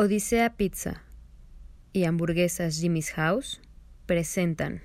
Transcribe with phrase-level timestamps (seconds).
[0.00, 1.02] Odisea Pizza
[1.92, 3.60] y Hamburguesas Jimmy's House
[4.06, 4.84] presentan.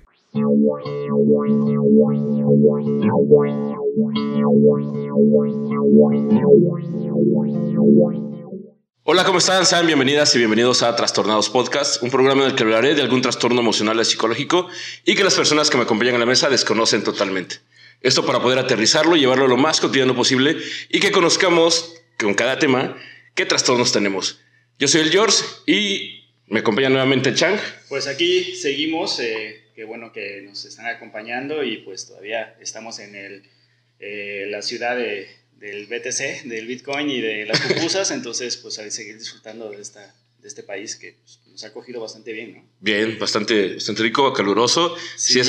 [9.04, 9.64] Hola, ¿cómo están?
[9.64, 13.22] Sean bienvenidas y bienvenidos a Trastornados Podcast, un programa en el que hablaré de algún
[13.22, 14.66] trastorno emocional o psicológico
[15.04, 17.60] y que las personas que me acompañan en la mesa desconocen totalmente.
[18.00, 20.56] Esto para poder aterrizarlo llevarlo lo más cotidiano posible
[20.88, 22.96] y que conozcamos con cada tema
[23.36, 24.40] qué trastornos tenemos.
[24.78, 27.56] Yo soy el George y me acompaña nuevamente Chang.
[27.88, 33.14] Pues aquí seguimos, eh, qué bueno que nos están acompañando y pues todavía estamos en
[33.14, 33.42] el,
[34.00, 38.90] eh, la ciudad de, del BTC, del Bitcoin y de las pupusas, entonces pues a
[38.90, 42.64] seguir disfrutando de, esta, de este país que pues, nos ha cogido bastante bien, ¿no?
[42.80, 44.96] Bien, bastante, bastante rico, caluroso.
[45.16, 45.38] Sí.
[45.38, 45.48] es,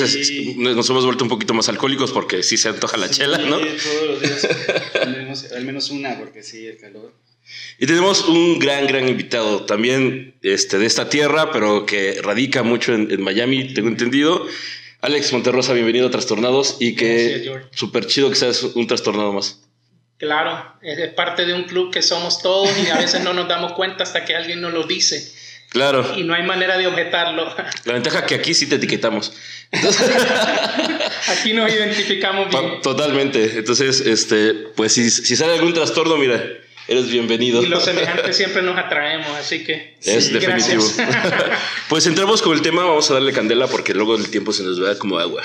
[0.56, 3.58] nos hemos vuelto un poquito más alcohólicos porque sí se antoja la chela, ¿no?
[3.58, 4.48] todos los días,
[5.02, 7.12] al menos, al menos una, porque sí, el calor.
[7.78, 12.94] Y tenemos un gran, gran invitado también este, de esta tierra, pero que radica mucho
[12.94, 14.46] en, en Miami, tengo entendido.
[15.02, 19.60] Alex Monterrosa, bienvenido a Trastornados y que súper chido que seas un trastornado más.
[20.18, 23.74] Claro, es parte de un club que somos todos y a veces no nos damos
[23.74, 25.30] cuenta hasta que alguien nos lo dice.
[25.68, 26.14] Claro.
[26.16, 27.54] Y no hay manera de objetarlo.
[27.84, 29.32] La ventaja es que aquí sí te etiquetamos.
[31.28, 32.80] aquí nos identificamos bien.
[32.80, 33.58] Totalmente.
[33.58, 36.42] Entonces, este, pues si, si sale algún trastorno, mira,
[36.88, 37.62] eres bienvenido.
[37.62, 39.96] Y los semejantes siempre nos atraemos, así que.
[40.02, 40.84] Es definitivo.
[41.88, 44.82] pues entramos con el tema, vamos a darle candela porque luego el tiempo se nos
[44.82, 45.42] va como agua.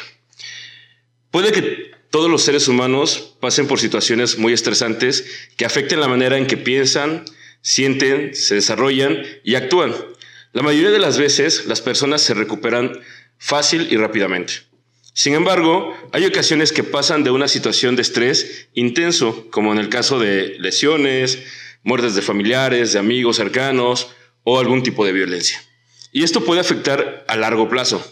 [1.31, 6.37] Puede que todos los seres humanos pasen por situaciones muy estresantes que afecten la manera
[6.37, 7.23] en que piensan,
[7.61, 9.95] sienten, se desarrollan y actúan.
[10.51, 12.99] La mayoría de las veces las personas se recuperan
[13.37, 14.70] fácil y rápidamente.
[15.13, 19.89] Sin embargo, hay ocasiones que pasan de una situación de estrés intenso, como en el
[19.89, 21.43] caso de lesiones,
[21.83, 24.09] muertes de familiares, de amigos cercanos
[24.43, 25.61] o algún tipo de violencia.
[26.13, 28.03] Y esto puede afectar a largo plazo.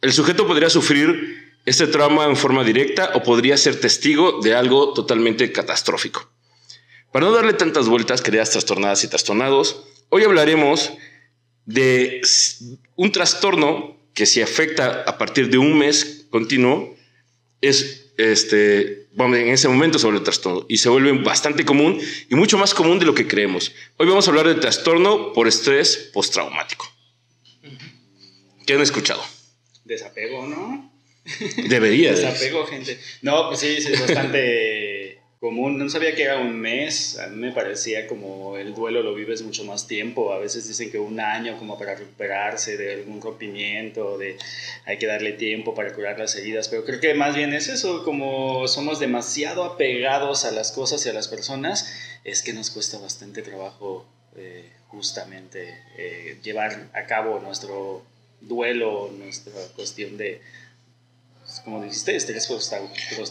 [0.00, 4.92] El sujeto podría sufrir este trauma en forma directa o podría ser testigo de algo
[4.94, 6.30] totalmente catastrófico.
[7.12, 10.92] Para no darle tantas vueltas, queridas trastornadas y trastornados, hoy hablaremos
[11.66, 12.22] de
[12.96, 16.96] un trastorno que si afecta a partir de un mes continuo,
[17.60, 22.34] es este, bueno, en ese momento sobre el trastorno y se vuelve bastante común y
[22.34, 23.72] mucho más común de lo que creemos.
[23.96, 26.86] Hoy vamos a hablar del trastorno por estrés postraumático.
[28.66, 29.22] ¿Qué han escuchado?
[29.84, 30.92] Desapego, ¿no?
[31.68, 32.12] Debería.
[32.12, 32.98] Desapego, gente.
[33.22, 34.86] No, pues sí, es bastante
[35.40, 35.78] común.
[35.78, 37.18] No sabía que era un mes.
[37.18, 40.32] A mí me parecía como el duelo lo vives mucho más tiempo.
[40.32, 44.36] A veces dicen que un año como para recuperarse de algún rompimiento, de
[44.84, 46.68] hay que darle tiempo para curar las heridas.
[46.68, 51.08] Pero creo que más bien es eso, como somos demasiado apegados a las cosas y
[51.08, 51.92] a las personas,
[52.24, 54.06] es que nos cuesta bastante trabajo
[54.36, 58.02] eh, justamente eh, llevar a cabo nuestro
[58.40, 60.40] duelo, nuestra cuestión de,
[61.64, 63.24] como dijiste, estrés post-traumático.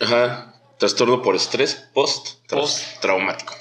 [0.00, 3.54] Ajá trastorno por estrés post-traumático.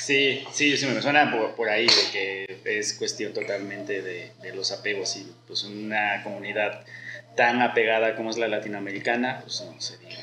[0.00, 4.54] Sí, sí, sí, me suena por, por, ahí de que es cuestión totalmente de, de,
[4.54, 6.84] los apegos y pues una comunidad
[7.36, 10.16] tan apegada como es la latinoamericana, pues no sería.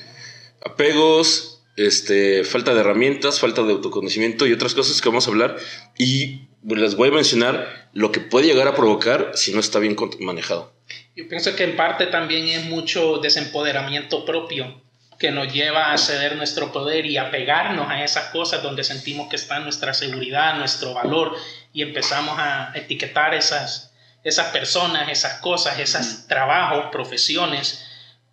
[0.63, 5.57] Apegos, este, falta de herramientas, falta de autoconocimiento y otras cosas que vamos a hablar
[5.97, 9.97] y les voy a mencionar lo que puede llegar a provocar si no está bien
[10.19, 10.71] manejado.
[11.15, 14.81] Yo pienso que en parte también es mucho desempoderamiento propio
[15.23, 19.29] que nos lleva a ceder nuestro poder y a pegarnos a esas cosas donde sentimos
[19.29, 21.37] que está nuestra seguridad, nuestro valor
[21.71, 27.85] y empezamos a etiquetar esas, esas personas, esas cosas, esos trabajos, profesiones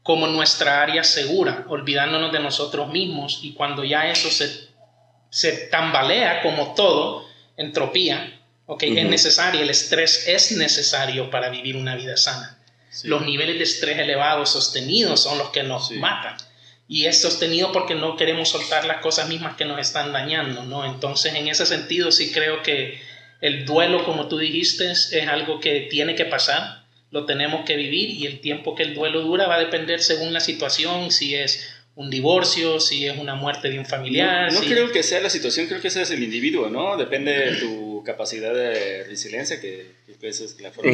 [0.02, 4.50] como nuestra área segura, olvidándonos de nosotros mismos y cuando ya eso se,
[5.30, 7.24] se tambalea como todo,
[7.56, 12.58] entropía, okay, es necesario, el estrés es necesario para vivir una vida sana.
[13.04, 16.36] Los niveles de estrés elevados sostenidos son los que nos matan
[16.92, 20.84] y es sostenido porque no queremos soltar las cosas mismas que nos están dañando, ¿no?
[20.84, 22.98] Entonces, en ese sentido, sí creo que
[23.40, 26.82] el duelo, como tú dijiste, es algo que tiene que pasar,
[27.12, 30.32] lo tenemos que vivir y el tiempo que el duelo dura va a depender según
[30.32, 34.52] la situación, si es un divorcio, si es una muerte de un familiar.
[34.52, 36.96] No, creo que sea la situación, creo que es el individuo, ¿no?
[36.96, 39.86] Depende de tu capacidad de resiliencia, que,
[40.22, 40.90] esa es la forma.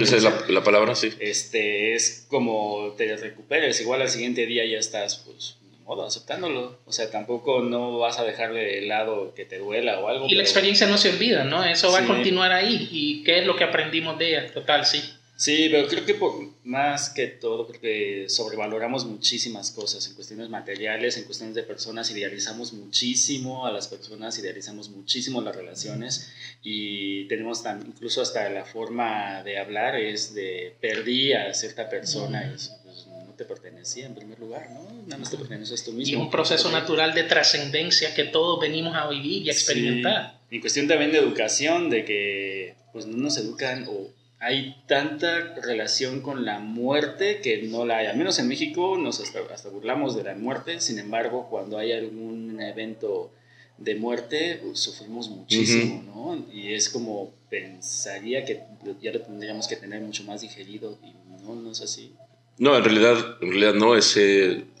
[0.00, 1.12] esa es la, la, palabra, sí.
[1.18, 6.78] Este, es como te recuperes, igual al siguiente día ya estás, pues, de modo, aceptándolo.
[6.86, 10.26] O sea, tampoco no vas a dejar de lado que te duela o algo.
[10.28, 11.64] Y la experiencia no se olvida, ¿no?
[11.64, 12.88] Eso va a continuar ahí.
[12.90, 14.52] ¿Y qué es lo que aprendimos de ella?
[14.52, 15.02] Total, sí.
[15.38, 21.16] Sí, pero creo que por, más que todo, porque sobrevaloramos muchísimas cosas en cuestiones materiales,
[21.16, 26.32] en cuestiones de personas, idealizamos muchísimo a las personas, idealizamos muchísimo las relaciones
[26.64, 32.44] y tenemos tan, incluso hasta la forma de hablar es de perdí a cierta persona
[32.44, 34.90] y pues, no te pertenecía en primer lugar, ¿no?
[35.06, 36.18] Nada más te perteneces tú mismo.
[36.18, 40.40] Y un proceso natural de trascendencia que todos venimos a vivir y a experimentar.
[40.50, 40.56] Sí.
[40.56, 46.20] En cuestión también de educación, de que pues no nos educan o hay tanta relación
[46.20, 48.06] con la muerte que no la hay.
[48.06, 51.92] Al menos en México nos hasta, hasta burlamos de la muerte, sin embargo, cuando hay
[51.92, 53.32] algún evento
[53.78, 56.52] de muerte, pues, sufrimos muchísimo, ¿no?
[56.52, 58.62] Y es como pensaría que
[59.00, 61.12] ya lo tendríamos que tener mucho más digerido y
[61.42, 62.12] no, no es así.
[62.58, 64.18] No, en realidad, en realidad no, es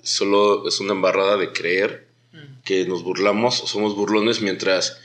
[0.02, 2.62] solo es una embarrada de creer mm.
[2.64, 4.98] que nos burlamos, somos burlones mientras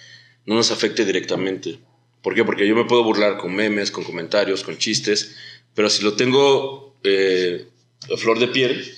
[0.46, 1.80] no nos afecte directamente.
[2.24, 2.46] ¿Por qué?
[2.46, 5.36] Porque yo me puedo burlar con memes, con comentarios, con chistes,
[5.76, 7.68] pero si lo tengo eh,
[8.12, 8.92] a flor de piel,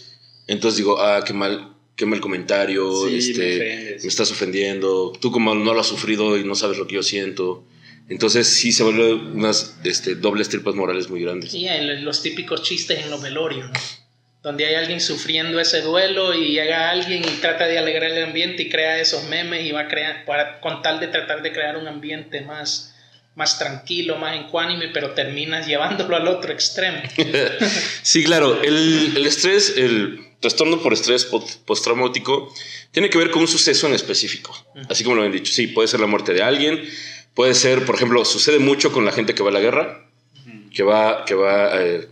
[0.47, 5.73] entonces digo, ah, qué mal, qué mal comentario, este, me, estás ofendiendo, tú como no
[5.73, 7.63] lo has sufrido y no sabes lo que yo siento.
[8.07, 11.51] Entonces sí se vuelven unas este, dobles tripas morales muy grandes.
[11.51, 11.67] Sí,
[12.01, 13.71] los típicos chistes en los velorios,
[14.43, 18.61] donde hay alguien sufriendo ese duelo y llega alguien y trata de alegrar el ambiente
[18.61, 21.77] y crea esos memes y va a crear, para, con tal de tratar de crear
[21.77, 22.94] un ambiente más,
[23.35, 27.01] más tranquilo, más encuánime, pero terminas llevándolo al otro extremo.
[28.01, 31.25] sí, claro, el, el, estrés, el trastorno por estrés
[31.65, 32.53] postraumático
[32.91, 34.55] tiene que ver con un suceso en específico,
[34.89, 35.51] así como lo han dicho.
[35.51, 36.81] Sí, puede ser la muerte de alguien,
[37.33, 40.09] puede ser, por ejemplo, sucede mucho con la gente que va a la guerra,
[40.73, 42.07] que va, que va, eh,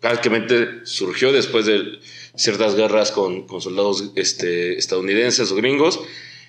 [0.00, 2.00] prácticamente surgió después de
[2.34, 6.00] ciertas guerras con, con soldados este, estadounidenses o gringos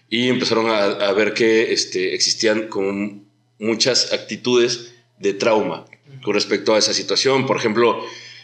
[0.10, 3.22] y empezaron a, a ver que este, existían como
[3.62, 5.86] muchas actitudes de trauma
[6.24, 7.46] con respecto a esa situación.
[7.46, 8.04] Por ejemplo,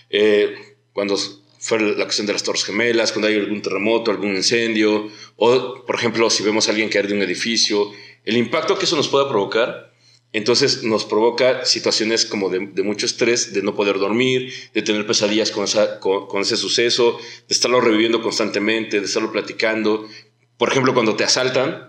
[0.09, 0.55] eh,
[0.93, 1.17] cuando
[1.59, 5.95] fue la cuestión de las Torres Gemelas, cuando hay algún terremoto, algún incendio, o por
[5.95, 7.91] ejemplo, si vemos a alguien caer de un edificio,
[8.23, 9.91] el impacto que eso nos pueda provocar,
[10.33, 15.51] entonces nos provoca situaciones como de, mucho estrés, de no poder dormir, de tener pesadillas
[15.51, 15.65] con,
[16.41, 17.17] ese suceso,
[17.47, 20.07] de estarlo reviviendo constantemente, de estarlo platicando.
[20.57, 21.86] Por ejemplo, cuando te asaltan,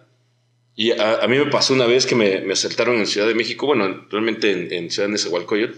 [0.81, 3.67] y a, mí me pasó una vez que me, me, asaltaron en Ciudad de México,
[3.67, 5.77] bueno, realmente en, en Ciudad de Nezahualcóyotl,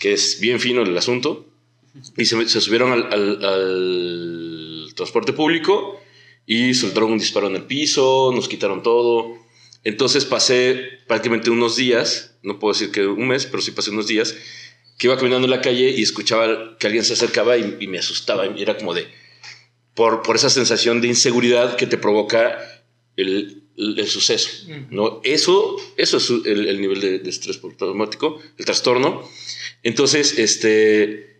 [0.00, 1.44] que es bien fino el asunto,
[2.16, 6.00] y se, se subieron al, al, transporte público
[6.46, 9.36] y soltaron un disparo en el piso, nos quitaron todo.
[9.84, 14.06] Entonces pasé prácticamente unos días, no puedo decir que un mes, pero sí pasé unos
[14.06, 14.34] días,
[14.96, 17.98] que iba caminando en la calle y escuchaba que alguien se acercaba y, y me
[17.98, 18.46] asustaba.
[18.46, 19.06] Y era como de,
[19.92, 22.58] por, por esa sensación de inseguridad que te provoca
[23.16, 25.20] el, el, suceso, ¿no?
[25.24, 29.28] Eso, eso es el, nivel de, estrés traumático, el trastorno.
[29.82, 31.34] Entonces, este,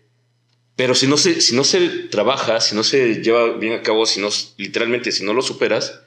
[0.77, 4.07] pero si no se, si no se trabaja, si no se lleva bien a cabo,
[4.07, 6.01] si no, literalmente, si no lo superas,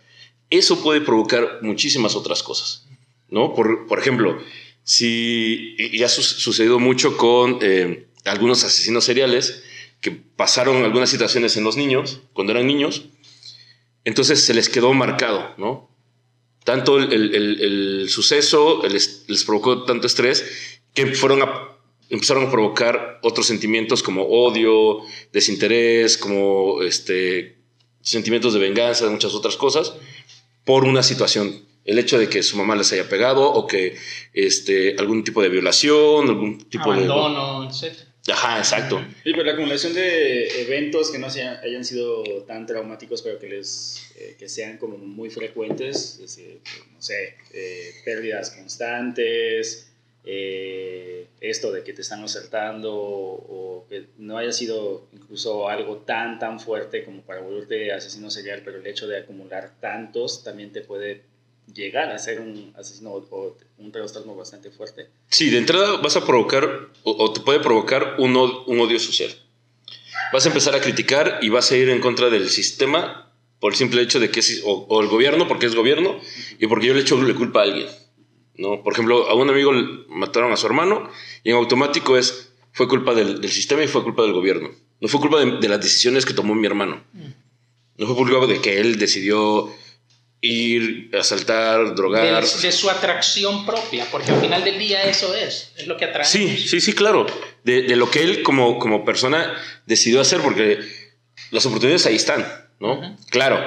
[0.50, 2.88] eso puede provocar muchísimas otras cosas,
[3.30, 3.54] ¿no?
[3.54, 4.42] Por, por ejemplo,
[4.84, 9.64] si, y ha sucedido mucho con eh, algunos asesinos seriales
[10.02, 13.06] que pasaron algunas situaciones en los niños, cuando eran niños,
[14.06, 15.90] entonces se les quedó marcado, ¿no?
[16.68, 21.40] Tanto el, suceso les, provocó tanto estrés que fueron
[22.10, 25.00] empezaron a provocar otros sentimientos como odio,
[25.32, 27.62] desinterés, como este,
[28.02, 29.94] sentimientos de venganza, muchas otras cosas,
[30.66, 31.64] por una situación.
[31.86, 33.98] El hecho de que su mamá les haya pegado o que
[34.34, 37.06] este, algún tipo de violación, algún tipo de...
[37.06, 37.96] Abandono, etc.
[38.28, 39.02] Ajá, exacto.
[39.24, 43.48] Y por la acumulación de eventos que no sean, hayan sido tan traumáticos, pero que,
[43.48, 46.60] les, eh, que sean como muy frecuentes, es decir,
[46.94, 49.88] no sé, eh, pérdidas constantes,
[50.26, 56.38] eh, esto de que te están asaltando o, que no haya sido incluso algo tan,
[56.38, 60.82] tan fuerte como para volverte asesino serial, pero el hecho de acumular tantos también te
[60.82, 61.22] puede
[61.74, 65.10] llegar a ser un asesino o un trastorno bastante fuerte.
[65.30, 69.30] Sí, de entrada vas a provocar o, te puede provocar un, un, odio social.
[70.34, 73.78] Vas a empezar a criticar y vas a ir en contra del sistema por el
[73.78, 76.20] simple hecho de que es, o, el gobierno porque es gobierno
[76.60, 77.88] y porque yo le echo la culpa a alguien.
[78.56, 78.84] ¿no?
[78.84, 79.72] Por ejemplo, a un amigo
[80.10, 81.10] mataron a su hermano
[81.44, 84.70] y en automático es fue culpa del, del sistema y fue culpa del gobierno.
[85.00, 87.04] No fue culpa de, de las decisiones que tomó mi hermano.
[87.14, 87.28] Mm.
[87.98, 89.72] No fue culpa de que él decidió
[90.42, 92.44] ir, asaltar, drogar.
[92.44, 96.26] De, su atracción propia, porque al final del día eso es, es lo que atrae.
[96.26, 97.26] Sí, sí, sí, claro.
[97.64, 99.54] De, de, lo que él como, como persona
[99.86, 100.80] decidió hacer, porque
[101.52, 102.46] las oportunidades ahí están,
[102.80, 103.18] ¿no?
[103.30, 103.66] Claro,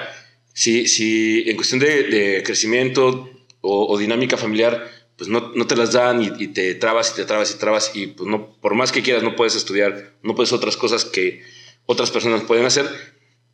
[0.53, 5.77] si, si en cuestión de, de crecimiento o, o, dinámica familiar, pues no, no te
[5.77, 8.75] las dan y, y, te trabas y te trabas y trabas y pues no, por
[8.75, 11.43] más que quieras no puedes estudiar, no puedes otras cosas que
[11.85, 12.89] otras personas pueden hacer,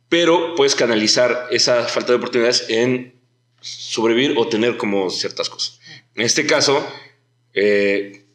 [0.09, 3.13] pero puedes canalizar esa falta de oportunidades en
[3.61, 5.79] sobrevivir o tener como ciertas cosas.
[6.15, 6.85] En este caso,
[7.53, 8.25] eh,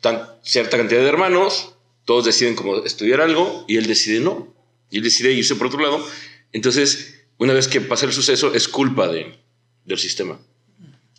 [0.00, 4.52] tan, cierta cantidad de hermanos, todos deciden como estudiar algo y él decide no,
[4.90, 6.04] y él decide irse por otro lado.
[6.52, 9.38] Entonces, una vez que pasa el suceso, es culpa de,
[9.84, 10.38] del sistema.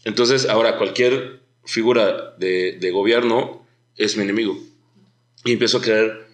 [0.04, 3.66] Entonces, ahora cualquier figura de, de gobierno
[3.98, 4.58] es mi enemigo.
[5.44, 6.28] Y empiezo a crear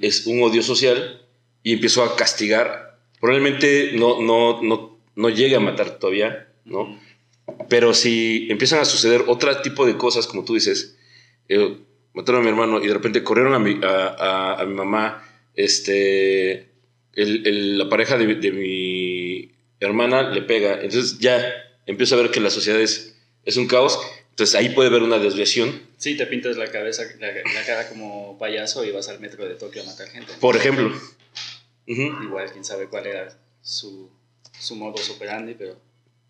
[0.00, 1.22] es un odio social
[1.62, 2.98] y empiezo a castigar.
[3.20, 6.98] Probablemente no, no, no, no llegue a matar todavía, ¿no?
[7.68, 10.96] Pero si empiezan a suceder otro tipo de cosas, como tú dices,
[11.48, 11.76] eh,
[12.14, 15.26] mataron a mi hermano y de repente corrieron a mi, a, a, a mi mamá,
[15.54, 16.68] este,
[17.14, 19.50] el, el, la pareja de, de, mi
[19.80, 21.52] hermana le pega, entonces ya
[21.86, 23.98] empiezo a ver que la sociedad es, es un caos,
[24.30, 25.82] entonces ahí puede haber una desviación.
[25.96, 29.54] Sí, te pintas la cabeza, la, la cara como payaso y vas al metro de
[29.54, 30.32] Tokio a matar gente.
[30.40, 30.92] Por ejemplo.
[31.90, 32.24] Uh -huh.
[32.24, 34.08] Igual, quién sabe cuál era su,
[34.58, 35.74] su modus operandi, pero...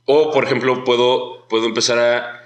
[0.07, 2.40] O, por ejemplo, puedo, puedo empezar a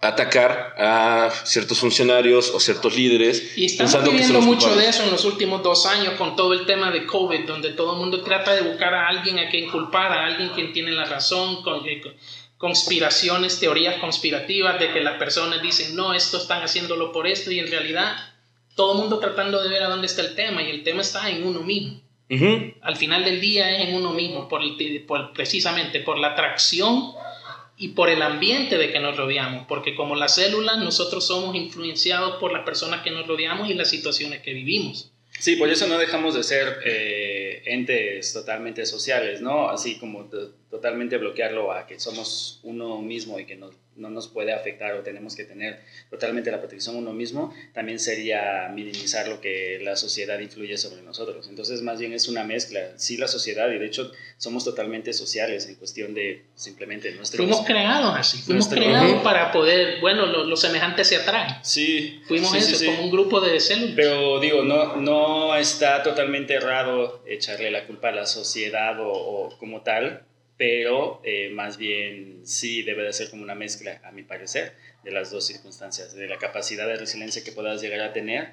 [0.00, 3.58] atacar a ciertos funcionarios o ciertos líderes.
[3.58, 6.92] Y estamos viviendo mucho de eso en los últimos dos años con todo el tema
[6.92, 10.26] de COVID, donde todo el mundo trata de buscar a alguien a quien culpar, a
[10.26, 12.14] alguien quien tiene la razón, con, con
[12.56, 17.58] conspiraciones, teorías conspirativas de que las personas dicen, no, esto están haciéndolo por esto, y
[17.58, 18.16] en realidad
[18.76, 21.28] todo el mundo tratando de ver a dónde está el tema, y el tema está
[21.28, 22.00] en uno mismo.
[22.30, 22.74] Uh -huh.
[22.82, 27.12] Al final del día es en uno mismo, por, el, por, precisamente por la atracción
[27.78, 32.38] y por el ambiente de que nos rodeamos, porque como las células nosotros somos influenciados
[32.40, 35.12] por las personas que nos rodeamos y las situaciones que vivimos.
[35.38, 39.68] Sí, por eso no dejamos de ser eh, entes totalmente sociales, ¿no?
[39.68, 40.28] Así como
[40.70, 45.02] totalmente bloquearlo a que somos uno mismo y que no, no, nos puede afectar o
[45.02, 50.38] tenemos que tener totalmente la protección uno mismo, también sería minimizar lo que la sociedad
[50.38, 51.48] influye sobre nosotros.
[51.48, 52.92] Entonces, más bien es una mezcla.
[52.96, 57.38] Sí, la sociedad, y de hecho somos totalmente sociales en cuestión de simplemente nuestros...
[57.38, 61.56] Fuimos creados así, fuimos nuestro, creados para poder, bueno, los lo semejantes se atraen.
[61.62, 62.20] Sí.
[62.26, 62.86] Fuimos sí, eso, sí, sí.
[62.86, 63.94] como un grupo de células.
[63.96, 69.58] Pero digo, no, no está totalmente errado echarle la culpa a la sociedad o, o
[69.58, 70.27] como tal,
[70.58, 74.74] pero eh, más bien sí debe de ser como una mezcla, a mi parecer,
[75.04, 78.52] de las dos circunstancias, de la capacidad de resiliencia que puedas llegar a tener,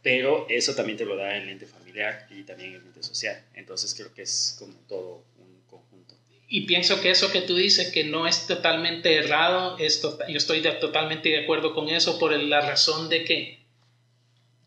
[0.00, 3.44] pero eso también te lo da el ente familiar y también el ente social.
[3.54, 6.14] Entonces creo que es como todo un conjunto.
[6.48, 10.36] Y pienso que eso que tú dices, que no es totalmente errado, es to yo
[10.36, 13.58] estoy de totalmente de acuerdo con eso por la razón de que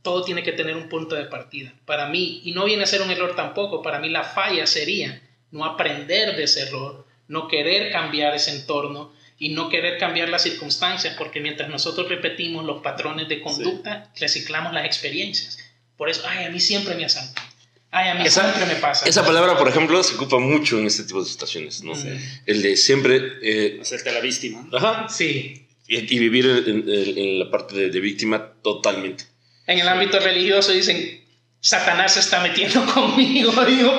[0.01, 1.73] todo tiene que tener un punto de partida.
[1.85, 5.21] Para mí, y no viene a ser un error tampoco, para mí la falla sería
[5.53, 10.43] no aprender de ese error, no querer cambiar ese entorno y no querer cambiar las
[10.43, 14.22] circunstancias, porque mientras nosotros repetimos los patrones de conducta, sí.
[14.22, 15.57] reciclamos las experiencias.
[15.95, 17.43] Por eso, ay, a mí siempre me asaltan.
[17.91, 19.07] Ay, a mí esa, siempre me pasa.
[19.07, 21.95] Esa palabra, por ejemplo, se ocupa mucho en este tipo de situaciones, ¿no?
[21.95, 22.10] Sí.
[22.48, 23.22] El de siempre...
[23.43, 24.67] Eh, Hacerte la víctima.
[24.74, 25.07] Ajá.
[25.07, 25.67] Sí.
[25.88, 29.25] Y, y vivir en, en, en, la parte de, de víctima totalmente.
[29.67, 31.22] En el ámbito religioso dicen,
[31.63, 33.53] Satanás se está metiendo conmigo.
[33.63, 33.98] Digo,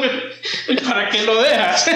[0.87, 1.91] ¿para qué lo dejas?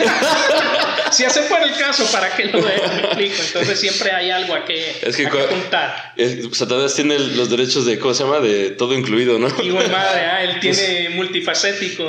[1.13, 2.95] si ese fuera el caso, ¿para qué lo dejas?
[2.95, 3.43] Me explico.
[3.43, 6.15] Entonces siempre hay algo a que, es que, a que apuntar.
[6.17, 8.41] Es, Satanás tiene los derechos de, ¿cómo se llama?
[8.41, 9.49] De todo incluido, ¿no?
[9.63, 12.07] Igual madre, ah, él tiene multifacético.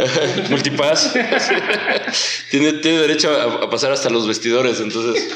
[0.49, 1.11] Multipass.
[2.49, 5.35] tiene, tiene derecho a, a pasar hasta los vestidores, entonces.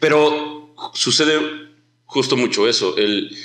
[0.00, 1.40] Pero sucede
[2.06, 3.36] justo mucho eso, el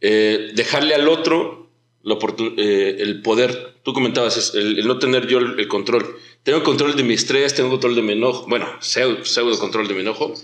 [0.00, 1.63] eh, dejarle al otro
[2.04, 2.18] la
[2.58, 6.16] eh, el poder, tú comentabas, el, el no tener yo el, el, control.
[6.42, 9.94] Tengo control de mi estrés, tengo control de mi enojo, bueno, pseudo, pseudo control de
[9.94, 10.34] mi enojo,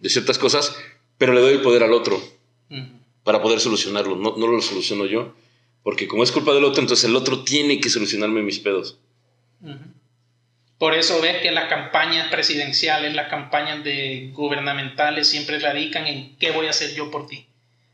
[0.00, 0.74] de ciertas cosas,
[1.18, 2.88] pero le doy el poder al otro uh -huh.
[3.24, 5.34] para poder solucionarlo, no, no, lo soluciono yo,
[5.82, 8.98] porque como es culpa del otro, entonces el otro tiene que solucionarme mis pedos.
[9.60, 9.94] Uh -huh.
[10.78, 16.50] Por eso ves que las campañas presidenciales, las campañas de gubernamentales siempre radican en qué
[16.52, 17.46] voy a hacer yo por ti.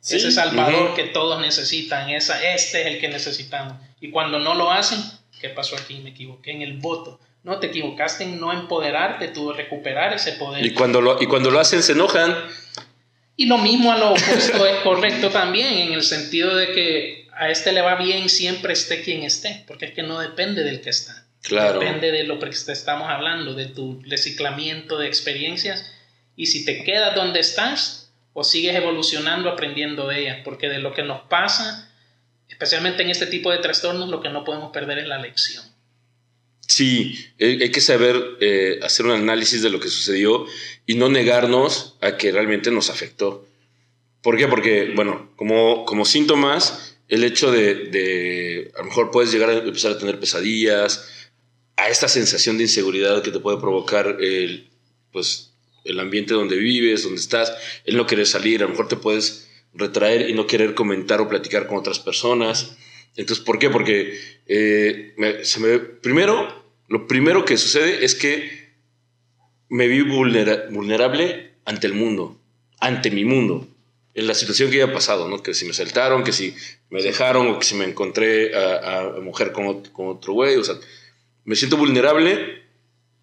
[0.08, 0.16] Sí.
[0.16, 0.94] Ese Salvador uh -huh.
[0.94, 3.74] que todos necesitan, esa, este es el que necesitamos.
[4.00, 4.98] Y cuando no lo hacen,
[5.38, 5.98] ¿qué pasó aquí?
[5.98, 7.20] Me equivoqué en el voto.
[7.42, 10.64] No, te equivocaste en no empoderarte, tú recuperar ese poder.
[10.64, 12.34] Y cuando lo, y cuando lo hacen, se enojan.
[13.36, 17.50] Y lo mismo a lo opuesto es correcto también, en el sentido de que a
[17.50, 20.88] este le va bien siempre esté quien esté, porque es que no depende del que
[20.88, 21.26] está.
[21.42, 21.80] Claro.
[21.80, 25.84] Depende de lo que estamos hablando, de tu reciclamiento de experiencias.
[26.34, 30.94] Y si te quedas donde estás, o sigues evolucionando aprendiendo de ellas, porque de lo
[30.94, 31.92] que nos pasa,
[32.48, 35.64] especialmente en este tipo de trastornos, lo que no podemos perder es la lección.
[36.60, 40.44] Sí, hay que saber eh, hacer un análisis de lo que sucedió
[40.86, 43.46] y no negarnos a que realmente nos afectó.
[44.22, 44.48] ¿Por qué?
[44.48, 49.54] Porque, bueno, como, como síntomas, el hecho de, de, a lo mejor puedes llegar a
[49.54, 51.08] empezar a tener pesadillas,
[51.76, 54.68] a esta sensación de inseguridad que te puede provocar el,
[55.10, 55.47] pues,
[55.88, 57.52] el ambiente donde vives, donde estás,
[57.84, 61.28] el no querer salir, a lo mejor te puedes retraer y no querer comentar o
[61.28, 62.76] platicar con otras personas.
[63.16, 63.70] Entonces, ¿por qué?
[63.70, 68.68] Porque eh, se me, primero, lo primero que sucede es que
[69.68, 72.40] me vi vulnerable ante el mundo,
[72.80, 73.68] ante mi mundo,
[74.14, 75.42] en la situación que haya pasado, ¿no?
[75.42, 76.54] Que si me saltaron, que si
[76.90, 80.64] me dejaron o que si me encontré a, a mujer con, con otro güey, o
[80.64, 80.76] sea,
[81.44, 82.62] me siento vulnerable.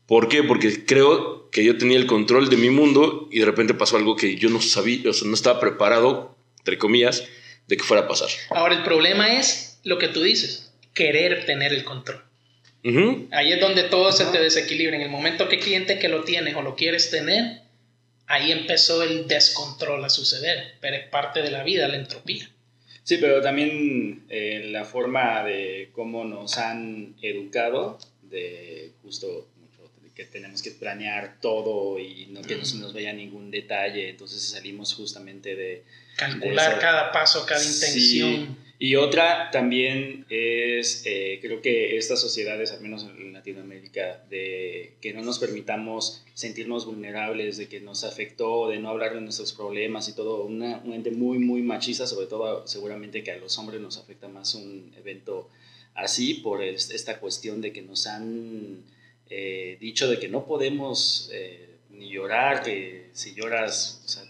[0.07, 0.43] ¿Por qué?
[0.43, 4.17] Porque creo que yo tenía el control de mi mundo y de repente pasó algo
[4.17, 7.23] que yo no sabía, o sea, no estaba preparado, entre comillas,
[7.67, 8.27] de que fuera a pasar.
[8.49, 12.21] Ahora, el problema es lo que tú dices, querer tener el control.
[13.31, 14.97] Ahí es donde todo se te desequilibra.
[14.97, 17.61] En el momento que cliente que lo tienes o lo quieres tener,
[18.27, 20.73] ahí empezó el descontrol a suceder.
[20.81, 22.49] Pero es parte de la vida, la entropía.
[23.03, 29.47] Sí, pero también eh, la forma de cómo nos han educado, de justo
[30.15, 34.41] que tenemos que planear todo y no que no se nos vaya ningún detalle, entonces
[34.41, 35.83] salimos justamente de...
[36.15, 38.57] Calcular cada paso, cada intención.
[38.77, 45.13] Y otra también es, eh, creo que estas sociedades, al menos en Latinoamérica, de que
[45.13, 50.09] no nos permitamos sentirnos vulnerables, de que nos afectó, de no hablar de nuestros problemas
[50.09, 53.79] y todo, una, un ente muy, muy machista, sobre todo seguramente que a los hombres
[53.79, 55.49] nos afecta más un evento
[55.93, 58.83] así por esta cuestión de que nos han
[59.29, 61.29] eh, dicho de que no podemos...
[61.33, 64.01] Eh, ni llorar, que si lloras...
[64.03, 64.23] O sea,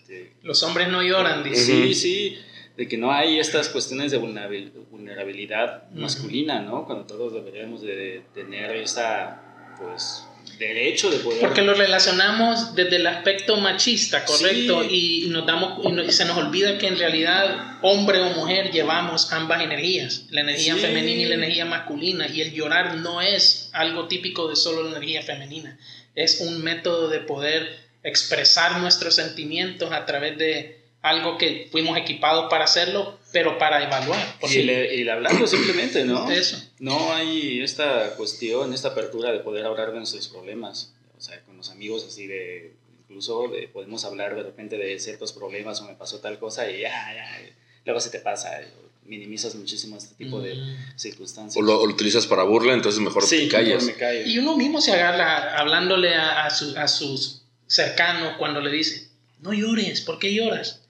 [0.43, 1.65] Los hombres no lloran, dice.
[1.65, 2.37] Sí, sí
[2.77, 6.85] de que no hay estas cuestiones de vulnerabilidad masculina, ¿no?
[6.85, 10.24] Cuando todos deberíamos de tener esa, pues,
[10.57, 11.39] derecho de poder...
[11.39, 16.77] Porque lo relacionamos desde el aspecto machista, correcto, y, nos damos, y, se nos olvida
[16.77, 21.65] que en realidad hombre o mujer llevamos ambas energías, la energía femenina y la energía
[21.65, 25.77] masculina, y el llorar no es algo típico de solo la energía femenina,
[26.15, 32.49] es un método de poder expresar nuestros sentimientos a través de algo que fuimos equipados
[32.49, 34.37] para hacerlo, pero para evaluar.
[34.49, 36.31] Y el, hablando simplemente, ¿no?
[36.31, 36.57] Eso.
[36.79, 40.93] No hay esta cuestión, esta apertura de poder hablar de nuestros problemas.
[41.15, 45.79] O sea, con los amigos así de, incluso podemos hablar de repente de ciertos problemas
[45.81, 47.39] o me pasó tal cosa y ya, ya,
[47.85, 48.59] luego se te pasa.
[49.03, 50.97] Minimizas muchísimo este tipo de mm.
[50.97, 51.63] circunstancias.
[51.63, 53.87] O lo, utilizas para burla, entonces mejor te callas.
[54.25, 59.07] Y uno mismo se agarra hablándole a, a sus cercanos cuando le dice,
[59.41, 60.81] no llores, ¿por qué lloras?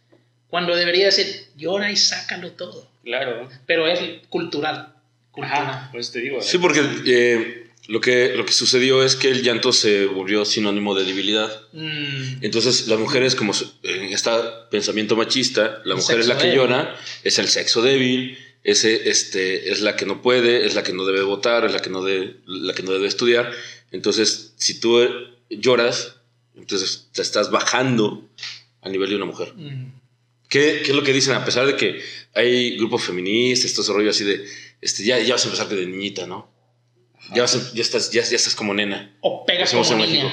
[0.55, 2.89] Cuando debería decir, llora y sácalo todo.
[3.03, 3.49] Claro.
[3.65, 4.93] Pero es cultural.
[5.35, 6.41] Ajá, pues te digo.
[6.41, 10.95] Sí, porque eh, lo, que, lo que sucedió es que el llanto se volvió sinónimo
[10.95, 11.51] de debilidad.
[11.73, 12.37] Mm.
[12.39, 13.51] Entonces, las mujeres, como
[13.83, 14.31] en este
[14.71, 19.81] pensamiento machista, la mujer es la que llora, es el sexo débil, ese, este, es
[19.81, 22.37] la que no puede, es la que no debe votar, es la que no, debe,
[22.45, 23.51] la que no debe estudiar.
[23.91, 25.05] Entonces, si tú
[25.49, 26.15] lloras,
[26.55, 28.23] entonces te estás bajando
[28.81, 29.53] a nivel de una mujer.
[29.53, 30.04] Mm.
[30.49, 31.33] ¿Qué, ¿Qué, es lo que dicen?
[31.33, 32.01] A pesar de que
[32.33, 34.45] hay grupos feministas, estos rollos así de,
[34.81, 36.53] este, ya, ya vas a empezar de niñita, ¿no?
[37.33, 39.15] Ya, vas ya, estás, ya, ya, estás como nena.
[39.21, 40.31] O pegas como niña.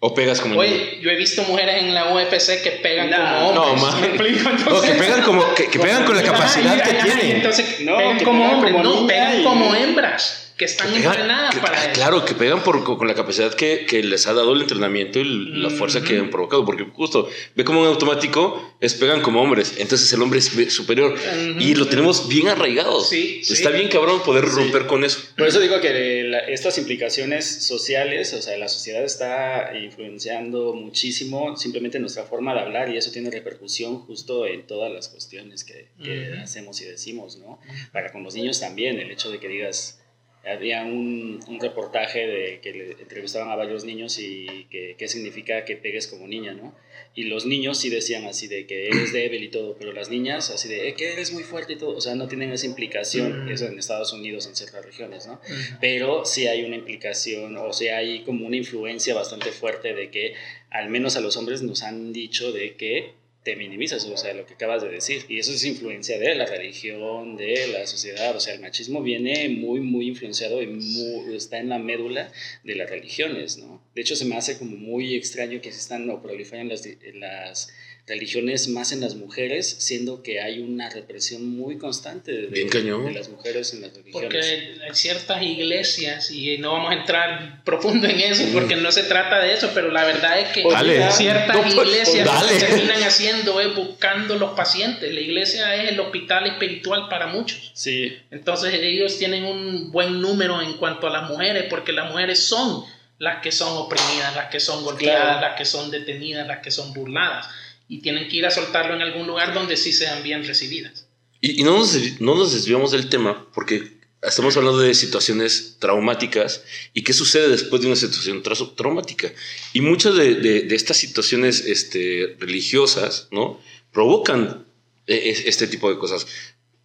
[0.00, 1.02] O pegas como Oye, niña.
[1.02, 3.54] yo he visto mujeres en la UFC que pegan como hombres.
[3.54, 3.94] No, más.
[3.94, 7.36] No, que pegan, como, que, que pegan con la capacidad que tienen.
[7.36, 11.92] Entonces, no, pegan como hombres, no, pegan como hembras que están entrenadas para eso.
[11.94, 15.24] Claro, que pegan por, con la capacidad que, que, les ha dado el entrenamiento y
[15.24, 19.74] la fuerza que han provocado, porque justo ve como un automático es pegan como hombres,
[19.78, 21.16] entonces el hombre es superior
[21.58, 23.00] y lo tenemos bien arraigado.
[23.00, 25.20] Sí, Está bien cabrón poder romper con eso.
[25.36, 31.98] Por eso digo que estas implicaciones sociales, o sea, la sociedad está influenciando muchísimo simplemente
[31.98, 36.34] nuestra forma de hablar y eso tiene repercusión justo en todas las cuestiones que, que
[36.42, 37.58] hacemos y decimos, ¿no?
[37.92, 40.01] Para con los niños también, el hecho de que digas
[40.44, 45.64] había un, un, reportaje de que le entrevistaban a varios niños y que qué significa
[45.64, 46.74] que pegues como niña, ¿no?
[47.14, 50.50] Y los niños sí decían así de que eres débil y todo, pero las niñas
[50.50, 53.46] así de eh, que eres muy fuerte y todo, o sea, no tienen esa implicación,
[53.46, 53.48] mm.
[53.50, 55.40] eso en Estados Unidos, en ciertas regiones, ¿no?
[55.80, 60.34] Pero sí hay una implicación, o sea, hay como una influencia bastante fuerte de que
[60.70, 64.46] al menos a los hombres nos han dicho de que te minimizas, o sea, lo
[64.46, 65.24] que acabas de decir.
[65.28, 68.36] Y eso es influencia de la religión, de la sociedad.
[68.36, 72.30] O sea, el machismo viene muy, muy influenciado y está en la médula
[72.62, 73.82] de las religiones, ¿no?
[73.94, 77.72] De hecho, se me hace como muy extraño que se están o proliferan las, las
[78.12, 83.04] religiones más en las mujeres, siendo que hay una represión muy constante de, Bien cañón.
[83.06, 84.12] de las mujeres en las religiones.
[84.12, 84.38] Porque
[84.84, 89.38] hay ciertas iglesias, y no vamos a entrar profundo en eso, porque no se trata
[89.40, 91.10] de eso, pero la verdad es que Dale.
[91.12, 95.12] ciertas No, pues, iglesias lo que terminan haciendo es buscando los pacientes.
[95.12, 97.70] La iglesia es el hospital espiritual para muchos.
[97.74, 102.38] Sí, Entonces ellos tienen un buen número en cuanto a las mujeres, porque las mujeres
[102.40, 102.84] son
[103.18, 105.40] las que son oprimidas, las que son golpeadas, Claro.
[105.48, 107.46] las que son detenidas, las que son burladas.
[107.88, 111.06] Y tienen que ir a soltarlo en algún lugar donde sí sean bien recibidas.
[111.40, 116.62] Y, y no, nos, no nos desviamos del tema porque estamos hablando de situaciones traumáticas
[116.94, 119.32] y qué sucede después de una situación tra- traumática.
[119.72, 123.60] Y muchas de, de- de estas situaciones este, religiosas ¿no?
[123.92, 124.64] provocan
[125.06, 126.26] eh, es- este tipo de cosas.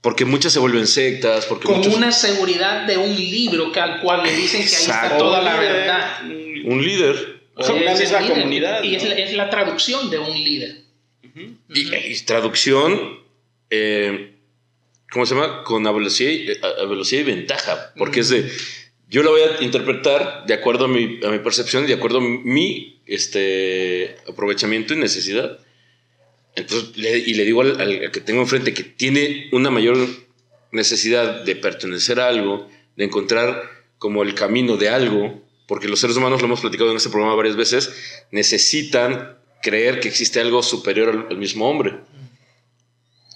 [0.02, 4.02] Porque muchas se vuelven sectas, porque Con muchos- una seguridad de un libro que al
[4.02, 6.22] cual le dicen que ahí está toda la verdad.
[6.26, 9.10] un líder O Es el misma líder, comunidad, Y es, ¿no?
[9.10, 10.87] la, es la traducción de un líder.
[11.74, 13.20] Y, y traducción,
[13.70, 14.34] eh,
[15.12, 15.64] ¿cómo se llama?
[15.64, 16.32] Con a velocidad,
[16.82, 18.50] a- velocidad y ventaja, porque es de,
[19.10, 22.22] yo la voy a interpretar de acuerdo a mi, a mi percepción, de acuerdo a
[22.22, 25.60] mi este, aprovechamiento y necesidad.
[26.56, 29.98] Entonces, le- y le digo al- al que tengo enfrente que tiene una mayor
[30.72, 33.64] necesidad de pertenecer a algo, de encontrar
[34.00, 37.36] como el camino de algo, porque los seres humanos, lo hemos platicado en este programa
[37.36, 37.94] varias veces,
[38.32, 41.96] necesitan creer que existe algo superior al, al mismo hombre.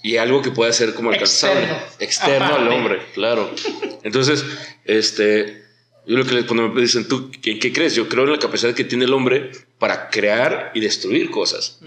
[0.02, 1.62] Y algo que pueda ser como alcanzable.
[1.64, 1.96] Externo.
[2.00, 3.54] Externo al hombre, claro.
[4.02, 4.44] Entonces,
[4.84, 5.62] este,
[6.06, 7.94] yo lo que les, cuando me dicen, ¿tú en qué crees?
[7.94, 11.78] Yo creo en la capacidad que tiene el hombre para crear y destruir cosas.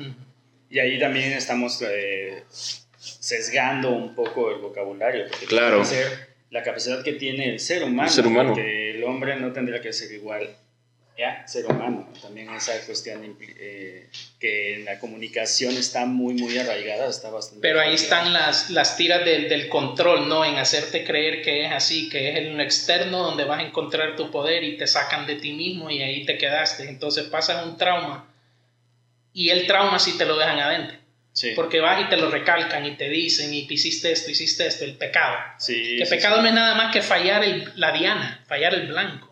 [0.70, 5.26] Y ahí también estamos eh, sesgando un poco el vocabulario.
[5.30, 5.84] Porque Claro.
[6.52, 8.08] la capacidad que tiene el ser humano.
[8.08, 8.54] El ser humano.
[8.54, 10.56] Porque el hombre no tendría que ser igual
[11.24, 12.12] a ser humano.
[12.22, 17.62] También esa cuestión eh, que en la comunicación está muy, muy arraigada, está bastante.
[17.62, 18.04] Pero ahí arraigada.
[18.04, 20.44] están las, las tiras del, del control, ¿no?
[20.44, 24.16] En hacerte creer que es así, que es en lo externo donde vas a encontrar
[24.16, 26.90] tu poder y te sacan de ti mismo y ahí te quedaste.
[26.90, 28.30] Entonces pasas un trauma
[29.34, 30.98] y el trauma sí te lo dejan adentro.
[31.34, 31.52] Sí.
[31.54, 34.96] Porque vas y te lo recalcan y te dicen y hiciste esto, hiciste esto, el
[34.96, 35.36] pecado.
[35.60, 38.88] Sí, Que sí, pecado no es nada más que fallar el- la diana, fallar el
[38.88, 39.25] blanco.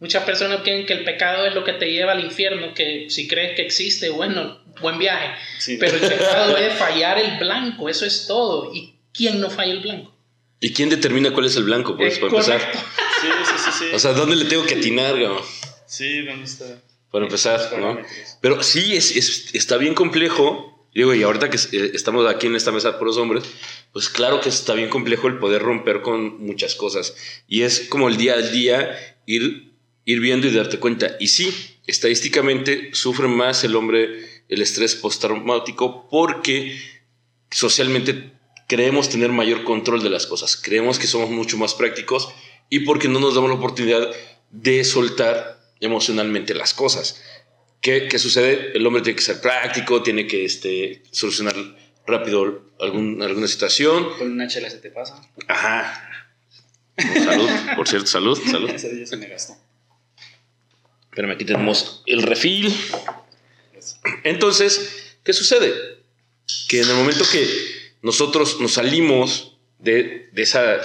[0.00, 3.26] Muchas personas creen que el pecado es lo que te lleva al infierno, que si
[3.26, 5.30] crees que existe, bueno, buen viaje.
[5.58, 5.76] Sí.
[5.80, 8.74] Pero el pecado es fallar el blanco, eso es todo.
[8.74, 10.14] ¿Y quién no falla el blanco?
[10.60, 11.96] ¿Y quién determina cuál es el blanco?
[11.96, 12.58] Pues, Es para empezar.
[12.60, 12.78] correcto.
[13.18, 13.94] Sí, sí, sí, sí.
[13.94, 15.30] O sea, ¿dónde le tengo que atinar, güey?
[15.86, 16.66] sí, ¿dónde está?
[17.10, 17.98] Para empezar, ¿no?
[18.42, 20.86] Pero sí, es, es- está bien complejo.
[20.94, 23.44] Digo, y ahorita que eh, estamos aquí en esta mesa por los hombres,
[23.92, 27.14] pues claro que está bien complejo el poder romper con muchas cosas.
[27.48, 29.65] Y es como el día a día ir,
[30.06, 31.16] ir viendo y darte cuenta.
[31.20, 31.52] Y sí,
[31.86, 36.80] estadísticamente sufre más el hombre el estrés postraumático porque
[37.50, 38.32] socialmente
[38.68, 40.56] creemos tener mayor control de las cosas.
[40.56, 42.28] Creemos que somos mucho más prácticos
[42.70, 44.10] y porque no nos damos la oportunidad
[44.50, 47.20] de soltar emocionalmente las cosas.
[47.80, 48.72] ¿Qué, qué sucede?
[48.74, 51.54] El hombre tiene que ser práctico, tiene que este, solucionar
[52.06, 54.08] rápido algún, alguna situación.
[54.18, 55.20] Con una chela se te pasa.
[55.48, 56.02] Ajá.
[56.96, 58.70] Salud, por cierto, salud, salud.
[58.74, 59.65] Ese día se me gastó.
[61.16, 62.70] Espérame, aquí tenemos el refil.
[64.22, 65.72] Entonces, ¿qué sucede?
[66.68, 67.48] Que en el momento que
[68.02, 70.78] nosotros nos salimos de, de esa,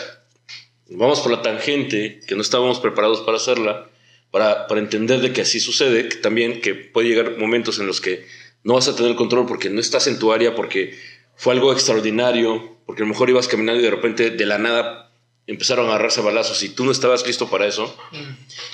[0.87, 3.89] vamos por la tangente, que no estábamos preparados para hacerla,
[4.31, 7.99] para, para entender de que así sucede, que también que puede llegar momentos en los
[7.99, 8.25] que
[8.63, 10.97] no vas a tener control porque no estás en tu área, porque
[11.35, 15.10] fue algo extraordinario, porque a lo mejor ibas caminando y de repente de la nada
[15.51, 17.95] empezaron a agarrarse balazos y tú no estabas listo para eso.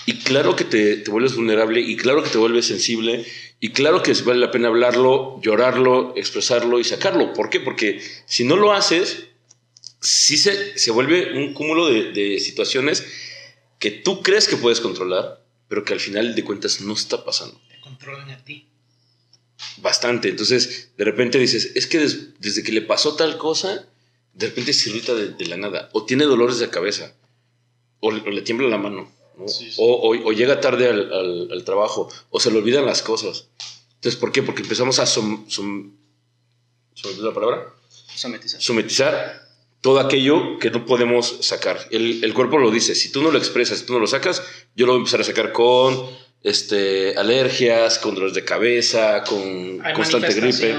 [0.05, 3.25] Y claro que te, te vuelves vulnerable y claro que te vuelves sensible
[3.59, 7.33] y claro que vale la pena hablarlo, llorarlo, expresarlo y sacarlo.
[7.33, 7.59] ¿Por qué?
[7.59, 9.25] Porque si no lo haces,
[9.99, 13.03] sí se, se vuelve un cúmulo de, de situaciones
[13.79, 17.59] que tú crees que puedes controlar, pero que al final de cuentas no está pasando.
[17.69, 18.67] Te controlan a ti.
[19.77, 20.29] Bastante.
[20.29, 23.87] Entonces, de repente dices, es que des- desde que le pasó tal cosa,
[24.37, 27.13] de repente se irrita de, de la nada, o tiene dolores de cabeza,
[27.99, 29.47] o, le- o le tiembla la mano, ¿no?
[29.47, 29.75] Sí, sí.
[29.79, 33.47] O, o- o llega tarde al, al- al trabajo, o se le olvidan las cosas.
[33.95, 34.43] Entonces, ¿por qué?
[34.43, 35.91] Porque empezamos a som, som-
[36.93, 37.63] ¿se me olvidó la palabra?
[38.15, 38.61] Sometizar.
[38.61, 39.47] sometizar
[39.81, 41.79] todo aquello que no podemos sacar.
[41.91, 44.41] El, el cuerpo lo dice, si tú no lo expresas, si tú no lo sacas,
[44.75, 46.09] yo lo voy a empezar a sacar con
[46.43, 50.75] este, alergias, con dolores de cabeza, con Hay constante gripe.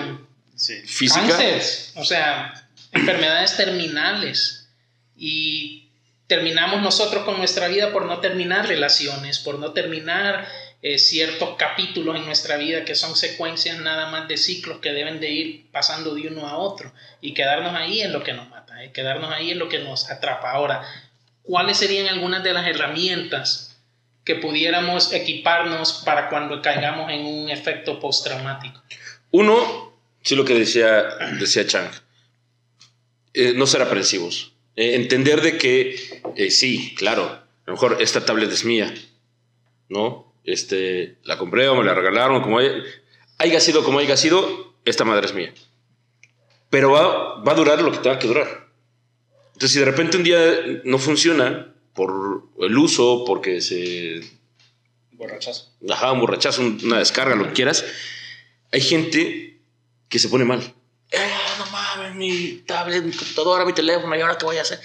[0.57, 0.75] Sí.
[0.85, 1.27] física.
[1.29, 2.68] Cánceres, o sea,
[3.01, 4.71] enfermedades terminales.
[5.17, 5.89] Y
[6.27, 10.47] terminamos nosotros con nuestra vida por no terminar relaciones, por no terminar
[10.81, 15.19] eh, ciertos capítulos en nuestra vida que son secuencias nada más de ciclos que deben
[15.19, 18.85] de ir pasando de uno a otro y quedarnos ahí en lo que nos mata,
[18.85, 20.53] eh, quedarnos ahí en lo que nos atrapa.
[20.53, 20.83] Ahora,
[21.43, 23.77] ¿cuáles serían algunas de las herramientas
[24.23, 28.81] que pudiéramos equiparnos para cuando caigamos en un efecto postraumático?
[29.33, 31.03] Uno, sí lo que decía,
[31.41, 31.91] decía Chang,
[33.35, 34.55] eh, no ser aprensivos.
[34.77, 35.97] entender de que
[36.51, 38.95] sí, claro, a lo mejor esta tablet es mía,
[39.89, 40.29] ¿no?
[40.53, 42.83] este, la compré o me la regalaron, como haya,
[43.37, 45.53] haya sido como haya sido, esta madre es mía.
[46.71, 48.69] Pero va, va a durar lo que tenga que durar.
[49.49, 54.21] Entonces, si de repente un día no funciona por el uso, porque se...
[55.13, 55.73] Borrachazo.
[55.91, 57.85] Ajá, un borrachazo, una descarga, lo que quieras,
[58.73, 59.61] hay gente
[60.09, 60.75] que se pone mal.
[62.19, 64.81] Mi tablet, mi computadora, mi teléfono, ¿y ahora qué voy a hacer?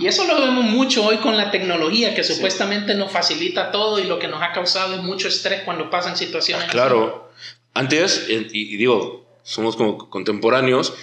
[0.00, 4.04] Y eso lo vemos mucho hoy con la tecnología, que supuestamente nos facilita todo y
[4.04, 6.66] lo que nos ha causado es mucho estrés cuando pasan situaciones.
[6.68, 7.30] Ah, claro.
[7.72, 10.94] Antes, y, digo, somos como contemporáneos,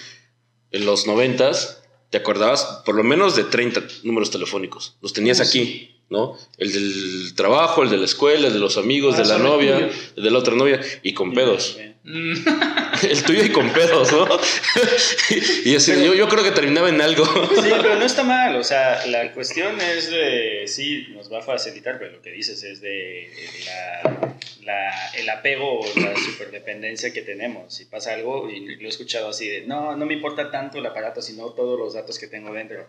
[0.71, 2.81] en los noventas, ¿te acordabas?
[2.85, 4.97] Por lo menos de 30 números telefónicos.
[5.01, 6.37] Los tenías aquí, ¿no?
[6.57, 9.89] El del trabajo, el de la escuela, el de los amigos, ah, de la novia,
[10.15, 11.77] el de la otra novia, y con pedos.
[13.03, 14.27] el tuyo y con pedos, ¿no?
[15.63, 17.23] y así, yo, yo, creo que terminaba en algo.
[17.25, 18.57] sí, pero no está mal.
[18.57, 20.65] O sea, la cuestión es de.
[20.67, 23.31] Sí, nos va a facilitar, pero lo que dices es de
[23.65, 27.73] la, la, el apego o la superdependencia que tenemos.
[27.73, 29.61] Si pasa algo, y lo he escuchado así de.
[29.61, 32.85] No, no me importa tanto el aparato, sino todos los datos que tengo dentro.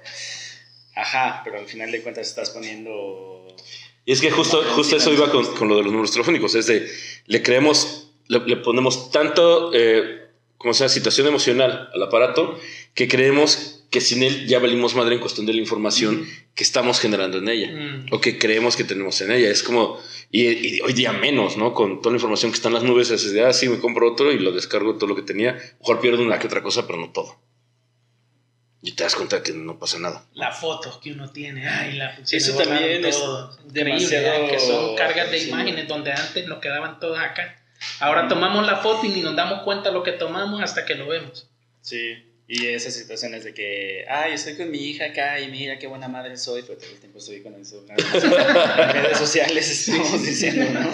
[0.97, 3.47] Ajá, pero al final de cuentas estás poniendo.
[4.07, 6.57] Y es que justo, justo eso iba con, con lo de los números telefónicos.
[6.57, 6.91] Es de.
[7.27, 12.59] Le creemos le, ponemos tanto, eh, como sea, situación emocional al aparato,
[12.95, 16.99] que creemos que sin él ya valimos madre en cuestión de la información que estamos
[16.99, 18.07] generando en ella mm.
[18.13, 19.49] o que creemos que tenemos en ella.
[19.51, 20.01] Es como,
[20.33, 21.75] y, hoy día menos, ¿no?
[21.75, 24.11] Con toda la información que está en las nubes, es de, ah, sí, me compro
[24.11, 25.57] otro y lo descargo todo lo que tenía.
[25.79, 27.39] Mejor pierdo una que otra cosa, pero no todo.
[28.83, 30.27] Y te das cuenta que no pasa nada.
[30.35, 33.19] Las fotos que uno tiene, ay, la Eso también es
[33.67, 34.49] demasiado...
[34.49, 37.64] que son cargas de imágenes donde antes nos quedaban todas acá.
[38.01, 40.95] Ahora tomamos la foto y ni nos damos cuenta de lo que tomamos hasta que
[40.95, 41.49] lo vemos.
[41.81, 42.15] Sí,
[42.47, 46.09] y esas situaciones de que, ay, estoy con mi hija acá y mira qué buena
[46.09, 47.85] madre soy, pero todo el tiempo estoy con eso.
[48.15, 50.91] En redes sociales estamos diciendo, ¿no?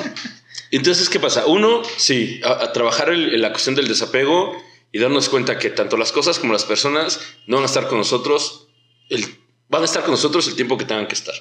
[0.71, 1.47] Entonces, ¿qué pasa?
[1.47, 4.57] Uno, sí, a, trabajar en la cuestión del desapego
[4.93, 7.99] y darnos cuenta que tanto las cosas como las personas no van a estar con
[7.99, 8.69] nosotros,
[9.09, 9.25] el,
[9.69, 11.35] van a estar con nosotros el tiempo que tengan que estar.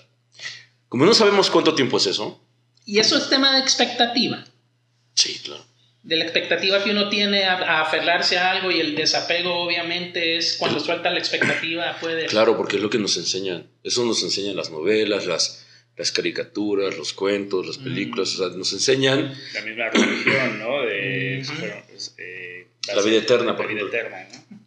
[0.88, 2.44] Como no sabemos cuánto tiempo es eso.
[2.84, 4.44] Y eso es tema de expectativa.
[5.20, 5.66] Sí, claro.
[6.02, 10.56] De la expectativa que uno tiene a, aferrarse a algo y el desapego obviamente es
[10.58, 12.28] cuando suelta la expectativa puede...
[12.28, 13.70] Claro, porque es lo que nos enseñan.
[13.84, 15.66] Eso nos enseñan las novelas, las,
[15.98, 19.38] las caricaturas, los cuentos, las películas, o sea, nos enseñan...
[19.54, 20.84] La misma religión, ¿no?
[20.84, 21.44] De,
[21.90, 24.60] pues, eh, la, vida eterna, por La vida eterna, ¿no?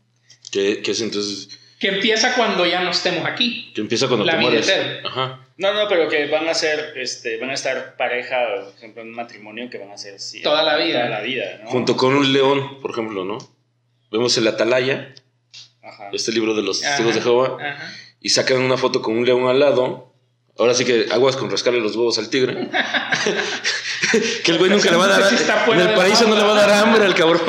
[0.51, 1.49] Que, que es entonces
[1.83, 3.73] que empieza cuando ya no estemos aquí.
[3.75, 4.69] Que empieza cuando la te mueres.
[4.69, 5.09] Eterna.
[5.09, 5.47] Ajá.
[5.57, 9.09] No, no, pero que van a ser, este, van a estar pareja, por ejemplo, en
[9.09, 11.01] un matrimonio que van a ser sí, toda la vida.
[11.01, 11.69] Toda la vida, ¿no?
[11.69, 13.39] Junto con un león, por ejemplo, ¿no?
[14.13, 15.13] Vemos el Atalaya,
[15.83, 16.11] Ajá.
[16.13, 17.93] este libro de los testigos de Jehová, Ajá.
[18.21, 20.12] y sacan una foto con un león al lado.
[20.59, 22.69] Ahora sí que aguas con rascarle los huevos al tigre.
[24.45, 25.33] que el güey nunca le va a dar.
[25.33, 27.41] en el paraíso no le va a dar hambre al cabrón.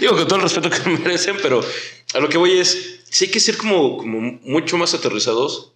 [0.00, 1.64] Digo, con todo el respeto que merecen, pero
[2.12, 5.72] a lo que voy es sí hay que ser como, como mucho más aterrizados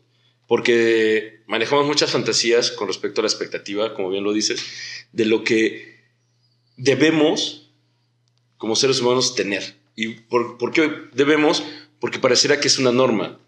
[0.47, 4.63] porque manejamos muchas fantasías con respecto a la expectativa, como bien lo dices,
[5.13, 6.03] de lo que
[6.77, 7.71] debemos
[8.59, 9.77] como seres humanos tener.
[9.97, 11.63] ¿Y por, por qué debemos?
[12.01, 13.39] Porque pareciera que es una norma.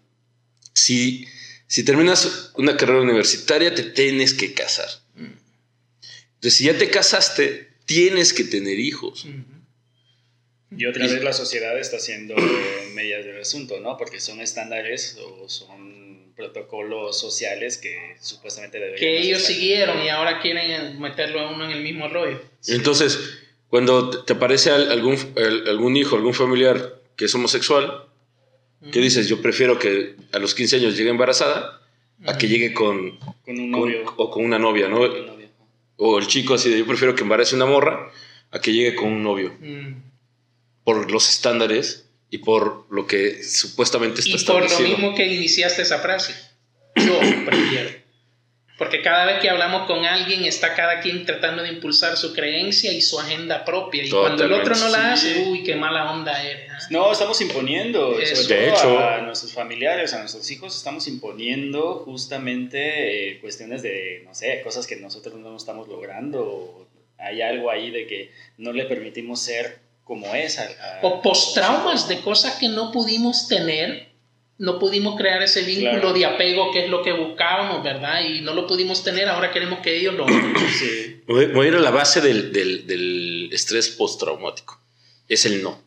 [0.73, 1.27] Si,
[1.67, 4.87] si terminas una carrera universitaria, te tienes que casar.
[5.15, 9.27] Entonces, si ya te casaste, tienes que tener hijos.
[10.75, 12.35] Y otra vez la sociedad está haciendo
[12.93, 13.97] medias del asunto, ¿no?
[13.97, 18.99] Porque son estándares o son protocolos sociales que supuestamente deberían...
[18.99, 22.39] Que ellos siguieron y ahora quieren meterlo a uno en el mismo rollo.
[22.67, 23.19] Entonces,
[23.69, 25.17] cuando te aparece algún,
[25.67, 28.06] algún hijo, algún familiar que es homosexual,
[28.91, 29.27] ¿qué dices?
[29.27, 31.81] Yo prefiero que a los 15 años llegue embarazada
[32.25, 33.17] a que llegue con...
[33.45, 34.13] Con un novio.
[34.17, 34.99] o con una novia, ¿no?
[35.97, 38.11] O el chico así de yo prefiero que embarace una morra
[38.51, 39.53] a que llegue con un novio.
[39.59, 40.07] Mm
[40.87, 45.81] por los estándares y por lo que supuestamente está y por lo mismo que iniciaste
[45.81, 46.33] esa frase.
[46.95, 47.89] Yo prefiero.
[48.77, 52.91] Porque cada vez que hablamos con alguien está cada quien tratando de impulsar su creencia
[52.91, 54.03] y su agenda propia.
[54.03, 56.71] Y cuando el otro no la hace, uy, qué mala onda eres.
[56.71, 56.77] ¿ah?
[56.91, 58.43] No, estamos imponiendo, Eso.
[58.43, 58.99] sobre De todo hecho.
[58.99, 64.85] a nuestros familiares, a nuestros hijos, estamos imponiendo justamente eh, cuestiones de, no sé, cosas
[64.85, 66.87] que nosotros no estamos logrando.
[67.17, 70.59] Hay algo ahí de que no le permitimos ser como es.
[70.59, 74.06] a- a- O postraumas de cosas que no pudimos tener,
[74.59, 76.13] no pudimos crear ese vínculo Claro.
[76.13, 78.21] de apego que es lo que buscábamos, ¿verdad?
[78.27, 80.25] Y no lo pudimos tener, ahora queremos que ellos lo...
[80.79, 81.21] Sí.
[81.27, 84.81] Voy voy a ir a la base del, del- del estrés postraumático.
[85.27, 85.81] Es el no.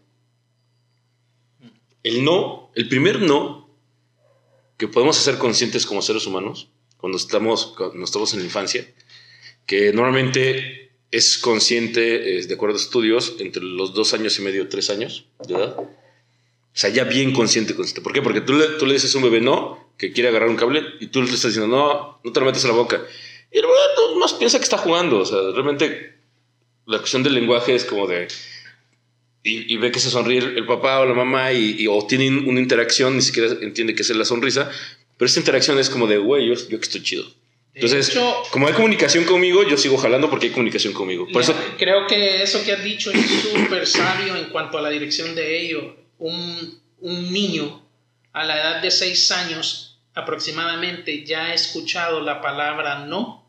[2.03, 3.69] El no, el primer no
[4.79, 8.87] que podemos hacer conscientes como seres humanos cuando estamos, cuando estamos en la infancia,
[9.67, 12.01] que normalmente es consciente,
[12.47, 15.77] de acuerdo a estudios, entre los dos años y medio, tres años de edad.
[16.73, 18.01] O sea, ya bien consciente, consciente.
[18.01, 18.23] ¿Por qué?
[18.23, 20.83] Porque tú le, tú le dices a un bebé no, que quiere agarrar un cable,
[21.01, 23.03] y tú le estás diciendo, no, no te lo metas a la boca.
[23.53, 25.19] Y el bebé más piensa que está jugando.
[25.19, 26.15] O sea, realmente
[26.87, 28.29] la cuestión del lenguaje es como de...
[29.43, 32.47] Y, y ve que se sonríe el, papá o la mamá y, y- o tienen
[32.47, 34.71] una interacción, ni siquiera entiende que es la sonrisa,
[35.17, 37.25] pero esta interacción es como de, güey, yo, yo que estoy chido.
[37.73, 41.27] Entonces, hecho- como hay comunicación conmigo, yo sigo jalando porque hay comunicación conmigo.
[41.33, 44.91] Por eso, Creo que eso que has dicho es súper sabio en cuanto a la
[44.91, 45.97] dirección de ello.
[46.21, 47.83] Un, un niño
[48.33, 53.41] a la edad de 6 años aproximadamente ya ha escuchado la palabra no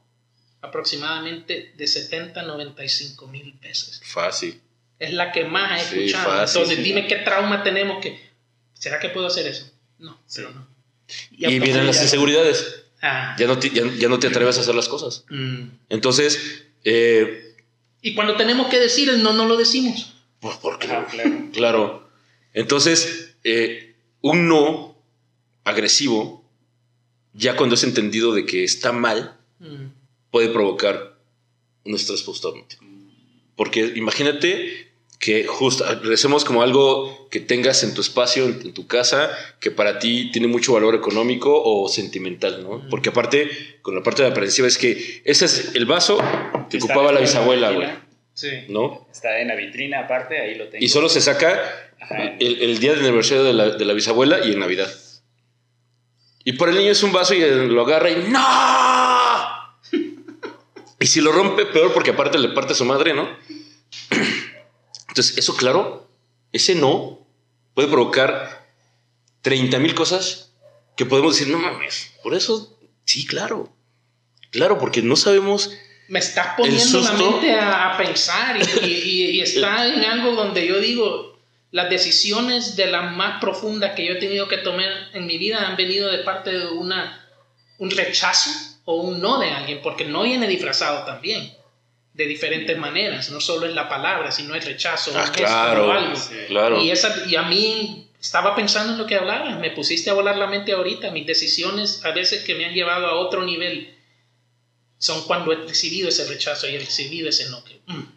[0.62, 4.02] aproximadamente de 70 a 95 mil veces.
[4.06, 4.62] fácil.
[5.00, 6.30] Es la que más ha Sí, escuchado.
[6.30, 6.84] fácil, Entonces, sí.
[6.84, 8.20] dime qué trauma tenemos que...
[8.74, 9.70] ¿Será que puedo hacer eso?
[10.00, 10.42] No, Sí.
[10.42, 10.68] pero no.
[11.32, 12.84] Y, vienen las inseguridades.
[13.02, 15.26] Ah, Ya no, te, ya, ya no te atreves a hacer las cosas.
[15.30, 15.64] mm.
[15.90, 17.56] Entonces, eh,
[18.02, 20.14] Y cuando tenemos que decir el no, no lo decimos.
[20.40, 21.08] pues porque claro.
[21.52, 22.01] Claro.
[22.54, 24.96] Entonces, eh, un no
[25.64, 26.44] agresivo,
[27.34, 29.92] ya cuando es entendido de que está mal, Mm.
[30.32, 31.20] puede provocar
[31.86, 32.84] un estrés postraumático.
[33.56, 38.88] Porque imagínate que justo, regresemos como algo que tengas en tu espacio, en, en tu
[38.88, 42.90] casa, que para ti tiene mucho valor económico o sentimental, ¿no?
[42.90, 43.52] Porque aparte,
[43.84, 46.18] con la parte de aprensiva es que ese es el vaso
[46.72, 47.88] que Está ocupaba la bisabuela, güey.
[48.42, 48.66] Sí.
[48.70, 49.08] ¿no?
[49.12, 50.84] Está en la vitrina aparte, ahí lo tengo.
[50.84, 51.62] Y solo se saca
[52.00, 54.92] Ajá, el, el día de aniversario de la, de la bisabuela y en Navidad.
[56.44, 58.42] Y por el niño es un vaso y lo agarra y ¡No!
[61.00, 63.30] Y si lo rompe, peor porque aparte le parte a su madre, ¿no?
[65.10, 66.10] Entonces, eso claro,
[66.52, 67.28] ese no
[67.76, 68.66] puede provocar
[69.44, 70.56] 30 mil cosas
[70.98, 72.76] que podemos decir, no mames, por eso,
[73.06, 73.72] sí, claro.
[74.50, 75.72] Claro, porque no sabemos
[76.12, 80.68] me estás poniendo la mente a, a pensar y, y- y está en algo donde
[80.68, 81.40] yo digo,
[81.72, 85.66] las decisiones de las más profundas que yo he tenido que tomar en mi vida
[85.68, 87.26] han venido de parte de una,
[87.78, 88.50] un rechazo
[88.84, 91.54] o un no de alguien, porque no viene disfrazado también,
[92.14, 96.14] de diferentes maneras, no solo es la palabra, sino el rechazo, Ah, claro, o algo.
[96.50, 96.82] Claro.
[96.84, 100.36] Y, esa, y a mí estaba pensando en lo que hablabas, me pusiste a volar
[100.36, 103.96] la mente ahorita, mis decisiones a veces que me han llevado a otro nivel
[105.02, 107.64] son cuando he recibido ese rechazo y he recibido ese no.
[107.64, 108.08] Que, mm,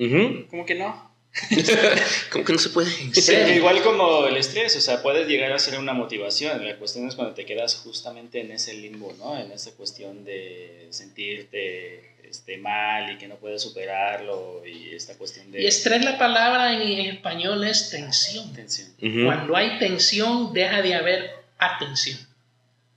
[0.00, 0.46] Ujú.
[0.50, 1.08] ¿Cómo que no?
[2.32, 2.90] Como que no se puede.
[3.14, 6.64] Sí, igual como el estrés, o sea, puedes llegar a ser una motivación.
[6.66, 9.38] La cuestión es cuando te quedas justamente en ese limbo, ¿no?
[9.38, 15.52] En esa cuestión de sentirte este, mal y que no puedes superarlo y esta cuestión
[15.52, 18.52] de Y estrés, la palabra en español es tensión.
[18.52, 18.88] tensión.
[19.00, 19.24] Ujú.
[19.26, 22.18] Cuando hay tensión, deja de haber atención.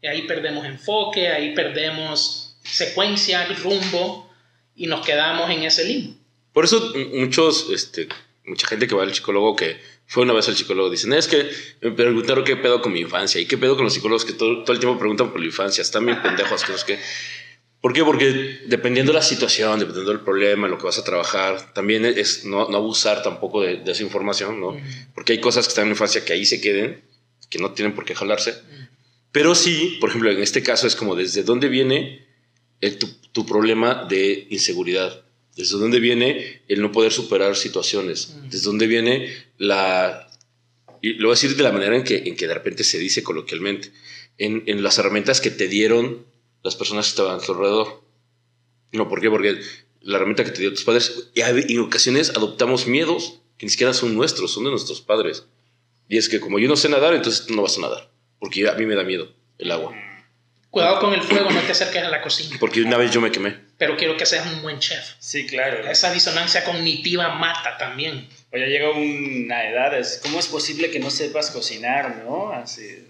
[0.02, 4.30] Y ahí perdemos enfoque, ahí perdemos secuencia, rumbo
[4.76, 6.16] y nos quedamos en ese limbo.
[6.54, 8.08] Por eso muchos, este,
[8.46, 11.50] mucha gente que va al psicólogo, que fue una vez al psicólogo, dicen, es que
[11.82, 14.64] me preguntaron qué pedo con mi infancia y qué pedo con los psicólogos que todo,
[14.64, 17.00] todo el tiempo preguntan por la infancia, están bien pendejos, que no qué.
[17.80, 18.04] ¿Por qué?
[18.04, 22.46] Porque dependiendo de la situación, dependiendo del problema, lo que vas a trabajar, también es
[22.46, 24.76] no, no abusar tampoco de, de esa información, ¿no?
[25.16, 27.02] Porque hay cosas que están en la infancia que ahí se queden,
[27.50, 28.56] que no tienen por qué jalarse.
[29.32, 32.21] Pero sí, por ejemplo, en este caso es como desde dónde viene
[32.82, 35.24] el- tu, tu problema de inseguridad,
[35.56, 38.50] desde dónde viene el no poder superar situaciones, Mm.
[38.50, 40.28] desde dónde viene la...
[41.02, 43.00] Y lo voy a decir de la manera en que, en que de repente se
[43.00, 43.92] dice coloquialmente,
[44.38, 46.26] en, en las herramientas que te dieron
[46.64, 48.02] las personas que estaban a tu alrededor.
[48.92, 49.30] No, ¿por qué?
[49.30, 49.60] Porque
[50.02, 53.94] la herramienta que te dio tus padres, y en ocasiones adoptamos miedos que ni siquiera
[53.94, 55.46] son nuestros, son de nuestros padres.
[56.08, 58.68] Y es que como yo no sé nadar, entonces tú no vas a nadar, porque
[58.68, 59.94] a mí me da miedo el agua.
[60.72, 62.56] Cuidado con el fuego, no te acerques a la cocina.
[62.58, 63.58] Porque una vez yo me quemé.
[63.78, 65.16] Pero quiero que seas un buen chef.
[65.20, 65.86] Sí, claro.
[65.86, 68.30] Esa disonancia cognitiva mata también.
[68.54, 72.54] O ya llega una edad, es, ¿cómo es posible que no sepas cocinar, no?
[72.54, 73.06] Así,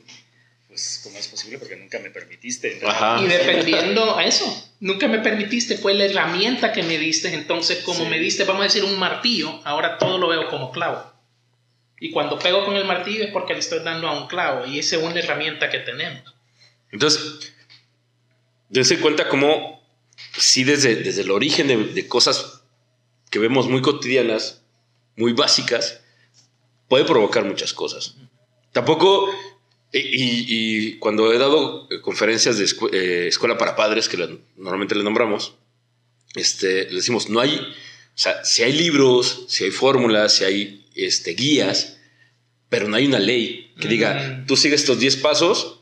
[0.68, 1.60] pues, ¿cómo es posible?
[1.60, 2.82] Porque nunca me permitiste.
[2.84, 3.22] Ajá.
[3.22, 7.32] Y dependiendo a eso, nunca me permitiste, fue la herramienta que me diste.
[7.32, 8.10] Entonces, como Sí.
[8.10, 11.12] me diste, vamos a decir, un martillo, ahora todo lo veo como clavo.
[12.00, 14.66] Y cuando pego con el martillo es porque le estoy dando a un clavo.
[14.66, 16.24] Y esa es una herramienta que tenemos.
[16.92, 17.54] Entonces,
[18.70, 19.82] dense cuenta cómo,
[20.38, 22.62] sí, desde, desde el origen de, de cosas
[23.30, 24.62] que vemos muy cotidianas,
[25.16, 26.02] muy básicas,
[26.88, 28.16] puede provocar muchas cosas.
[28.74, 29.30] Tampoco,
[29.94, 34.18] y, y- y cuando he dado eh, conferencias de escu- eh, escuela para padres, que
[34.18, 35.56] la- normalmente le nombramos,
[36.36, 40.86] este, le decimos, no hay, o sea, si hay libros, si hay fórmulas, si hay
[40.96, 41.98] este, guías,
[42.70, 44.46] pero no hay una ley que diga, Mm.
[44.48, 45.81] tú sigues estos 10 pasos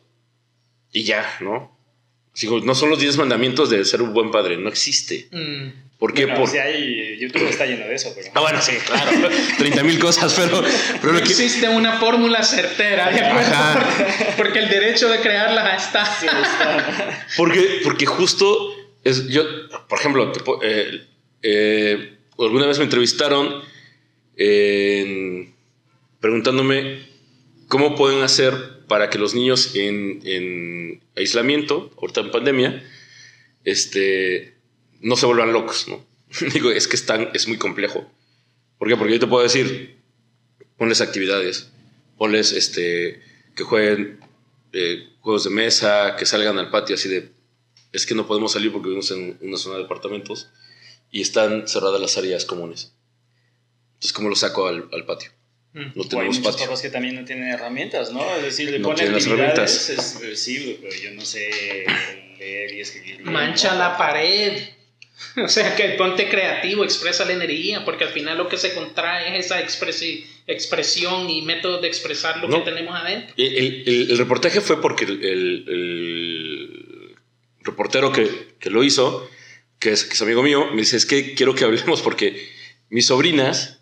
[0.91, 1.77] y ya, ¿no?
[2.39, 5.27] Digo, no son los 10 mandamientos de ser un buen padre, no existe.
[5.31, 6.25] Mm, ¿Por qué?
[6.25, 6.49] Bueno, Por...
[6.49, 8.31] sí hay, YouTube está lleno de eso, pero...
[8.33, 9.11] Ah, bueno, sí, claro.
[9.57, 10.63] 30 mil cosas, pero,
[11.01, 14.35] pero No lo que- existe una fórmula certera, ¿de acuerdo?
[14.37, 16.05] Porque el derecho de crearlas está.
[16.05, 17.27] Sí, está.
[17.35, 18.73] Porque, porque justo
[19.03, 19.43] es, yo,
[19.89, 21.01] por ejemplo, te eh,
[21.41, 23.61] eh, alguna vez me entrevistaron
[24.37, 25.53] en-
[26.21, 27.05] preguntándome
[27.67, 32.83] cómo pueden hacer para que los niños en, en aislamiento, ahorita en pandemia,
[33.63, 34.55] este,
[34.99, 36.05] no se vuelvan locos, ¿no?
[36.53, 36.97] Digo, es que
[37.33, 38.11] es muy complejo.
[38.77, 38.97] ¿Por qué?
[38.97, 39.97] Porque yo te puedo decir,
[40.77, 41.71] ponles actividades,
[42.17, 43.21] ponles este,
[43.55, 44.19] que jueguen
[44.73, 47.31] eh, juegos de mesa, que salgan al patio así de,
[47.93, 50.49] es que no podemos salir porque vivimos en una zona de departamentos
[51.11, 52.93] y están cerradas las áreas comunes.
[53.93, 55.31] Entonces, ¿cómo lo saco al patio?
[55.73, 55.79] Mm.
[55.79, 56.65] No O hay tenemos muchos patio.
[56.67, 58.35] papás que también no tienen herramientas, ¿no?
[58.37, 61.85] Es decir, le No ponen las actividades, es, eh, sí, pero yo no sé
[62.39, 63.17] leer y escribir.
[63.17, 63.79] bien, Mancha ¿no?
[63.79, 64.53] la pared.
[65.35, 69.37] O sea, que ponte creativo, expresa la energía, porque al final lo que se contrae
[69.37, 72.63] es esa expresi- expresión y métodos de expresar lo No.
[72.63, 73.33] que tenemos adentro.
[73.35, 77.15] El, el- el- reportaje fue porque el, el- el
[77.63, 79.29] reportero que, que lo hizo,
[79.79, 82.47] que es, que es amigo mío, me dice, es que quiero que hablemos porque
[82.89, 83.78] mis sobrinas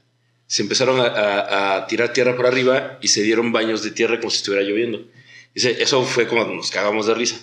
[0.47, 4.19] se empezaron a, a- a tirar tierra por arriba y se dieron baños de tierra
[4.19, 5.05] como si estuviera lloviendo.
[5.53, 7.37] Dice, eso fue como nos cagamos de risa.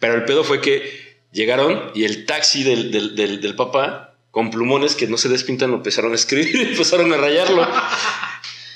[0.00, 4.50] Pero el pedo fue que llegaron y el taxi del, del, del- del papá, con
[4.50, 7.66] plumones que no se despintan, lo empezaron a escribir y empezaron a rayarlo.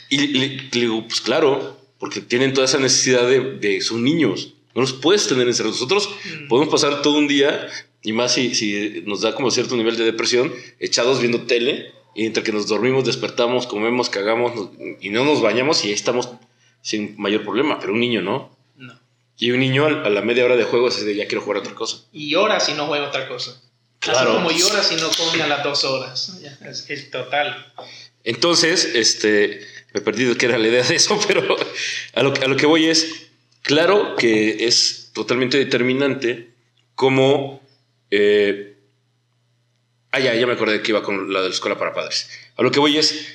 [0.09, 4.55] Y le, le digo, pues claro, porque tienen toda esa necesidad de, de son niños.
[4.75, 5.77] No los puedes tener encerrados.
[5.81, 6.49] Nosotros Mm.
[6.49, 7.69] podemos pasar todo un día,
[8.03, 12.27] y más si, si nos da como cierto nivel de depresión, echados viendo tele, y
[12.27, 14.69] entre que nos dormimos, despertamos, comemos, cagamos, nos-
[15.01, 16.29] y no nos bañamos, y ahí estamos
[16.83, 17.79] sin mayor problema.
[17.81, 18.57] Pero un niño no.
[18.77, 18.99] No.
[19.39, 21.61] Y un niño a la media hora de juego es de ya quiero jugar a
[21.61, 22.05] otra cosa.
[22.13, 23.61] Y llora si no juega otra cosa.
[23.99, 24.19] Claro.
[24.33, 26.41] Así como llora si no come a las dos horas.
[26.69, 27.73] Es, es total.
[28.25, 29.61] Entonces, este,
[29.93, 31.57] me he perdido qué era la idea de eso, pero
[32.15, 33.29] a lo, que- a lo que voy es,
[33.63, 36.51] claro que es totalmente determinante
[36.95, 37.61] cómo...
[38.11, 38.72] eh,
[40.13, 42.29] ah, ya, ya me acordé que iba con la de la escuela para padres.
[42.57, 43.35] A lo que voy es,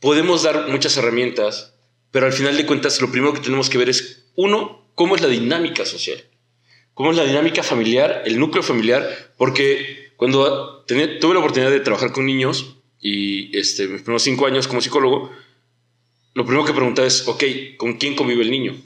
[0.00, 1.74] podemos dar muchas herramientas,
[2.10, 5.22] pero al final de cuentas lo primero que tenemos que ver es, uno, cómo es
[5.22, 6.22] la dinámica social,
[6.94, 11.80] cómo es la dinámica familiar, el núcleo familiar, porque cuando tenía- tuve la oportunidad de
[11.80, 15.30] trabajar con niños y este, mis primeros cinco años como psicólogo,
[16.34, 17.42] lo primero que preguntaba es, ok,
[17.76, 18.76] ¿con quién convive el niño?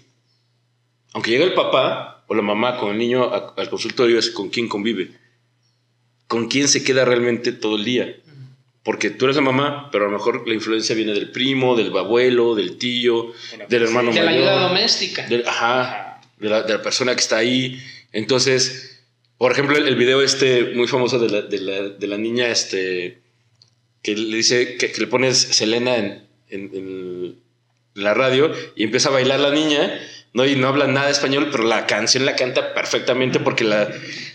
[1.12, 4.68] Aunque llegue el papá o la mamá con el niño al consultorio, es con quién
[4.68, 5.10] convive.
[6.34, 8.16] ¿Con quién se queda realmente todo el día?
[8.82, 11.96] Porque tú eres la mamá, pero a lo mejor la influencia viene del primo, del
[11.96, 13.32] abuelo, del tío,
[13.68, 14.48] del hermano De la mayor.
[14.48, 15.26] ayuda doméstica.
[15.28, 17.80] Del- ajá, de la, de la persona que está ahí.
[18.12, 19.00] Entonces,
[19.38, 22.48] por ejemplo, el, el video este muy famoso de la, de la- de la niña
[22.48, 23.20] este,
[24.02, 27.36] que le dice que, que le pones Selena en, en- en
[27.94, 30.00] la radio y empieza a bailar la niña,
[30.32, 30.44] ¿no?
[30.44, 33.88] Y no habla nada de español, pero la canción la canta perfectamente porque la,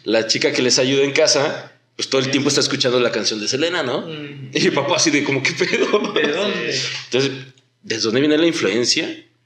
[0.05, 3.41] la chica que les ayuda en casa, pues todo el tiempo está escuchando la canción
[3.41, 4.07] de Selena, ¿no?
[4.07, 4.51] Mm.
[4.53, 6.13] Y el papá así de como, ¿qué pedo?
[6.13, 6.79] ¿De dónde?
[7.05, 7.31] Entonces,
[7.83, 9.03] ¿desde dónde viene la influencia?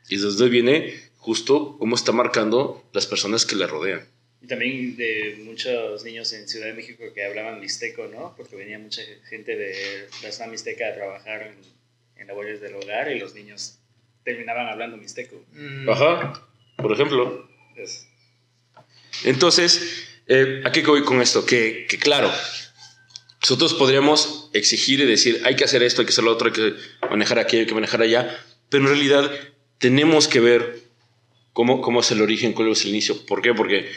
[0.08, 4.08] Y desde dónde viene justo cómo está marcando las personas que le rodean.
[4.43, 8.36] Y también de muchos niños en Ciudad de México que hablaban mixteco, ¿no?
[8.38, 11.56] Porque venía mucha gente de la zona mixteca a trabajar en,
[12.22, 13.80] en labores del hogar y los niños
[14.24, 15.43] terminaban hablando mixteco.
[15.54, 15.89] Mm.
[15.89, 16.45] Ajá,
[16.78, 17.49] por ejemplo.
[17.76, 18.06] Es-
[19.24, 21.45] Entonces, eh, ¿a qué voy con esto?
[21.45, 22.32] Que, que claro,
[23.41, 26.53] nosotros podríamos exigir y decir, hay que hacer esto, hay que hacer lo otro, hay
[26.53, 26.74] que
[27.09, 29.32] manejar aquí, hay que manejar allá, pero en realidad
[29.80, 30.84] tenemos que ver
[31.51, 33.26] cómo, cómo es el origen, cuál es el inicio.
[33.26, 33.53] ¿Por qué?
[33.53, 33.91] Porque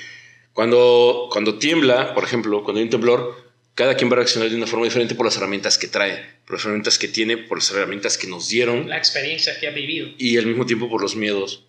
[0.52, 3.46] cuando, cuando tiembla, por ejemplo, cuando hay un temblor,
[3.76, 6.56] cada quien va a reaccionar de una forma diferente por las herramientas que trae, por
[6.56, 10.08] las herramientas que tiene, por las herramientas que nos dieron La experiencia que ha vivido.
[10.18, 11.64] y al mismo tiempo por los miedos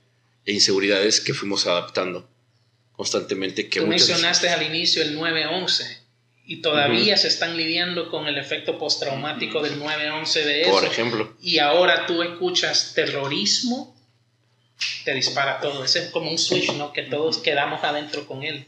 [0.46, 2.28] e inseguridades que fuimos adaptando
[2.98, 3.70] constantemente.
[3.70, 6.00] Que Tú mencionaste al inicio el 9-11
[6.46, 10.72] y todavía se están lidiando con el efecto postraumático del 9-11 de eso.
[10.72, 11.34] Por ejemplo.
[11.42, 13.96] y ahora tú escuchas terrorismo,
[15.06, 15.84] te dispara todo.
[15.86, 16.92] Ese es como un switch, ¿no?
[16.92, 18.66] Que todos quedamos adentro con él.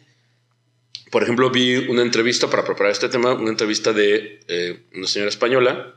[1.11, 5.29] Por ejemplo, vi una entrevista para preparar este tema, una entrevista de eh, una señora
[5.29, 5.95] española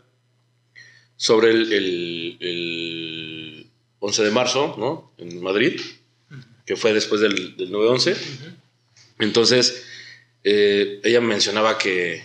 [1.17, 3.67] sobre el, el- el
[4.01, 5.13] 11 de marzo, ¿no?
[5.19, 5.81] En Madrid,
[6.73, 8.17] que fue después del, del 9-11.
[9.19, 9.85] Entonces,
[10.43, 12.25] eh, ella mencionaba que,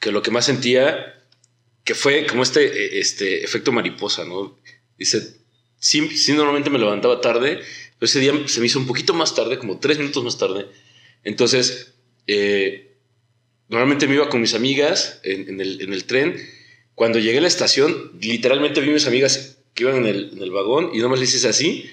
[0.00, 1.22] que lo que más sentía,
[1.84, 4.58] que fue como este, eh, este efecto mariposa, ¿no?
[4.98, 5.36] Dice,
[5.78, 7.60] sí, sí, normalmente me levantaba tarde,
[8.00, 10.66] pero ese día se me hizo un poquito más tarde, como tres minutos más tarde.
[11.22, 11.92] Entonces,
[12.26, 12.96] eh,
[13.68, 16.34] normalmente me iba con mis amigas en, en el, en el tren.
[16.96, 20.42] Cuando llegué a la estación, literalmente vi a mis amigas que iban en el, en
[20.42, 21.88] el vagón y nomás les hice así,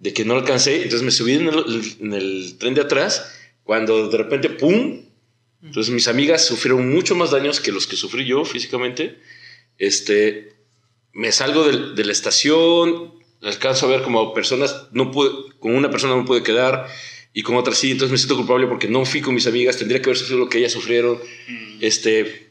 [0.00, 0.76] de que no alcancé.
[0.82, 3.34] Entonces me subí en el, en el tren de atrás.
[3.64, 5.02] Cuando de repente, ¡pum!
[5.62, 9.18] Entonces mis amigas sufrieron mucho más daños que los que sufrí yo físicamente.
[9.76, 10.54] Este,
[11.12, 15.90] me salgo del- de, la estación, alcanzo a ver como personas, no pude, con una
[15.90, 16.86] persona no pude quedar
[17.34, 20.00] y con otra sí, entonces me siento culpable porque no fui con mis amigas, tendría
[20.00, 21.18] que haber sufrido lo que ellas sufrieron.
[21.80, 22.50] Este,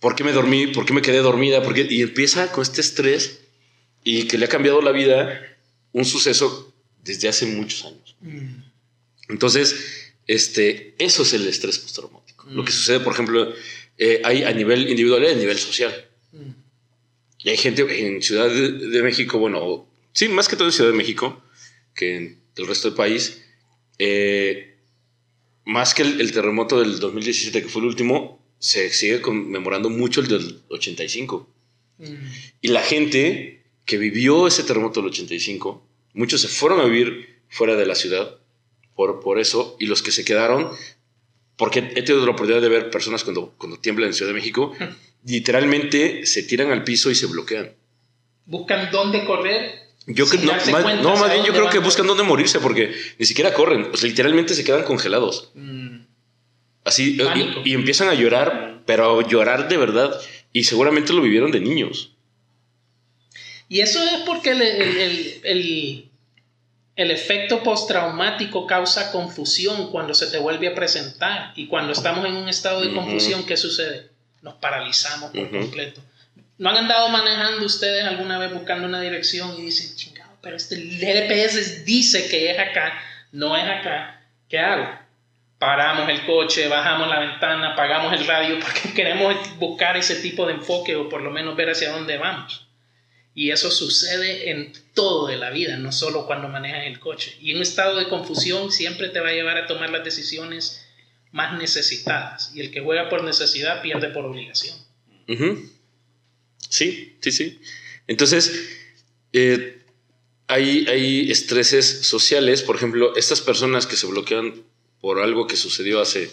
[0.00, 0.66] ¿por qué me dormí?
[0.68, 1.62] ¿Por qué me quedé dormida?
[1.62, 1.86] ¿Por qué?
[1.88, 3.40] Y empieza con este estrés
[4.02, 5.53] y que le ha cambiado la vida
[5.94, 8.16] un suceso desde hace muchos años.
[9.28, 12.46] Entonces, este, eso es el estrés postraumático.
[12.50, 12.74] Lo que Mm.
[12.74, 13.52] sucede, por ejemplo,
[13.96, 15.92] eh, hay a nivel individual y a nivel social.
[17.38, 20.90] Y hay gente en Ciudad de, de México, bueno, sí, más que todo en Ciudad
[20.90, 21.42] de México,
[21.94, 23.42] que en el resto del país,
[23.98, 24.76] eh,
[25.64, 30.20] más que el, el terremoto del 2017, que fue el último, se sigue conmemorando mucho
[30.20, 31.50] el del 85.
[32.60, 35.82] Y la gente que vivió ese terremoto del 85,
[36.14, 38.38] muchos se fueron a vivir fuera de la ciudad
[38.94, 40.70] por, por eso, y los que se quedaron,
[41.56, 44.72] porque he tenido la oportunidad de ver personas cuando, cuando tiemblan en Ciudad de México,
[45.24, 47.72] literalmente se tiran al piso y se bloquean.
[48.46, 49.84] Buscan dónde correr.
[50.06, 53.54] Yo que, no, más, no, bien yo creo que buscan dónde morirse porque ni siquiera
[53.54, 55.50] corren, o sea, literalmente se quedan congelados.
[55.54, 56.00] Mm.
[56.84, 60.20] Así, eh, y, y empiezan a llorar, pero a llorar de verdad,
[60.52, 62.13] y seguramente lo vivieron de niños.
[63.74, 66.08] Y eso es porque el, el- el-
[66.94, 71.52] el- efecto postraumático causa confusión cuando se te vuelve a presentar.
[71.56, 74.10] Y cuando estamos en un estado de confusión, ¿qué sucede?
[74.42, 75.58] Nos paralizamos por Ujú.
[75.58, 76.00] completo.
[76.56, 80.76] ¿No han andado manejando ustedes alguna vez buscando una dirección y dicen, chingado, pero este
[80.76, 82.92] GPS dice que es acá,
[83.32, 84.20] no es acá?
[84.48, 84.88] ¿Qué hago?
[85.58, 90.52] Paramos el coche, bajamos la ventana, apagamos el radio porque queremos buscar ese tipo de
[90.52, 92.63] enfoque o por lo menos ver hacia dónde vamos.
[93.34, 97.36] Y eso sucede en todo de la vida, no solo cuando manejas el coche.
[97.40, 100.86] Y un estado de confusión siempre te va a llevar a tomar las decisiones
[101.32, 102.52] más necesitadas.
[102.54, 104.76] Y el que juega por necesidad pierde por obligación.
[105.28, 105.68] Ujú.
[106.68, 107.60] Sí, sí, sí.
[108.06, 108.52] Entonces,
[109.32, 109.82] eh,
[110.46, 114.62] hay, hay estreses sociales, por ejemplo, estas personas que se bloquean
[115.00, 116.30] por algo que sucedió hace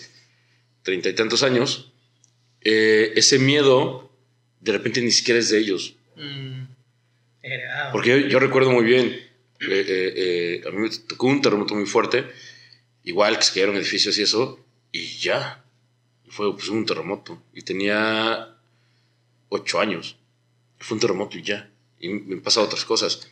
[0.84, 1.92] treinta y tantos años,
[2.62, 4.12] eh, ese miedo
[4.60, 5.96] de repente ni siquiera es de ellos.
[6.16, 6.61] Mm,
[7.44, 7.92] heredado.
[7.92, 9.30] Porque yo, yo recuerdo muy bien, eh,
[9.70, 12.26] eh, eh, a mí me tocó un terremoto muy fuerte,
[13.04, 15.64] igual que se cayeron edificios y eso, y ya,
[16.28, 17.42] fue pues, un terremoto.
[17.54, 18.56] Y tenía
[19.50, 20.18] ocho años,
[20.80, 21.70] fue un terremoto y ya,
[22.00, 23.28] y me han pasado otras cosas.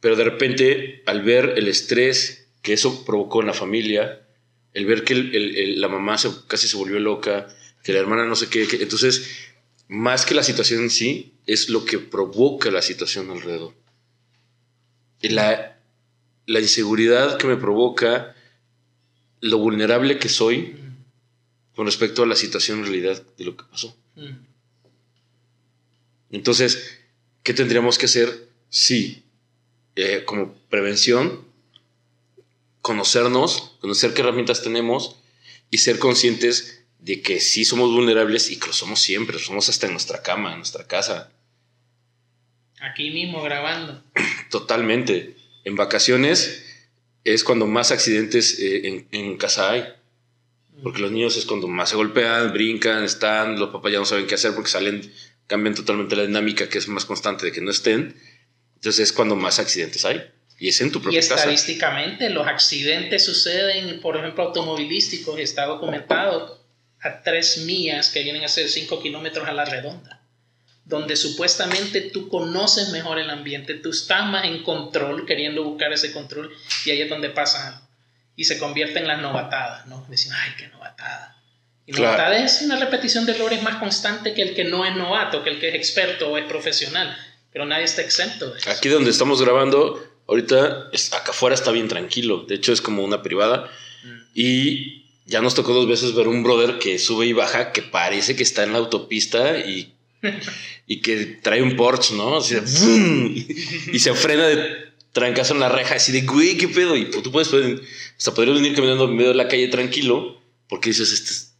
[0.00, 4.22] Pero de repente, al ver el estrés que eso provocó en la familia,
[4.74, 7.48] el ver que el- el- el- la mamá se- casi se volvió loca,
[7.82, 9.28] que la hermana no sé qué, que- entonces,
[9.88, 13.74] más que la situación en sí, es lo que provoca la situación alrededor.
[15.22, 15.80] Y la,
[16.46, 18.36] la inseguridad que me provoca,
[19.40, 20.76] lo vulnerable que soy
[21.74, 23.96] con respecto a la situación en realidad de lo que pasó.
[24.16, 24.36] Mm,
[26.32, 26.98] Entonces,
[27.42, 28.50] ¿qué tendríamos que hacer?
[28.68, 29.24] Sí,
[29.96, 31.46] eh, como prevención,
[32.82, 35.16] conocernos, conocer qué herramientas tenemos
[35.70, 39.70] y ser conscientes de que sí somos vulnerables y que lo somos siempre, lo somos
[39.70, 41.32] hasta en nuestra cama, en nuestra casa,
[42.80, 44.02] Aquí mismo grabando.
[44.50, 45.34] totalmente.
[45.64, 46.64] En vacaciones
[47.24, 49.84] es cuando más accidentes eh, en, en casa hay.
[50.82, 54.26] Porque los niños es cuando más se golpean, brincan, están, los papás ya no saben
[54.28, 55.12] qué hacer porque salen,
[55.48, 58.14] cambian totalmente la dinámica que es más constante de que no estén.
[58.76, 60.22] Entonces es cuando más accidentes hay.
[60.60, 61.34] Y es en tu Y propia casa.
[61.34, 66.64] estadísticamente los accidentes suceden, por ejemplo, automovilísticos, está documentado
[67.00, 70.17] a tres millas que vienen a ser cinco kilómetros a la redonda.
[70.88, 76.12] Donde supuestamente tú conoces mejor el ambiente, tú estás más en control, queriendo buscar ese
[76.12, 76.50] control,
[76.86, 77.86] y ahí es donde pasa
[78.34, 80.06] y se convierte en las novatadas, ¿no?
[80.08, 81.36] Decimos, ay, qué novatada.
[81.84, 85.44] Y novatada es una repetición de errores más constante que el que no es novato,
[85.44, 87.14] que el que es experto o es profesional,
[87.52, 88.70] pero nadie está exento de eso.
[88.70, 93.22] Aquí donde estamos grabando, ahorita acá afuera está bien tranquilo, de hecho es como una
[93.22, 93.70] privada,
[94.04, 94.20] mm.
[94.34, 98.36] y ya nos tocó dos veces ver un brother que sube y baja, que parece
[98.36, 99.97] que está en la autopista y
[100.86, 102.38] y que trae un Porsche, ¿no?
[102.38, 106.96] y, se frena de trancazo en la reja, así de, güey, ¿qué pedo?
[106.96, 107.52] Y pues, tú puedes,
[108.16, 111.12] hasta podrías venir caminando en medio de la calle tranquilo, porque dices,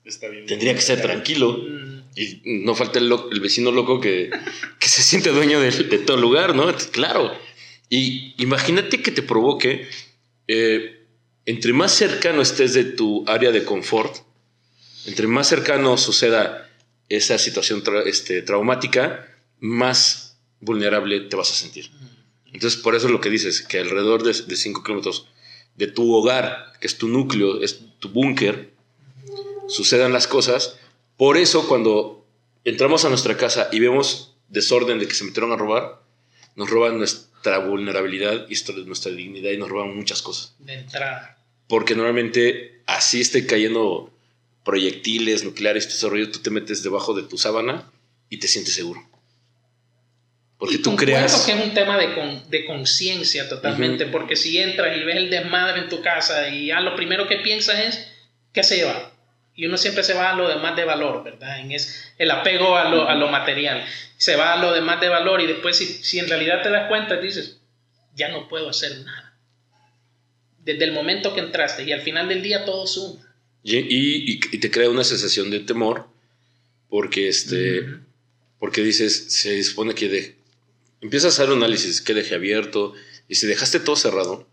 [0.04, 1.58] este, tendría que ser tranquilo.
[1.58, 1.88] Mm.
[2.16, 4.30] Y no falta el, vecino loco que,
[4.80, 6.74] que, se siente dueño de, todo lugar, ¿no?
[6.90, 7.32] Claro.
[7.88, 9.86] Y imagínate que te provoque,
[10.48, 11.06] eh,
[11.46, 14.16] entre más cercano estés de tu área de confort,
[15.06, 16.67] entre más cercano suceda
[17.08, 19.26] esa situación este, traumática,
[19.60, 21.90] más vulnerable te vas a sentir.
[22.46, 25.28] Entonces, por eso es lo que dices, que alrededor de 5 kilómetros
[25.76, 28.70] de tu hogar, que es tu núcleo, es tu búnker,
[29.68, 30.78] sucedan las cosas.
[31.16, 32.26] Por eso, cuando
[32.64, 36.02] entramos a nuestra casa y vemos desorden de que se metieron a robar,
[36.56, 38.54] nos roban nuestra vulnerabilidad y
[38.86, 40.56] nuestra dignidad y nos roban muchas cosas.
[40.58, 41.38] De entrada.
[41.68, 44.12] Porque normalmente así esté cayendo
[44.68, 47.90] proyectiles nucleares, tu desarrollo, tú te metes debajo de tu sábana
[48.28, 49.00] y te sientes seguro.
[50.58, 51.46] Porque tú creas.
[51.46, 55.80] que es un tema de, de conciencia totalmente, porque si entras y ves el desmadre
[55.80, 58.12] en tu casa y ya lo primero que piensas es,
[58.52, 59.10] ¿qué se va?
[59.54, 61.60] Y uno siempre se va a lo demás de valor, ¿verdad?
[61.60, 63.86] En es el apego a lo, a lo material.
[64.18, 66.88] Se va a lo demás de valor y después si, si en realidad te das
[66.88, 67.58] cuenta, dices,
[68.14, 69.34] ya no puedo hacer nada.
[70.58, 73.27] Desde el momento que entraste y al final del día todo suma.
[73.62, 76.08] Y, te crea una sensación de temor
[76.88, 77.86] porque, este,
[78.58, 80.36] porque dices, se supone que de,
[81.00, 82.94] empiezas a hacer un análisis que deje abierto
[83.28, 84.46] y si dejaste todo cerrado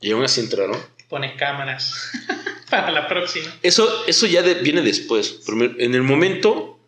[0.00, 0.78] y aún así entraron.
[1.08, 2.10] Pones cámaras
[2.70, 3.46] para la próxima.
[3.62, 5.40] Eso, eso ya viene después.
[5.78, 6.78] En el momento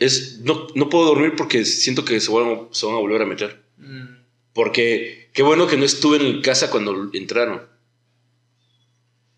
[0.00, 3.26] es, no, no, puedo dormir porque siento que se van, se van a volver a
[3.26, 3.62] meter.
[3.76, 4.16] Mm.
[4.52, 7.62] Porque qué bueno que no estuve en casa cuando entraron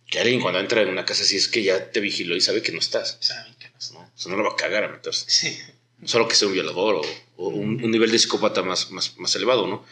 [0.08, 2.62] que alguien cuando entra en una casa así es que ya te vigiló y sabe
[2.62, 3.18] que no estás.
[3.20, 3.92] Sabe que no estás.
[3.92, 4.00] ¿no?
[4.00, 5.24] O sea, no lo va a cagar a meterse.
[5.28, 5.58] Sí.
[6.04, 7.02] Solo que sea un violador
[7.36, 9.84] o, un, nivel de psicópata más, más, más elevado, ¿no?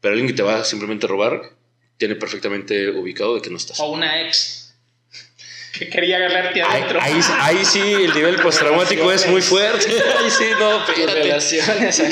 [0.00, 1.52] Pero alguien que te va simplemente a robar
[1.96, 3.78] tiene perfectamente ubicado de que no estás.
[3.80, 4.64] O una ex
[5.78, 7.00] que quería agarrarte adentro.
[7.02, 9.88] Ahí, ahí, sí, el nivel postraumático es muy fuerte.
[10.18, 12.02] Ahí sí, no, Relaciones.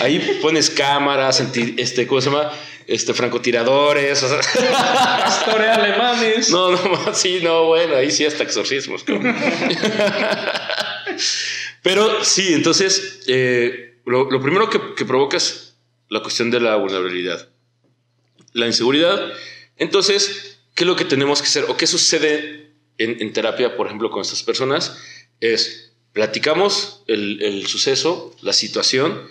[0.00, 1.42] Ahí pones cámaras,
[1.76, 2.50] este, ¿cómo se llama?
[2.90, 6.50] Este, francotiradores, o pastores alemanes.
[6.50, 6.78] No, no,
[7.14, 9.04] sí, no, bueno, ahí sí hasta exorcismos.
[11.82, 15.76] Pero sí, entonces, eh, lo, primero que, que provoca es
[16.08, 17.48] la cuestión de la vulnerabilidad,
[18.54, 19.34] la inseguridad.
[19.76, 24.10] Entonces, ¿qué es lo que tenemos que hacer o qué sucede en, terapia, por ejemplo,
[24.10, 24.98] con estas personas?
[25.38, 29.28] Es platicamos el, el suceso, la situación,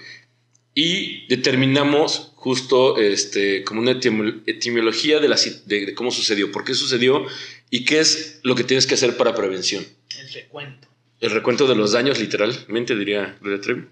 [0.74, 7.26] y determinamos justo este, como una etimología de, la, de, cómo sucedió, por qué sucedió
[7.70, 9.86] y qué es lo que tienes que hacer para prevención.
[10.18, 10.88] El recuento.
[11.20, 13.88] El recuento de los daños, literalmente, diría Trevi.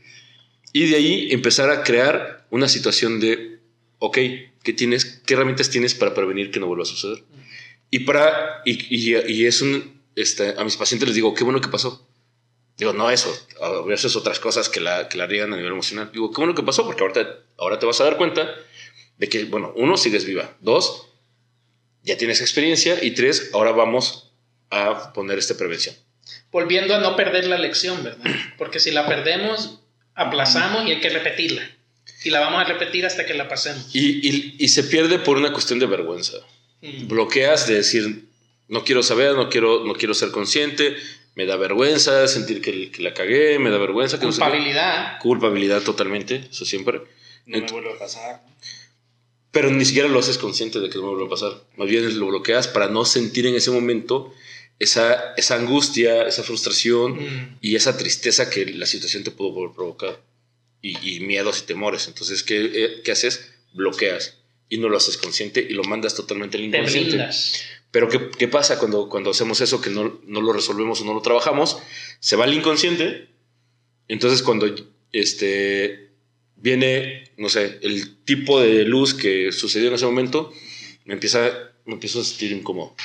[0.71, 3.59] Y de ahí empezar a crear una situación de,
[3.99, 4.17] ok,
[4.63, 7.25] ¿qué, tienes, qué herramientas tienes para prevenir que no vuelva a suceder?
[7.91, 11.67] Y, para, y, y, es un, este, a mis pacientes les digo, qué bueno que
[11.67, 12.07] pasó
[12.77, 16.11] Digo, no eso, a veces otras cosas que la, que la riegan a nivel emocional.
[16.13, 18.55] Digo, qué bueno que pasó, porque ahorita, ahora te vas a dar cuenta
[19.17, 20.55] de que, bueno, uno, sigues viva.
[20.61, 21.07] Dos,
[22.03, 22.97] ya tienes experiencia.
[23.03, 24.31] Y tres, ahora vamos
[24.69, 25.95] a poner esta prevención.
[26.51, 28.25] Volviendo a no perder la lección, ¿verdad?
[28.57, 29.81] Porque si la perdemos,
[30.13, 31.61] aplazamos y hay que repetirla.
[32.23, 33.93] Y la vamos a repetir hasta que la pasemos.
[33.93, 36.37] Y, y, y se pierde por una cuestión de vergüenza.
[36.81, 37.07] Mm.
[37.07, 38.25] Bloqueas de decir,
[38.67, 40.95] no quiero saber, no quiero, no quiero ser consciente,
[41.35, 45.13] me da vergüenza sentir que, la cagué, me da vergüenza que culpabilidad.
[45.13, 47.01] No culpabilidad totalmente, eso siempre.
[47.47, 48.43] No me vuelve a pasar.
[49.51, 51.63] Pero ni siquiera lo haces consciente de que no me vuelve a pasar.
[51.77, 54.33] Más bien lo bloqueas para no sentir en ese momento
[54.77, 57.57] esa, esa angustia, esa frustración mm.
[57.61, 60.21] y esa tristeza que la situación te pudo provocar.
[60.81, 62.07] Y, miedos y temores.
[62.07, 63.51] Entonces, ¿qué, eh, ¿qué haces?
[63.73, 64.37] Bloqueas
[64.69, 67.29] y no lo haces consciente y lo mandas totalmente al inconsciente.
[67.91, 71.13] Pero ¿qué, ¿qué, pasa cuando, cuando hacemos eso, que no, no, lo resolvemos o no
[71.13, 71.77] lo trabajamos?
[72.19, 73.27] Se va al inconsciente.
[74.07, 74.73] Entonces cuando
[75.11, 76.06] este,
[76.57, 80.51] viene, no sé, el tipo de luz que sucedió en ese momento,
[81.05, 81.51] me, empieza,
[81.85, 82.95] me empiezo a sentir incómodo.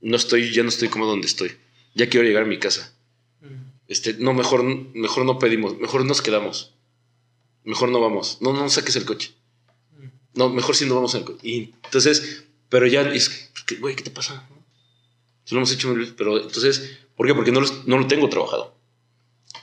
[0.00, 1.52] No estoy, ya no estoy cómodo donde estoy.
[1.94, 2.94] Ya quiero llegar a mi casa.
[3.88, 6.74] este, no, mejor, mejor no pedimos, mejor nos quedamos.
[7.64, 8.38] Mejor no vamos.
[8.40, 9.32] No, no saques el coche.
[10.34, 11.40] No, mejor si no vamos al coche.
[11.42, 13.50] Y entonces, pero ya es,
[13.80, 14.48] güey, ¿qué te pasa?
[15.44, 17.34] Si lo hemos hecho, pero entonces, ¿por qué?
[17.34, 18.75] Porque no, no lo tengo trabajado.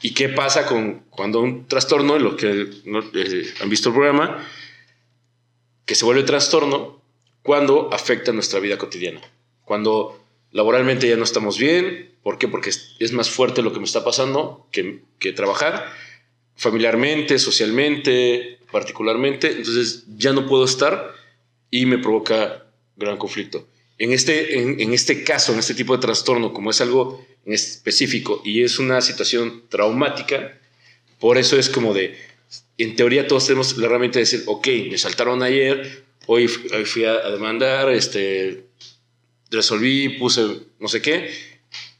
[0.03, 4.45] ¿Y qué pasa con cuando un trastorno, lo que eh, han visto el programa,
[5.85, 7.01] que se vuelve trastorno
[7.41, 9.21] cuando afecta nuestra vida cotidiana?
[9.63, 12.49] Cuando laboralmente ya no estamos bien, ¿por qué?
[12.49, 15.89] Porque es, más fuerte lo que me está pasando que, trabajar,
[16.57, 21.13] familiarmente, socialmente, particularmente, entonces ya no puedo estar
[21.71, 22.65] y me provoca
[22.97, 23.69] gran conflicto.
[23.97, 28.63] En este, en, este caso, en este tipo de trastorno, como es algo específico y
[28.63, 30.59] es una situación traumática,
[31.19, 32.17] por eso es como de,
[32.77, 37.29] en teoría todos tenemos la herramienta de decir, ok, me saltaron ayer, hoy, fui a,
[37.29, 38.65] demandar, este,
[39.51, 40.41] resolví, puse
[40.79, 41.31] no sé qué,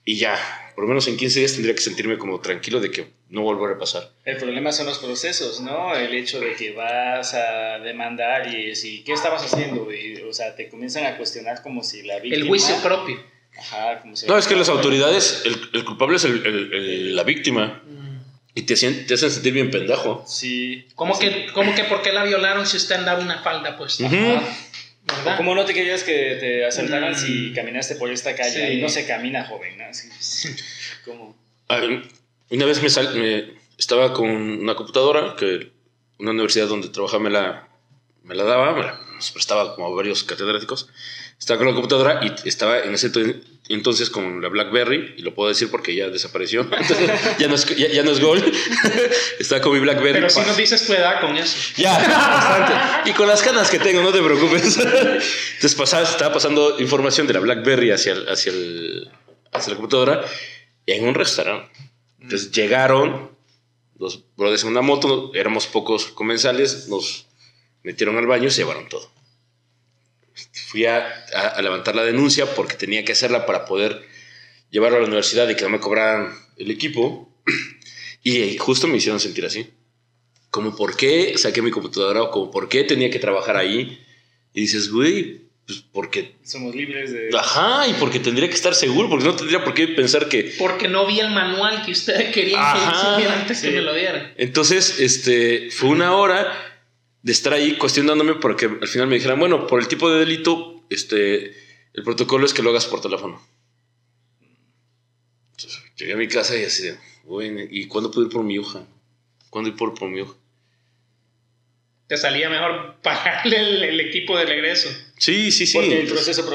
[0.06, 0.38] y ya,
[0.76, 3.76] por lo menos en 15 días tendría que sentirme como tranquilo de que no volverá
[3.76, 4.12] a pasar.
[4.26, 5.96] El problema son los procesos, ¿no?
[5.96, 9.88] El hecho de que vas a demandar y decir, ¿qué estabas haciendo?
[10.28, 12.44] o sea, te comienzan a cuestionar como si la víctima...
[12.44, 13.33] El juicio propio.
[13.58, 17.82] Ajá, como si no, es que las autoridades, el, culpable es el, la víctima.
[17.86, 18.04] Mm.
[18.56, 20.24] Y te, te, hacen sentir bien pendejo.
[20.28, 20.88] Sí.
[20.96, 23.98] ¿Cómo, Que, ¿Cómo que por qué la violaron si usted andaba una falda pues?
[25.38, 27.56] ¿Cómo no te querías que te asaltaran si mm.
[27.56, 28.74] caminaste por esta calle?
[28.74, 29.78] y no se camina, joven.
[29.78, 29.86] ¿no?
[31.06, 31.36] ¿Cómo?
[32.50, 35.72] una vez me, estaba con una computadora que
[36.20, 37.68] una universidad donde trabajaba me la,
[38.24, 40.90] me la daba, me la, nos prestaba como varios catedráticos.
[41.40, 43.10] Estaba con la computadora y estaba en ese
[43.70, 46.70] entonces con la BlackBerry, y lo puedo decir porque ya desapareció,
[47.40, 48.44] ya, no es, ya, no es Gold,
[49.40, 50.20] estaba con mi BlackBerry.
[50.20, 51.56] Pero si nos dices tu edad con eso.
[51.78, 53.10] Ya, bastante.
[53.10, 54.78] Y con las canas que tengo, no te preocupes.
[54.78, 59.10] Entonces pasaba, estaba pasando información de la BlackBerry hacia, hacia, el,
[59.52, 60.26] hacia la computadora
[60.86, 61.72] en un restaurante.
[62.20, 63.32] Entonces llegaron
[63.98, 67.28] los brothers en una moto, éramos pocos comensales, nos
[67.84, 69.13] metieron al baño y se llevaron todo
[70.52, 71.26] fui a,
[71.62, 74.02] levantar la denuncia porque tenía que hacerla para poder
[74.70, 77.30] llevarlo a la universidad y que no me cobraran el equipo.
[78.26, 79.68] Y justo me hicieron sentir así.
[80.50, 84.02] Como por qué saqué mi computadora o como por qué tenía que trabajar ahí.
[84.54, 86.36] Y dices, güey, pues porque...
[86.42, 87.32] Somos libres de...
[87.38, 90.54] Ajá, y porque tendría que estar seguro, porque no tendría por qué pensar que...
[90.58, 92.62] Porque no vi el manual que ustedes querían
[93.18, 94.34] que antes que me lo dieran.
[94.38, 96.73] Entonces, este, fue una hora
[97.24, 100.84] de estar ahí cuestionándome porque al final me dijeran, bueno, por el tipo de delito,
[100.90, 101.56] este,
[101.94, 103.42] el protocolo es que lo hagas por teléfono.
[105.52, 108.56] Entonces, llegué a mi casa y así de, bueno, ¿y cuándo puedo ir por mi
[108.56, 108.86] hija?
[109.50, 110.34] ¿Cuándo ir por, por mi hija?
[112.08, 114.90] Te salía mejor pagarle el, equipo de regreso.
[115.18, 115.78] Sí, sí, sí.
[115.78, 116.46] Porque el proceso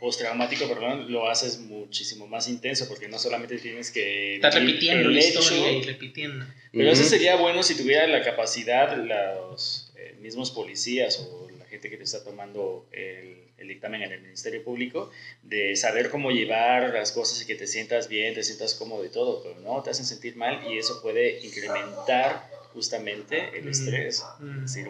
[0.00, 4.36] postraumático, perdón, lo haces muchísimo más intenso porque no solamente tienes que...
[4.36, 6.46] Estás repitiendo la historia y repitiendo.
[6.72, 9.89] Pero eso sería bueno si tuviera la capacidad los
[10.20, 14.62] mismos policías o la gente que te está tomando el, el, dictamen en el Ministerio
[14.64, 15.10] Público,
[15.42, 19.08] de saber cómo llevar las cosas y que te sientas bien, te sientas cómodo y
[19.08, 24.24] todo, pero no, te hacen sentir mal y eso puede incrementar justamente el estrés.
[24.64, 24.88] Es decir,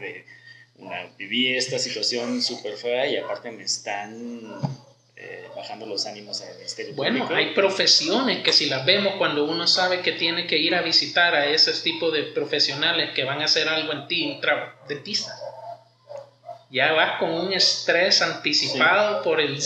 [0.77, 4.61] una, viví esta situación súper fea y aparte me están
[5.23, 9.67] eh, bajando los ánimos al Ministerio bueno, hay profesiones que si las vemos cuando uno
[9.67, 13.45] sabe que tiene que ir a visitar a ese tipo de profesionales que van a
[13.45, 14.41] hacer algo en ti, un
[14.89, 15.31] dentista.
[16.71, 19.59] Ya vas con un estrés anticipado por el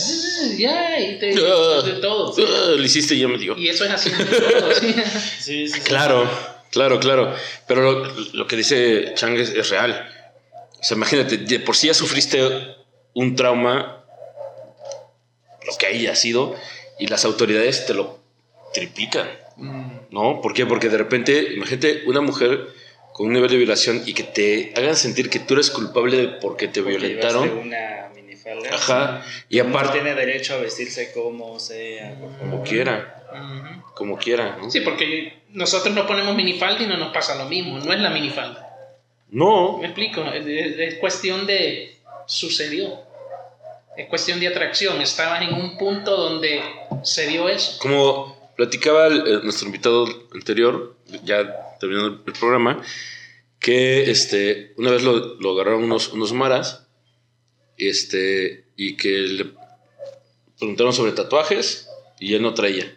[0.57, 2.33] ya y te uh, de todo.
[2.33, 3.55] Uh, lo hiciste ya me dio.
[3.57, 4.73] Y eso es así todo,
[5.39, 5.67] ¿sí?
[5.69, 6.29] Sí, claro,
[6.71, 7.33] claro, claro.
[7.65, 10.05] Pero lo, que dice Chang es, es, real.
[10.81, 12.41] O sea, imagínate, de por sí ya sufriste
[13.13, 14.04] un trauma
[15.65, 16.55] lo que haya sido,
[16.99, 18.19] y las autoridades te lo
[18.73, 19.27] triplican.
[20.11, 20.41] ¿No?
[20.41, 20.65] ¿Por qué?
[20.65, 22.67] Porque de repente, imagínate una mujer
[23.13, 26.27] con un nivel de violación y que te hagan sentir que tú eres culpable de
[26.27, 27.49] porque te violentaron.
[27.49, 28.69] Una minifalda.
[28.73, 29.25] Ajá.
[29.47, 29.93] Y aparte.
[29.93, 33.23] tiene derecho a vestirse como sea, Como quiera.
[33.93, 34.69] Como quiera, ¿no?
[34.69, 37.79] Sí, porque nosotros no ponemos minifalda y no nos pasa lo mismo.
[37.79, 38.69] No es la minifalda.
[39.29, 39.77] No.
[39.77, 40.21] Me explico.
[40.33, 41.95] es cuestión de.
[42.27, 43.04] Sucedió
[43.97, 45.01] es cuestión de atracción.
[45.01, 46.61] Estabas en un punto donde
[47.03, 47.77] se dio eso.
[47.79, 52.81] Como platicaba nuestro invitado anterior, ya terminando el programa,
[53.59, 56.87] que este, una vez lo, lo agarraron unos, unos maras
[57.77, 59.45] este, y que le
[60.57, 61.89] preguntaron sobre tatuajes
[62.19, 62.95] y él no traía.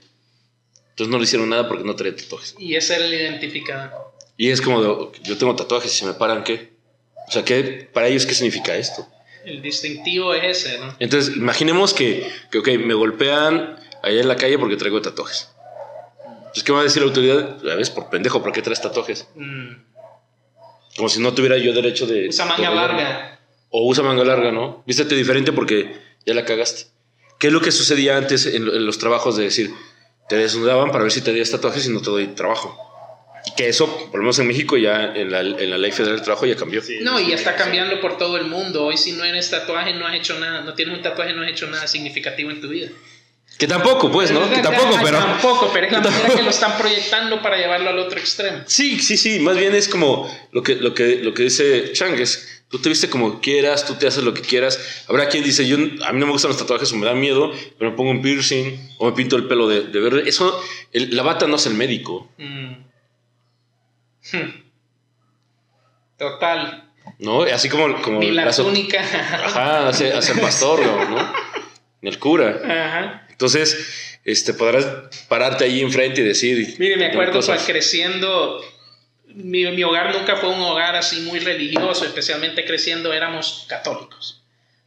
[0.90, 2.54] Entonces no le hicieron nada porque no traía tatuajes.
[2.58, 4.14] Y ese era el identificado.
[4.36, 6.72] Y es como, de, yo tengo tatuajes y se me paran, ¿qué?
[7.28, 9.06] O sea, ¿qué, para ellos, ¿qué significa esto?
[9.48, 10.94] El distintivo es ese, ¿no?
[10.98, 15.50] Entonces, imaginemos que, que, ok, me golpean allá en la calle porque traigo tatuajes.
[16.52, 17.58] Pues, ¿qué va a decir la autoridad?
[17.70, 19.26] A veces por pendejo, ¿por qué traes tatuajes?
[19.34, 19.74] Mm.
[20.96, 22.28] Como si no tuviera yo derecho de.
[22.28, 23.40] Usa manga larga.
[23.70, 24.82] O usa manga larga, ¿no?
[24.86, 25.96] Vístete diferente porque
[26.26, 26.86] ya la cagaste.
[27.38, 29.70] ¿Qué es lo que sucedía antes en, en los trabajos de decir,
[30.28, 32.87] te desnudaban para ver si te días tatuajes y no te doy trabajo?
[33.50, 36.16] Y que eso, por lo menos en México, ya en la, en la ley federal
[36.16, 36.82] del trabajo ya cambió.
[36.82, 37.56] Sí, No, y está discriminación.
[37.64, 38.84] cambiando por todo el mundo.
[38.84, 40.60] Hoy si no eres tatuaje, no has hecho nada.
[40.62, 42.88] No tienes un tatuaje, no has hecho nada significativo en tu vida.
[43.58, 44.48] Que tampoco, pues, ¿no?
[44.50, 45.18] Que tampoco, Ay, pero...
[45.18, 48.58] Tampoco, pero es la manera que lo están proyectando para llevarlo al otro extremo.
[48.66, 49.40] Sí, sí, sí.
[49.40, 52.88] Más bien es como lo que, lo que, lo que dice Chang, es tú te
[52.90, 55.04] viste como quieras, tú te haces lo que quieras.
[55.08, 57.50] Habrá quien dice, yo, a mí no me gustan los tatuajes o me da miedo,
[57.78, 60.28] pero me pongo un piercing o me pinto el pelo de, de verde.
[60.28, 62.87] Eso, el- la bata no es el médico, Mm.
[64.32, 64.62] Hmm.
[66.16, 66.84] Total.
[67.18, 67.42] ¿no?
[67.42, 68.00] Así como...
[68.02, 69.00] como Ni la so- túnica.
[69.00, 71.32] Ajá, hace, hace el pastor, ¿no?
[72.00, 72.60] Ni el cura.
[72.64, 73.26] Ajá.
[73.30, 74.86] Entonces, este, podrás
[75.28, 76.76] pararte ahí enfrente y decir...
[76.78, 78.60] Mire, me acuerdo pues, creciendo,
[79.26, 84.42] mi, mi hogar nunca fue un hogar así muy religioso, especialmente creciendo éramos católicos.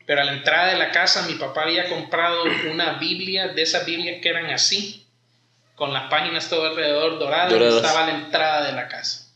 [0.05, 3.85] Pero a la entrada de la casa mi papá había comprado una Biblia, de esas
[3.85, 5.05] Biblias que eran así,
[5.75, 7.75] con las páginas todo alrededor doradas, Doradas.
[7.75, 9.30] estaba a la entrada de la casa.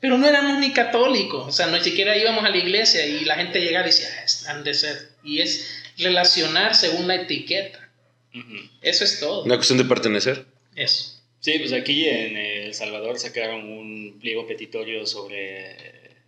[0.00, 3.36] Pero no éramos ni católicos, o sea, no siquiera íbamos a la iglesia y la
[3.36, 4.08] gente llegaba y decía,
[4.46, 5.10] "Ah, han de ser.
[5.22, 7.90] Y es relacionar según la etiqueta.
[8.34, 8.56] Ujú.
[8.80, 9.44] Eso es todo.
[9.44, 10.46] Una cuestión de pertenecer.
[10.74, 11.20] Eso.
[11.40, 15.76] Sí, pues aquí en El Salvador sacaron un pliego petitorio sobre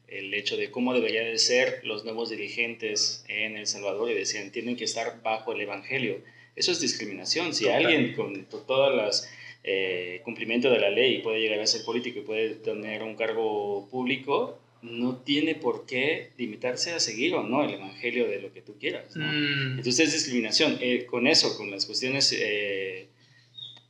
[0.09, 4.51] el hecho de cómo deberían de ser los nuevos dirigentes en El Salvador y decían,
[4.51, 6.20] tienen que estar bajo el Evangelio.
[6.57, 7.55] Eso es discriminación.
[7.55, 7.87] Si Total.
[7.87, 9.31] alguien con to- todas las
[9.64, 13.88] eh, cumplimiento de la ley puede llegar a ser político y puede tener un cargo
[13.90, 18.62] público, no tiene por qué limitarse a seguir o no el Evangelio de lo que
[18.62, 19.14] tú quieras.
[19.14, 19.24] ¿no?
[19.24, 19.78] Mm.
[19.78, 20.78] Entonces es discriminación.
[20.80, 23.06] Eh, con eso, con las cuestiones eh,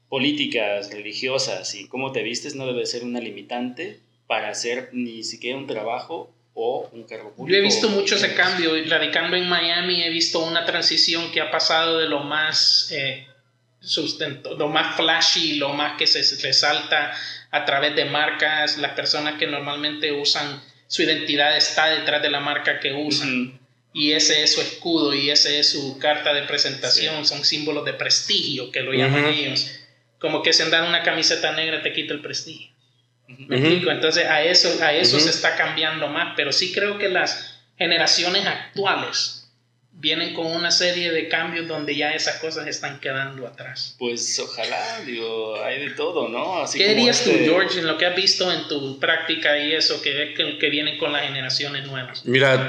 [0.09, 5.57] políticas, religiosas y cómo te vistes, no debe ser una limitante para hacer ni siquiera
[5.57, 7.57] un trabajo o un cargo público.
[7.57, 8.73] Yo he visto mucho ese cambio.
[8.87, 13.27] Radicando en Miami, he visto una transición que ha pasado de lo más eh,
[13.83, 17.13] sustento, lo más flashy, lo más que se resalta
[17.51, 18.79] a través de marcas.
[18.79, 23.59] Las personas que normalmente usan su identidad está detrás de la marca que usan.
[23.95, 27.27] Y ese es su escudo y ese es su carta de presentación.
[27.27, 29.33] Son símbolos de prestigio que lo llaman Ujú.
[29.33, 29.71] ellos.
[30.19, 32.71] Como que si andar una camiseta negra te quita el prestigio.
[33.27, 33.91] ¿Me explico?
[33.91, 38.47] Entonces a eso, a eso se está cambiando más, pero sí creo que las generaciones
[38.47, 39.42] actuales
[40.03, 43.95] vienen con una serie de cambios donde ya esas cosas están quedando atrás.
[44.01, 46.59] Pues ojalá, digo, hay de todo, ¿no?
[46.59, 49.57] Así ¿Qué como dirías este- tú, George, en lo que has visto en tu práctica
[49.65, 52.27] y eso que ves que, que vienen con las generaciones nuevas?
[52.27, 52.69] Mira,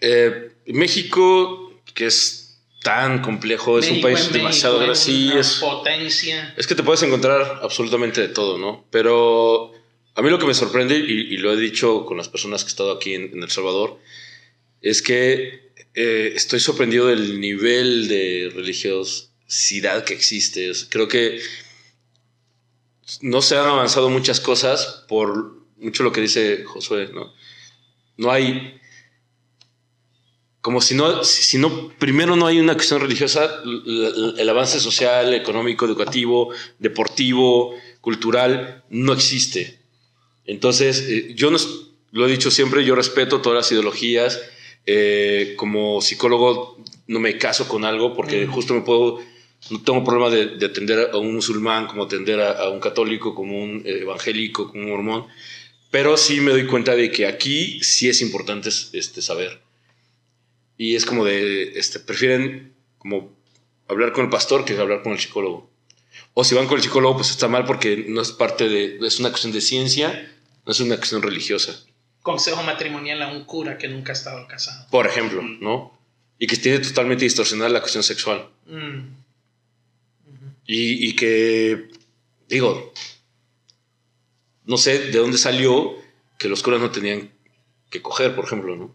[0.00, 5.04] eh, México, que es tan complejo, es un México país demasiado México, grande.
[5.04, 6.54] Sí, una es, potencia.
[6.56, 8.84] es que te puedes encontrar absolutamente de todo, ¿no?
[8.90, 9.72] Pero
[10.16, 12.68] a mí lo que me sorprende, y, y lo he dicho con las personas que
[12.70, 14.00] he estado aquí en, en El Salvador,
[14.80, 20.70] es que eh, estoy sorprendido del nivel de religiosidad que existe.
[20.88, 21.40] Creo que
[23.20, 27.32] no se han avanzado muchas cosas por mucho lo que dice Josué, ¿no?
[28.16, 28.78] No hay
[30.62, 35.84] como si no, si no, primero no hay una cuestión religiosa, el avance social, económico,
[35.84, 39.80] educativo, deportivo, cultural, no existe.
[40.44, 41.58] Entonces, eh, yo no,
[42.12, 44.40] lo he dicho siempre, yo respeto todas las ideologías.
[44.86, 48.50] Eh, como psicólogo no me caso con algo porque Mm.
[48.50, 49.20] justo me puedo,
[49.70, 53.34] no tengo problema de, de atender a un musulmán, como atender a, a un católico,
[53.34, 55.26] como un eh, evangélico, como un mormón.
[55.90, 59.60] Pero sí me doy cuenta de que aquí sí es importante este, saber.
[60.78, 63.30] Y es como de, este, prefieren como
[63.88, 65.70] hablar con el pastor que hablar con el psicólogo.
[66.34, 69.20] O si van con el psicólogo, pues está mal porque no es parte de, es
[69.20, 71.84] una cuestión de ciencia, no es una cuestión religiosa,
[72.22, 74.86] Consejo matrimonial a un cura que nunca ha estado casado.
[74.90, 75.98] por ejemplo, ¿no?
[76.38, 78.48] Y que tiene totalmente distorsionada la cuestión sexual.
[78.66, 79.00] Mm.
[80.66, 81.88] Y, y que,
[82.48, 82.92] digo,
[84.64, 85.94] no sé de dónde salió
[86.38, 87.30] que los curas no tenían
[87.90, 88.94] que coger, por ejemplo, ¿no?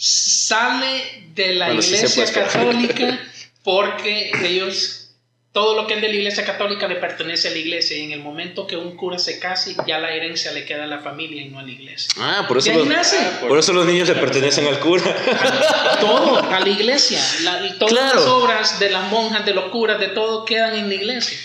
[0.00, 3.18] sale de la Bueno, iglesia católica
[3.64, 5.07] porque ellos,
[5.52, 8.12] todo lo que es de la iglesia católica le pertenece a la iglesia y en
[8.12, 11.42] el momento que un cura se case, ya la herencia le queda a la familia
[11.42, 12.08] y no a la iglesia.
[12.18, 13.16] Ah, por eso, los, nace.
[13.40, 15.02] por eso los niños le pertenecen al cura.
[16.00, 17.20] Todo, a la iglesia.
[17.42, 18.14] La- todas Claro.
[18.20, 21.36] las obras de las monjas, de los curas, de todo quedan en la iglesia.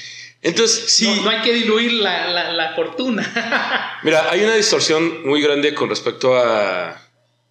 [0.42, 4.00] Entonces, sí, No, no hay que diluir la, la- la fortuna.
[4.04, 7.02] mira, hay una distorsión muy grande con respecto a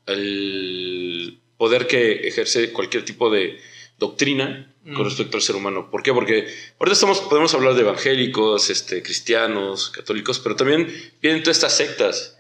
[0.07, 3.59] al poder que ejerce cualquier tipo de,
[3.99, 5.05] doctrina con Mm.
[5.05, 5.91] respecto al ser humano.
[5.91, 6.13] ¿Por qué?
[6.13, 11.77] Porque ahorita estamos, podemos hablar de evangélicos, este, cristianos, católicos, pero también vienen todas estas
[11.77, 12.37] sectas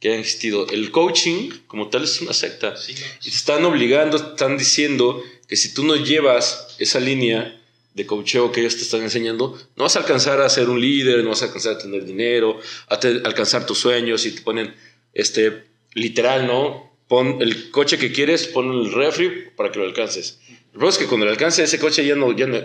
[0.00, 0.66] que han existido.
[0.68, 2.76] El coaching como tal es una secta.
[2.76, 2.92] Sí.
[3.22, 7.58] Y te están obligando, te están diciendo que si tú no llevas esa línea
[7.94, 11.24] de coacheo que ellos te están enseñando, no vas a alcanzar a ser un líder,
[11.24, 14.74] no vas a alcanzar a tener dinero, a te- alcanzar tus sueños y te ponen,
[15.14, 16.94] este, literal, ¿no?
[17.08, 20.40] Pon el coche que quieres, pon el refri para que lo alcances.
[20.76, 22.60] El problema es que cuando lo alcance ese coche ya no, ya no-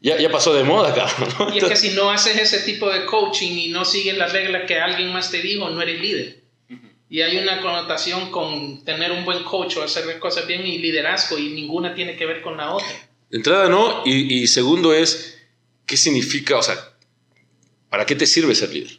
[0.00, 1.28] ya, ya pasó de moda, cabrón.
[1.38, 1.54] ¿no?
[1.54, 4.64] Y es que si no haces ese tipo de coaching y no sigues las reglas
[4.66, 6.42] que alguien más te dijo, no eres líder.
[7.08, 10.78] Y hay una connotación con tener un buen coach o hacer las cosas bien y
[10.78, 12.88] liderazgo y ninguna tiene que ver con la otra.
[13.30, 14.02] De entrada, no.
[14.04, 15.38] Y, y segundo es,
[15.86, 16.56] ¿qué significa?
[16.56, 16.76] O sea,
[17.90, 18.98] ¿para qué te sirve ser líder?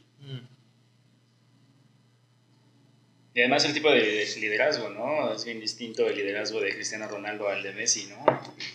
[3.36, 5.34] Y además el tipo de liderazgo, ¿no?
[5.34, 8.24] Es bien distinto el liderazgo de Cristiano Ronaldo al de Messi, ¿no?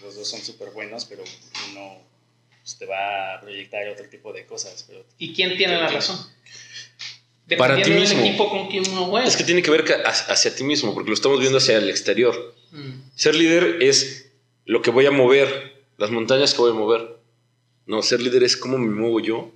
[0.02, 1.22] Los dos son súper buenos, pero
[1.70, 2.02] uno
[2.62, 4.84] pues, te va a proyectar otro tipo de cosas.
[4.88, 6.18] Pero ¿Y quién tiene la razón?
[7.56, 8.20] Para ti Dependiendo del mismo.
[8.20, 9.26] equipo con quien uno juega.
[9.26, 12.54] Es que tiene que ver hacia ti mismo, porque lo estamos viendo hacia el exterior.
[12.72, 12.90] Mm.
[13.14, 14.32] Ser líder es
[14.66, 17.16] lo que voy a mover, las montañas que voy a mover.
[17.86, 19.50] No, ser líder es cómo me muevo yo.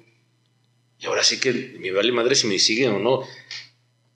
[1.01, 3.27] Y ahora sí que me vale madre si me siguen o no.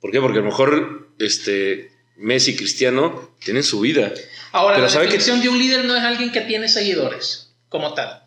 [0.01, 0.21] ¿Por qué?
[0.21, 4.13] Porque a lo mejor este, Messi y Cristiano tienen su vida.
[4.53, 7.53] Ahora, Pero la ¿sabe que- definición de un líder no es alguien que tiene seguidores,
[7.69, 8.23] como tal,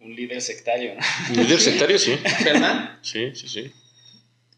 [0.00, 1.00] un líder sectario, ¿no?
[1.30, 2.16] Un líder sectario, sí.
[2.44, 2.98] ¿verdad?
[3.02, 3.72] Sí, sí, sí.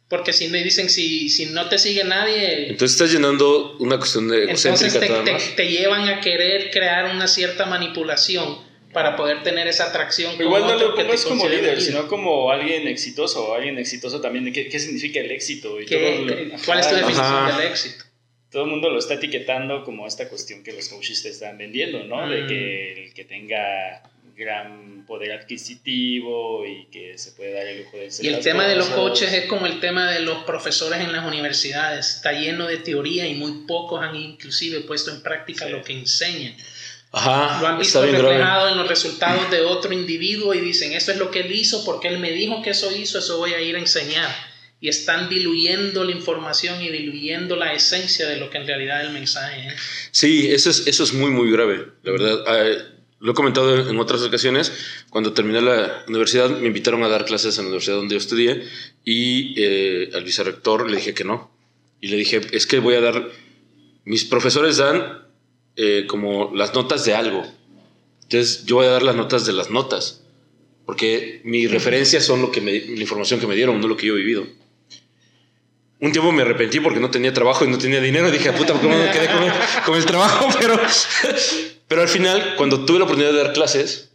[0.09, 4.29] Porque si me dicen, si, si no te sigue nadie, Entonces estás llenando una cuestión
[4.29, 8.59] de entonces te, te- te llevan a querer crear una cierta manipulación
[8.95, 12.51] para poder tener esa atracción igual no otro lo que pongas como líder, sino como
[12.51, 13.53] alguien exitoso.
[13.55, 14.51] Alguien exitoso también.
[14.53, 15.79] ¿Qué, qué significa el éxito?
[15.81, 17.59] Y ¿Qué- todo lo- ¿Cuál es tu definición Ajá.
[17.59, 18.05] del éxito?
[18.51, 22.05] todo el mundo lo está etiquetando como esta cuestión que los coaches te están vendiendo,
[22.05, 22.29] ¿no?
[22.31, 22.47] De Mm.
[22.47, 24.01] que el que tenga
[24.37, 28.67] gran poder adquisitivo y que se puede dar el lujo de hacer Y el tema
[28.67, 32.17] de los coaches es como el tema de los profesores en las universidades.
[32.17, 35.71] Está lleno de teoría y muy pocos han inclusive puesto en práctica Sí.
[35.73, 36.55] lo que enseñan.
[37.17, 41.19] Ajá, Lo han visto reflejado en los resultados de otro individuo y dicen, esto es
[41.19, 43.77] lo que él hizo porque él me dijo que eso hizo, eso voy a ir
[43.77, 44.35] a enseñar.
[44.81, 49.13] Y están diluyendo la información y diluyendo la esencia de lo que en realidad el
[49.13, 49.75] mensaje es.
[50.11, 52.45] Sí, eso es, eso es muy, muy grave, la verdad.
[52.49, 54.73] Ah, lo he comentado en otras ocasiones.
[55.09, 58.65] Cuando terminé la universidad, me invitaron a dar clases en la universidad donde yo estudié
[59.05, 61.51] y eh, al vicerrector le dije que no.
[62.01, 63.31] Y le dije, es que voy a dar...
[64.05, 65.24] Mis profesores dan
[65.77, 67.45] eh, como las notas de algo.
[68.23, 70.23] Entonces, yo voy a dar las notas de las notas.
[70.87, 74.15] Porque mi referencia son lo que la información que me dieron, no lo que yo
[74.15, 74.47] he vivido.
[76.01, 78.31] Un tiempo me arrepentí porque no tenía trabajo y no tenía dinero.
[78.31, 79.53] Dije, puta, ¿cómo me quedé con el,
[79.87, 80.49] con el trabajo?
[80.61, 80.79] Pero,
[81.87, 84.11] pero al final, cuando tuve la oportunidad de dar clases,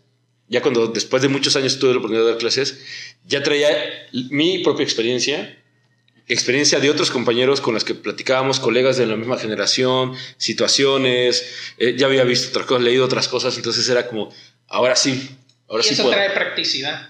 [0.47, 2.83] ya cuando después de muchos años tuve la oportunidad de dar clases,
[3.25, 3.69] ya traía
[4.11, 5.58] mi propia experiencia,
[6.29, 11.95] experiencia de otros compañeros con los que platicábamos, colegas de la misma generación, situaciones, eh,
[11.97, 14.33] ya había visto otras cosas, leído otras cosas, entonces era como,
[14.67, 15.29] ahora sí,
[15.67, 16.15] ahora y sí eso puedo.
[16.15, 17.09] trae practicidad.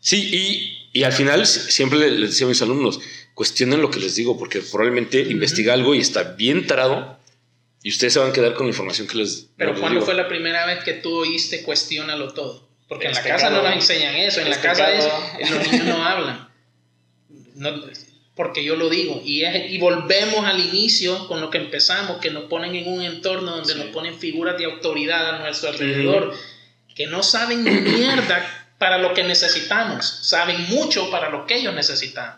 [0.00, 0.28] Sí,
[0.92, 3.00] y, y al final si- siempre le- les decía a mis alumnos,
[3.34, 7.18] cuestionen lo que les digo, porque probablemente investiga algo y está bien tarado
[7.82, 10.06] y ustedes se van a quedar con la información que les, Pero les ¿cuándo digo.
[10.06, 12.66] fue la primera vez que tú oíste cuestiónalo todo?
[12.88, 13.62] Porque en Es la casa pecado.
[13.62, 16.48] no nos enseñan eso, en Es la casa es, los niños no hablan.
[17.54, 17.84] No-
[18.38, 19.20] porque yo lo digo.
[19.24, 23.02] Y, es- y volvemos al inicio con lo que empezamos, que nos ponen en un
[23.02, 23.78] entorno donde Sí.
[23.80, 26.34] nos ponen figuras de autoridad a nuestro alrededor,
[26.94, 31.74] que no saben ni mierda para lo que necesitamos, saben mucho para lo que ellos
[31.74, 32.36] necesitan.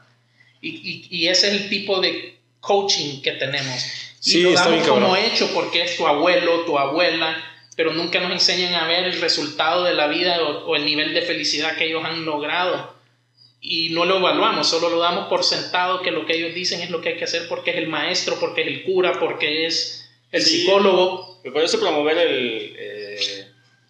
[0.63, 3.85] Y, y- y ese es el tipo de coaching que tenemos.
[4.25, 5.17] Y Sí, lo damos como cabrón.
[5.25, 7.37] hecho porque es tu abuelo, tu abuela,
[7.77, 11.13] pero nunca nos enseñan a ver el resultado de la vida o, o el nivel
[11.15, 12.99] de felicidad que ellos han logrado.
[13.63, 16.91] Y no lo evaluamos, solo lo damos por sentado que lo que ellos dicen es
[16.91, 20.09] lo que hay que hacer porque es el maestro, porque es el cura, porque es
[20.33, 20.59] el Sí.
[20.61, 21.41] psicólogo.
[21.43, 23.47] Por eso promover el, eh,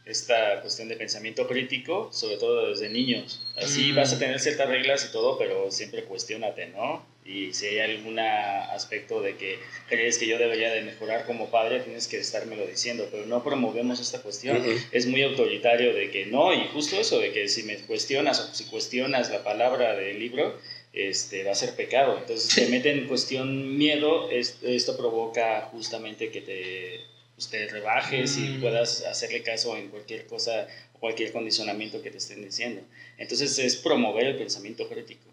[0.06, 3.40] esta cuestión de pensamiento crítico, sobre todo desde niños.
[3.56, 3.96] Así Mm.
[3.96, 7.04] vas a tener ciertas reglas y todo, pero siempre cuestionate, ¿no?
[7.24, 9.58] Y si hay algún aspecto de que
[9.88, 14.00] crees que yo debería de mejorar como padre, tienes que estármelo diciendo, pero no promovemos
[14.00, 14.56] esta cuestión.
[14.60, 14.70] Ujú.
[14.90, 18.54] Es muy autoritario de que no, y justo eso, de que si me cuestionas o
[18.54, 20.58] si cuestionas la palabra del libro,
[20.92, 22.18] este, va a ser pecado.
[22.18, 27.00] Entonces te mete en cuestión miedo, es- esto provoca justamente que te,
[27.36, 28.60] pues, te rebajes y Mm.
[28.60, 32.82] puedas hacerle caso en cualquier cosa o cualquier condicionamiento que te estén diciendo.
[33.18, 35.29] Entonces es promover el pensamiento crítico.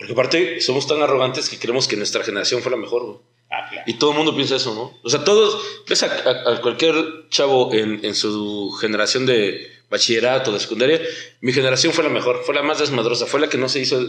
[0.00, 3.04] Porque aparte somos tan arrogantes que creemos que nuestra generación fue la mejor.
[3.04, 3.18] güey.
[3.52, 3.84] Ah, claro.
[3.86, 4.98] Y todo el mundo piensa eso, ¿no?
[5.02, 6.94] O sea, todos, ves a, a- a cualquier
[7.28, 11.00] chavo en, en su generación de bachillerato, de secundaria,
[11.42, 14.00] mi generación fue la mejor, fue la más desmadrosa, fue la que no se hizo...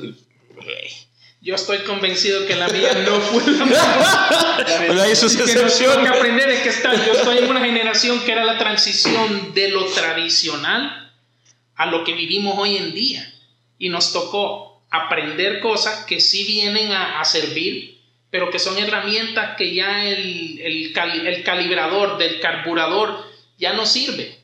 [1.44, 3.88] Yo estoy convencido que la mía no fue la mejor.
[4.88, 6.08] Bueno, hay sus que excepciones.
[6.12, 9.86] aprender es que está, yo estoy en una generación que era la transición de lo
[9.86, 11.12] tradicional
[11.76, 13.34] a lo que vivimos hoy en día.
[13.80, 19.58] Y nos tocó aprender cosas que sí vienen a, a servir, pero que son herramientas
[19.58, 24.40] que ya el, el, cali- el calibrador del carburador ya no sirve.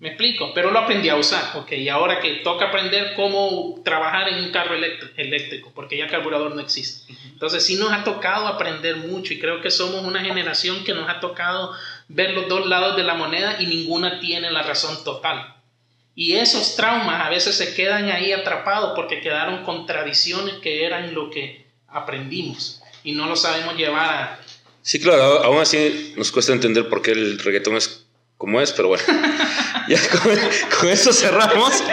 [0.00, 4.28] Me explico, pero lo aprendí a usar, ok, y ahora que toca aprender cómo trabajar
[4.30, 4.74] en un carro
[5.16, 7.12] eléctrico, porque ya el carburador no existe.
[7.32, 11.08] Entonces sí nos ha tocado aprender mucho y creo que somos una generación que nos
[11.08, 11.72] ha tocado
[12.08, 15.54] ver los dos lados de la moneda y ninguna tiene la razón total.
[16.20, 21.14] Y esos traumas a veces se quedan ahí atrapados porque quedaron con tradiciones que eran
[21.14, 24.40] lo que aprendimos y no lo sabemos llevar a...
[24.82, 28.06] Sí, claro, aún así nos cuesta entender por qué el reggaetón es
[28.36, 29.04] como es, pero bueno.
[29.88, 30.36] ya con,
[30.80, 31.84] con eso cerramos.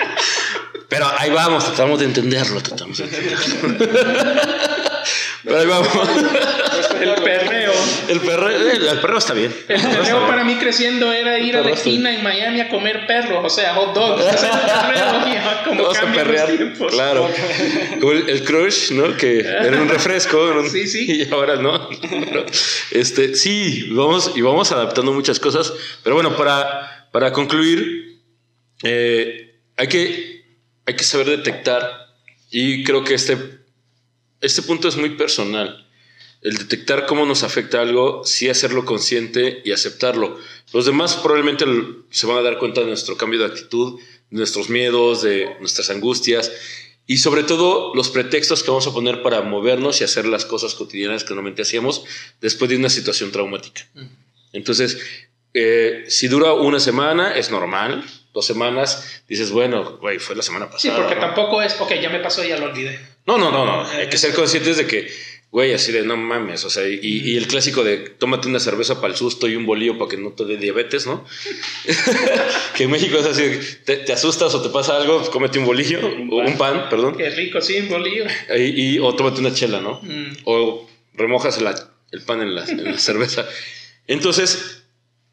[0.90, 4.56] Pero ahí vamos, tratamos de entenderlo, tratamos de entenderlo.
[5.46, 5.88] Pero ahí vamos.
[7.00, 7.72] El perreo.
[8.08, 9.54] El perro está bien.
[9.68, 13.44] El perreo para mí creciendo era ir a la esquina en Miami a comer perros,
[13.44, 14.26] o sea, hot dogs.
[14.26, 15.16] El perreo,
[15.66, 16.74] como Vamos a perrear.
[16.90, 17.30] Claro.
[18.00, 19.16] Como el, el crush, ¿no?
[19.18, 20.64] Que era un refresco.
[20.70, 21.06] Sí, sí.
[21.16, 21.90] Y ahora no.
[22.92, 25.74] Este, sí, vamos, y vamos adaptando muchas cosas.
[26.04, 28.22] Pero bueno, para, para concluir,
[28.84, 30.46] eh, hay, que,
[30.86, 32.08] hay que saber detectar.
[32.52, 33.38] Y creo que este,
[34.42, 35.88] este punto es muy personal.
[36.42, 40.40] El detectar cómo nos afecta algo, sí hacerlo consciente y aceptarlo.
[40.74, 41.66] Los demás probablemente
[42.12, 45.90] se van a dar cuenta de nuestro cambio de actitud, de nuestros miedos, de nuestras
[45.90, 46.52] angustias
[47.08, 50.74] y sobre todo los pretextos que vamos a poner para movernos y hacer las cosas
[50.74, 52.04] cotidianas que normalmente hacíamos
[52.42, 53.88] después de una situación traumática.
[54.54, 54.98] Entonces,
[55.54, 58.04] eh, si dura una semana, es normal.
[58.36, 60.82] Dos semanas, dices, bueno, güey, fue la semana pasada.
[60.82, 61.22] Sí, porque ¿no?
[61.22, 63.00] tampoco es, ok, ya me pasó, ya lo olvidé.
[63.26, 63.88] No, no, no, no.
[63.88, 65.08] Hay que ser conscientes de que,
[65.52, 66.66] güey, así de no mames.
[66.66, 69.66] O sea, y, y el clásico de tómate una cerveza para el susto y un
[69.66, 71.24] bolillo para que no te dé diabetes, ¿no?
[72.76, 73.52] que en México es así,
[73.86, 77.16] te, te asustas o te pasa algo, cómete un bolillo o un pan, perdón.
[77.16, 78.26] Qué rico, sí, un bolillo.
[78.56, 80.02] Y, y- o tómate una chela, ¿no?
[80.04, 80.38] Mm.
[80.44, 83.48] O remojas la- el pan en la, en la cerveza.
[84.08, 84.84] Entonces,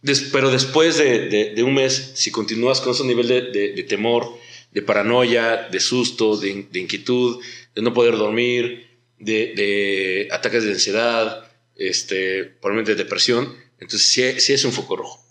[0.03, 3.82] des- pero después de, de- de un mes, si continúas con ese nivel de, de-
[3.84, 4.38] temor,
[4.72, 7.40] de paranoia, de susto, de, in- de inquietud,
[7.74, 8.88] de no poder dormir,
[9.18, 11.44] de, ataques de ansiedad,
[11.76, 15.24] este, probablemente de depresión, entonces sí, sí es un foco rojo.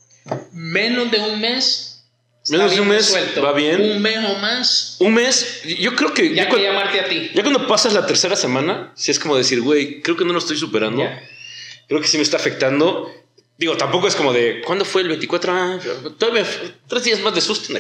[0.52, 1.88] Menos de un mes.
[2.50, 3.80] Menos de un mes, va bien.
[3.82, 6.30] Un mes o más, Un mes, yo creo que...
[6.30, 7.30] ya ya que cu- llamarte a ti.
[7.36, 10.40] ya cuando pasas la tercera semana, sí es como decir, güey, creo que no lo
[10.40, 11.04] estoy superando.
[11.04, 11.22] Ya.
[11.88, 13.12] Creo que sí me está afectando.
[13.62, 15.54] Digo, tampoco es como de, ¿cuándo fue el 24?
[15.54, 15.80] Ah,
[16.18, 16.44] todavía
[16.88, 17.72] tres días más de susto.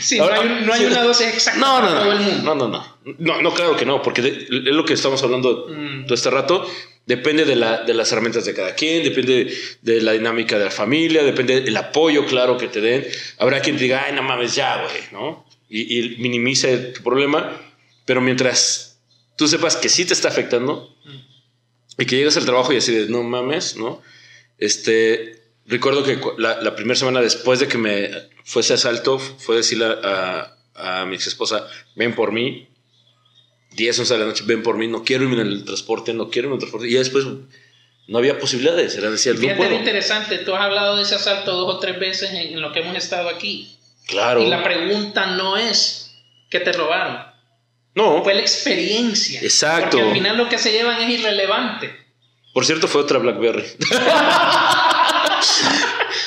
[0.00, 0.86] Sí, Ahora, no hay, no hay sí.
[0.86, 2.54] una dosis exacta No, para no, todo el no, mundo.
[2.54, 2.68] no, no,
[3.04, 6.04] no, no, no, claro que no, porque de- es lo que estamos hablando Mm.
[6.06, 6.66] todo este rato.
[7.04, 10.70] Depende de, la, de las herramientas de cada quien, depende de la dinámica de la
[10.70, 13.06] familia, depende del apoyo, claro, que te den.
[13.38, 15.44] Habrá quien te diga, ay, no mames, ya, güey, ¿no?
[15.68, 17.60] Y, y minimice tu problema,
[18.06, 18.98] pero mientras
[19.36, 20.96] tú sepas que sí te está afectando
[21.98, 24.00] y que llegas al trabajo y así de, no mames, ¿no?
[24.60, 28.10] Este, recuerdo que la, la primera semana después de que me
[28.44, 32.68] fuese asalto fue decirle a, a, a mi ex esposa, ven por mí,
[33.72, 36.30] 10, 11 de la noche, ven por mí, no quiero irme en el transporte, no
[36.30, 36.88] quiero irme en el transporte.
[36.88, 37.24] Y después
[38.06, 39.74] no había posibilidades, era decir, no puedo.
[39.74, 42.80] interesante, tú has hablado de ese asalto dos o tres veces en, en lo que
[42.80, 43.76] hemos estado aquí.
[44.06, 44.42] Claro.
[44.42, 46.16] Y la pregunta no es
[46.50, 47.18] que te robaron,
[47.94, 49.40] No, fue la experiencia.
[49.40, 49.98] Exacto.
[49.98, 51.94] Porque al final lo que se llevan es irrelevante.
[52.52, 53.64] Por cierto fue otra BlackBerry.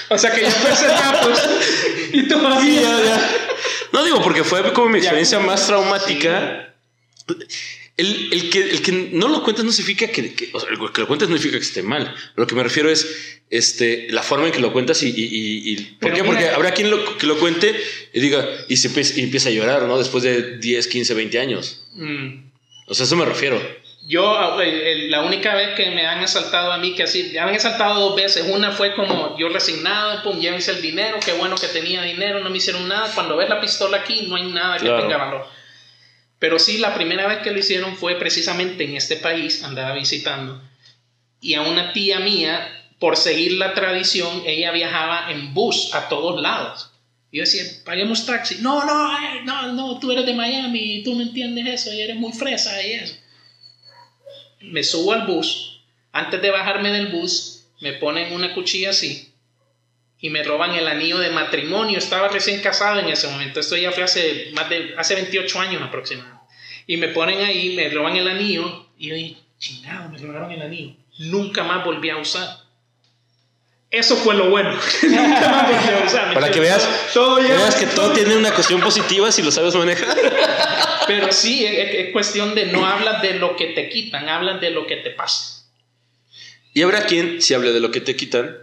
[0.10, 1.40] O sea que ya fue hace ratos
[2.12, 3.32] y todavía.
[3.92, 5.06] No digo porque fue como mi Ya.
[5.06, 6.76] experiencia más traumática.
[7.96, 10.78] El, el que, el que no lo cuentes no significa que, que- o sea, el
[10.92, 12.14] que lo cuentes no significa que esté mal.
[12.36, 15.10] Lo que me refiero es este, la forma en que lo cuentas y...
[15.10, 16.22] y, y- ¿Por qué?
[16.22, 17.76] mira- Porque habrá quien lo, que lo cuente
[18.14, 19.98] y diga, y, se empieza, y empieza a llorar, ¿no?
[19.98, 21.86] Después de 10, 15, 20 años.
[21.94, 22.50] Mm.
[22.88, 23.62] O sea, eso me refiero.
[24.06, 27.56] Yo, eh, la única vez que me han asaltado a mí, que así, me han
[27.56, 28.46] asaltado dos veces.
[28.50, 32.50] Una fue como yo resignado, pum, llévense el dinero, qué bueno que tenía dinero, no
[32.50, 33.10] me hicieron nada.
[33.16, 35.02] Cuando ves la pistola aquí, no hay nada que Claro.
[35.02, 35.48] tenga valor.
[36.38, 40.62] Pero sí, la primera vez que lo hicieron fue precisamente en este país, andaba visitando.
[41.40, 42.68] Y a una tía mía,
[43.00, 46.92] por seguir la tradición, ella viajaba en bus a todos lados.
[47.32, 48.58] Y yo decía, paguemos taxi.
[48.60, 52.18] No, no, no, no, tú eres de Miami y tú no entiendes eso y eres
[52.18, 53.23] muy fresa y eso
[54.64, 55.70] me subo al bus,
[56.12, 59.34] Antes de bajarme del bus, me ponen una cuchilla así
[60.20, 61.98] y me roban el anillo de matrimonio.
[61.98, 63.60] Estaba recién casado en ese momento.
[63.60, 66.46] Esto ya fue hace, más de, hace 28 años aproximadamente.
[66.86, 70.62] Y me ponen ahí, me roban el anillo y yo dije, chingado, me robaron el
[70.62, 70.96] anillo.
[71.18, 72.63] Nunca más volví a usar.
[73.94, 74.72] Eso fue lo bueno.
[75.04, 76.14] Más.
[76.34, 79.76] Para que veas, Todo ya- veas que todo tiene una cuestión positiva si lo sabes
[79.76, 80.18] manejar.
[81.08, 84.72] Pero sí, es, es cuestión de no hablas de lo que te quitan, hablas de
[84.72, 85.64] lo que te pasa.
[86.74, 88.58] Y habrá quien, si hable de lo que te quitan,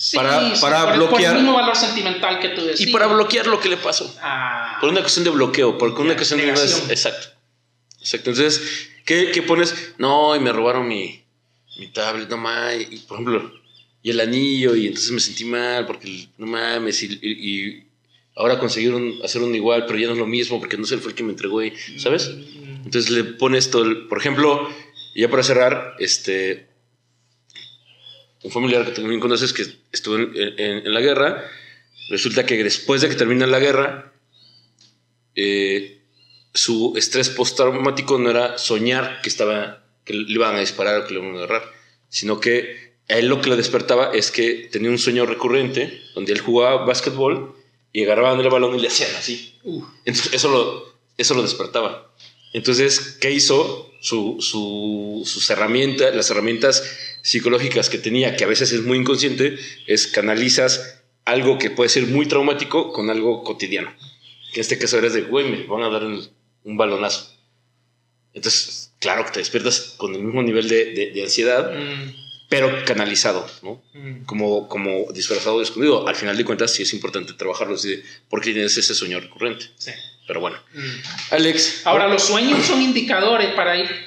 [0.00, 2.88] Sí, Para- sí, para por bloquear- el mismo valor sentimental que tú decías.
[2.88, 4.14] y para bloquear lo que le pasó.
[4.22, 6.46] Ah, Por una cuestión de bloqueo, por una cuestión de...
[6.50, 7.28] Exacto.
[7.98, 8.30] Exacto.
[8.30, 9.94] Entonces, ¿qué, qué pones?
[9.98, 11.24] No, y me robaron mi,
[11.78, 12.86] mi tablet, no mames.
[12.92, 13.52] Y, por ejemplo,
[14.02, 17.02] y el anillo, y entonces me sentí mal porque no mames.
[17.02, 17.84] Y, y- y
[18.36, 21.10] ahora consiguieron hacer un igual, pero ya no es lo mismo porque no sé, fue
[21.10, 22.30] el que me entregó, y, ¿sabes?
[22.84, 24.68] Entonces le pones todo, el- por ejemplo,
[25.14, 26.68] y ya para cerrar, este,
[28.44, 31.44] un familiar que también conoces que estuvo en, en- en la guerra,
[32.10, 34.12] resulta que después de que termina la guerra,
[35.34, 36.00] eh,
[36.54, 41.14] su estrés postraumático no era soñar que estaba, que le iban a disparar o que
[41.14, 41.62] le iban a agarrar,
[42.08, 46.32] sino que a él lo que le despertaba es que tenía un sueño recurrente donde
[46.32, 47.54] él jugaba básquetbol
[47.92, 49.54] y agarraban el balón y le hacían así.
[49.64, 52.12] uh, Entonces, eso lo, eso lo despertaba.
[52.52, 53.86] Entonces, ¿qué hizo?
[54.00, 56.84] Su, su- sus herramientas, las herramientas
[57.22, 62.06] psicológicas que tenía, que a veces es muy inconsciente, es canalizas algo que puede ser
[62.06, 63.92] muy traumático con algo cotidiano.
[64.52, 66.28] Que en este caso eres de, güey, me van a dar el-
[66.64, 67.32] un balonazo.
[68.34, 72.84] Entonces, claro que te despiertas con el mismo nivel de, de- de ansiedad, mm, pero
[72.86, 73.82] canalizado, ¿no?
[73.94, 74.24] mm.
[74.24, 76.08] Como, como disfrazado, escondido.
[76.08, 79.66] Al final de cuentas, sí es importante trabajarlo, así de, porque tienes ese sueño recurrente.
[79.76, 79.90] Sí.
[80.26, 80.58] Pero bueno.
[80.74, 81.32] Mm.
[81.34, 81.82] Alex.
[81.84, 84.06] Ahora, los sueños son indicadores, para ir,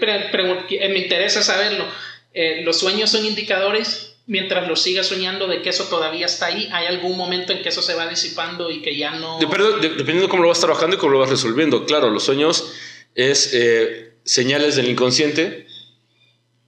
[0.68, 1.86] que- me interesa saberlo.
[2.34, 6.70] Eh, los sueños son indicadores mientras lo sigas soñando de que eso todavía está ahí.
[6.72, 9.40] ¿Hay algún momento en que eso se va disipando y que ya no...
[9.40, 11.86] Depende- de- dependiendo de cómo lo vas trabajando y cómo lo vas resolviendo.
[11.86, 12.72] Claro, los sueños
[13.16, 15.68] es eh, señales del inconsciente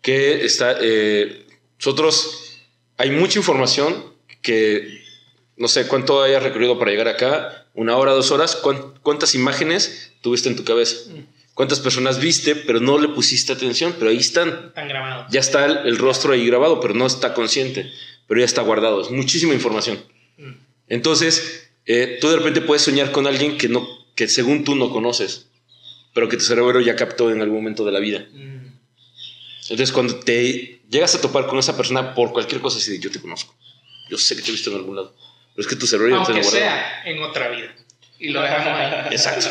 [0.02, 0.78] que está.
[0.82, 1.43] eh,
[1.80, 2.60] nosotros
[2.98, 5.02] hay mucha información que
[5.58, 10.12] no sé cuánto hayas recorrido para llegar acá, una hora, dos horas, cuán- cuántas imágenes
[10.22, 10.96] tuviste en tu cabeza,
[11.54, 14.50] cuántas personas viste, pero no le pusiste atención, pero ahí están.
[14.68, 15.28] Están grabados.
[15.32, 17.92] Ya está el, el rostro ahí grabado, pero no está consciente,
[18.28, 19.02] pero ya está guardado.
[19.02, 20.04] Es muchísima información.
[20.38, 20.52] Mm.
[20.88, 24.90] Entonces, eh, tú de repente puedes soñar con alguien que, no, que según tú no
[24.92, 25.48] conoces,
[26.14, 28.26] pero que tu cerebro ya captó en algún momento de la vida.
[28.34, 28.68] Mm.
[29.64, 33.12] Entonces, cuando te llegas a topar con esa persona por cualquier cosa, así de yo
[33.12, 33.54] te conozco,
[34.10, 35.16] yo sé que te he visto en algún lado,
[35.56, 37.76] pero es que tu cerebro ya te lo sea en otra vida.
[38.20, 39.08] Y lo dejamos ahí.
[39.12, 39.50] Exacto.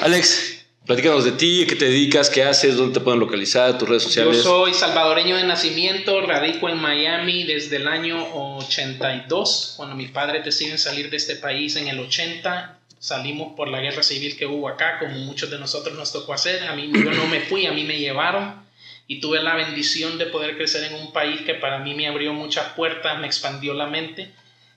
[0.00, 4.02] Alex, platícanos de ti, qué te dedicas, qué haces, dónde te pueden localizar, tus redes
[4.02, 4.42] Yo sociales.
[4.42, 8.26] soy salvadoreño de nacimiento, radico en Miami desde el año
[8.56, 12.78] 82, cuando mis padres deciden salir de este país en el 80.
[12.98, 16.64] Salimos por la guerra civil que hubo acá, como muchos de nosotros nos tocó hacer.
[16.64, 18.62] A mí yo no me fui, a mí me llevaron
[19.12, 22.32] y tuve la bendición de poder crecer en un país que para mí me abrió
[22.32, 24.32] muchas puertas, me expandió la mente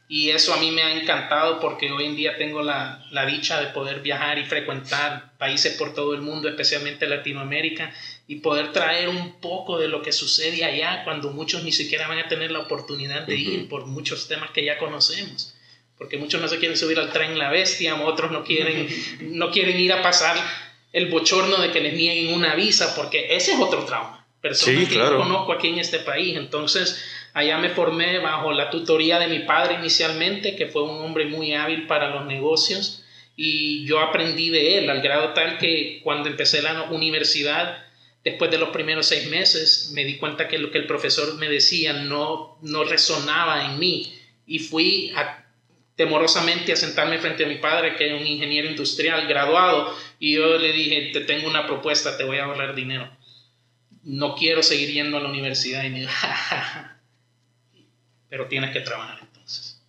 [0.09, 3.61] y eso a mí me ha encantado porque hoy en día tengo la, la dicha
[3.61, 7.93] de poder viajar y frecuentar países por todo el mundo, especialmente Latinoamérica,
[8.27, 12.19] y poder traer un poco de lo que sucede allá cuando muchos ni siquiera van
[12.19, 15.55] a tener la oportunidad de ir por muchos temas que ya conocemos.
[15.97, 18.89] Porque muchos no se quieren subir al tren La Bestia, otros no quieren,
[19.21, 20.35] no quieren ir a pasar
[20.91, 24.24] el bochorno de que les nieguen una visa, porque ese es otro trauma.
[24.45, 25.17] Personas Sí, que claro.
[25.17, 26.37] yo conozco aquí en este país.
[26.37, 27.03] Entonces,
[27.33, 31.53] allá me formé bajo la tutoría de mi padre inicialmente, que fue un hombre muy
[31.53, 33.03] hábil para los negocios,
[33.35, 37.85] y yo aprendí de él al grado tal que cuando empecé la universidad,
[38.23, 41.49] después de los primeros seis meses, me di cuenta que lo que el profesor me
[41.49, 44.13] decía no, no resonaba en mí,
[44.45, 45.43] y fui a
[45.95, 50.59] temorosamente a sentarme frente a mi padre, que es un ingeniero industrial graduado, y yo
[50.59, 53.09] le dije, te tengo una propuesta, te voy a ahorrar dinero.
[54.05, 55.83] No quiero seguir yendo a la universidad.
[55.83, 56.95] Y me dijo, "Ja, ja, ja".
[58.29, 59.81] pero tienes que trabajar entonces.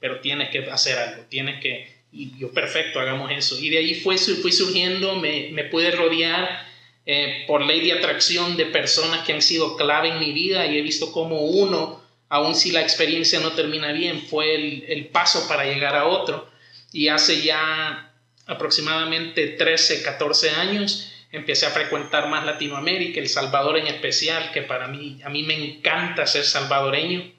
[0.00, 2.02] Pero tienes que hacer algo, tienes que...
[2.10, 3.58] Y yo, perfecto, hagamos eso.
[3.58, 6.66] Y de ahí fue, fui surgiendo, me, me pude rodear
[7.06, 10.78] eh, por ley de atracción de personas que han sido clave en mi vida y
[10.78, 15.46] he visto como uno, aun si la experiencia no termina bien, fue el, el paso
[15.48, 16.50] para llegar a otro.
[16.92, 18.12] Y hace ya
[18.46, 24.86] aproximadamente 13, 14 años empecé a frecuentar más Latinoamérica, El Salvador en especial, que para
[24.86, 27.32] mí, a mí me encanta ser salvadoreño.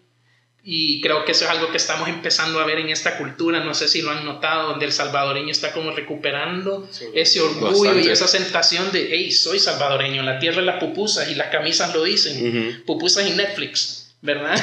[0.66, 3.74] Y creo que eso es algo que estamos empezando a ver en esta cultura, no
[3.74, 8.30] sé si lo han notado, donde el salvadoreño está como recuperando ese orgullo y esa
[8.30, 12.82] sensación de, hey, soy salvadoreño, la tierra de las pupusas y las camisas lo dicen,
[12.86, 14.58] pupusas y Netflix, ¿verdad?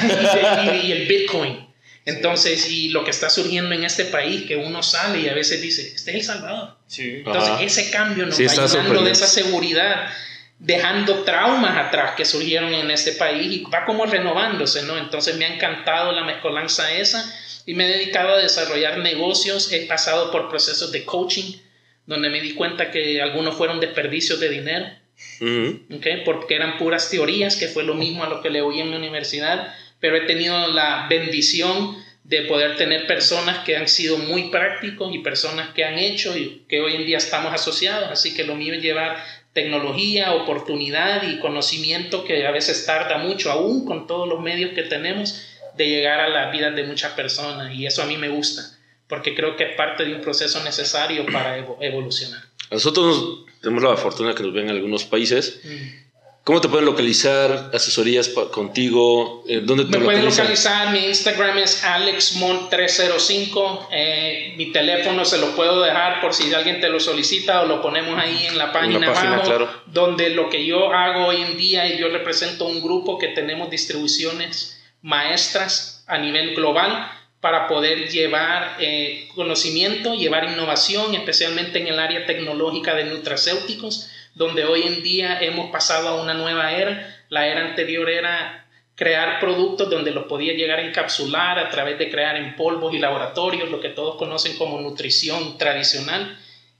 [0.83, 1.70] y, el Bitcoin.
[2.05, 5.61] Entonces, y lo que está surgiendo en este país, que uno sale y a veces
[5.61, 6.77] dice, este es El Salvador.
[6.97, 10.11] Entonces, ese cambio nos va llenando de esa seguridad
[10.61, 14.95] dejando traumas atrás que surgieron en este país y va como renovándose, ¿no?
[14.95, 17.25] Entonces me ha encantado la mezcolanza esa
[17.65, 21.53] y me he dedicado a desarrollar negocios, he pasado por procesos de coaching
[22.05, 24.85] donde me di cuenta que algunos fueron desperdicios de dinero,
[26.25, 28.97] porque eran puras teorías, que fue lo mismo a lo que le oí en la
[28.97, 31.95] universidad, pero he tenido la bendición
[32.25, 36.63] de poder tener personas que han sido muy prácticos y personas que han hecho y
[36.67, 39.23] que hoy en día estamos asociados, así que lo mío es llevar
[39.53, 44.83] tecnología, oportunidad y conocimiento que a veces tarda mucho, aún con todos los medios que
[44.83, 47.73] tenemos, de llegar a la vida de muchas personas.
[47.73, 48.61] Y eso a mí me gusta,
[49.07, 52.41] porque creo que es parte de un proceso necesario para evolucionar.
[52.69, 55.59] Nosotros tenemos la fortuna que nos ven en algunos países.
[55.63, 56.00] Mm.
[56.43, 57.69] ¿Cómo te pueden localizar?
[57.71, 59.43] ¿Asesorías contigo?
[59.47, 60.91] Eh, ¿Dónde te Me pueden localizar.
[60.91, 63.87] Mi Instagram es alexmont305.
[63.91, 67.79] Eh, mi teléfono se lo puedo dejar por si alguien te lo solicita o lo
[67.79, 71.99] ponemos ahí en la página, abajo, Donde lo que yo hago hoy en día es
[71.99, 77.07] yo represento un grupo que tenemos distribuciones maestras a nivel global
[77.39, 84.65] para poder llevar eh, conocimiento, llevar innovación, especialmente en el área tecnológica de nutracéuticos donde
[84.65, 87.23] hoy en día hemos pasado a una nueva era.
[87.29, 92.09] La era anterior era crear productos donde los podía llegar a encapsular a través de
[92.09, 96.37] crear en polvos y laboratorios, lo que todos conocen como nutrición tradicional.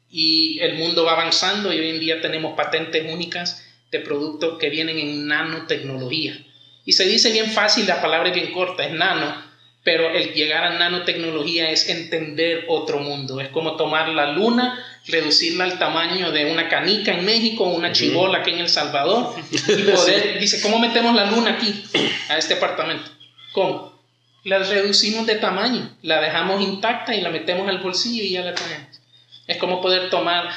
[0.09, 4.69] Y el mundo va avanzando y hoy en día tenemos patentes únicas de productos que
[4.69, 6.37] vienen en nanotecnología.
[6.85, 9.43] Y se dice bien fácil, la palabra es bien corta, es nano,
[9.83, 15.63] pero el llegar a nanotecnología es entender otro mundo, es como tomar la luna reducirla
[15.63, 19.57] al tamaño de una canica en México, una chibola aquí en El Salvador, y
[19.91, 21.83] poder, dice, ¿cómo metemos la luna aquí,
[22.29, 23.09] a este apartamento?
[23.51, 23.99] ¿Cómo?
[24.43, 28.55] La reducimos de tamaño, la dejamos intacta y la metemos al bolsillo y ya la
[28.55, 29.01] tenemos.
[29.47, 30.49] Es como poder tomar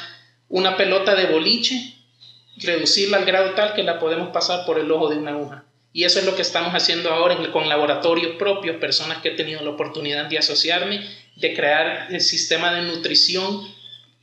[0.49, 1.93] una pelota de boliche,
[2.57, 5.65] reducirla al grado tal que la podemos pasar por el ojo de una aguja.
[5.93, 9.61] Y eso es lo que estamos haciendo ahora con laboratorios propios, personas que he tenido
[9.61, 13.74] la oportunidad de asociarme, de crear el sistema de nutrición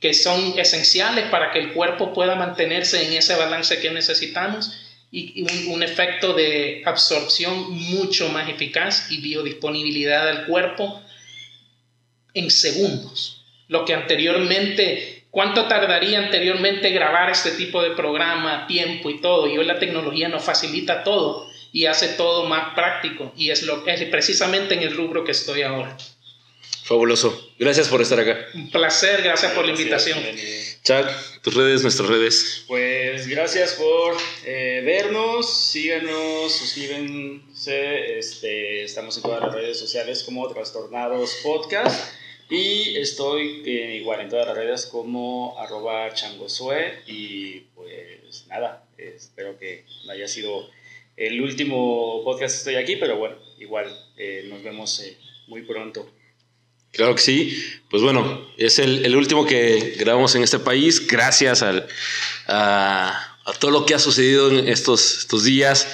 [0.03, 4.77] que son esenciales para que el cuerpo pueda mantenerse en ese balance que necesitamos
[5.11, 11.01] y, un, efecto de absorción mucho más eficaz y biodisponibilidad del cuerpo
[12.33, 13.45] en segundos.
[13.69, 19.47] Lo que anteriormente, ¿cuánto tardaría anteriormente grabar este tipo de programa, tiempo y todo?
[19.47, 23.87] Y hoy la tecnología nos facilita todo y hace todo más práctico y es, lo,
[23.87, 25.95] es precisamente en el rubro que estoy ahora.
[26.83, 27.53] Fabuloso.
[27.57, 28.47] Gracias por estar acá.
[28.53, 30.19] Un placer, gracias por la invitación.
[30.83, 31.07] Chuck,
[31.41, 32.65] tus redes, nuestras redes.
[32.67, 40.45] Pues gracias por eh, vernos, síganos, suscríbanse, este, estamos en todas las redes sociales como
[40.49, 42.13] Trastornados Podcast
[42.49, 49.57] y estoy eh, igual en todas las redes como arroba changosue y pues nada, espero
[49.57, 50.69] que haya sido
[51.15, 53.87] el último podcast que estoy aquí, pero bueno, igual
[54.17, 55.01] eh, nos vemos
[55.47, 56.11] muy pronto.
[56.93, 57.65] Claro que sí.
[57.89, 61.05] Pues bueno, es el, último que grabamos en este país.
[61.07, 65.87] Gracias a, todo lo que ha sucedido en estos, estos días,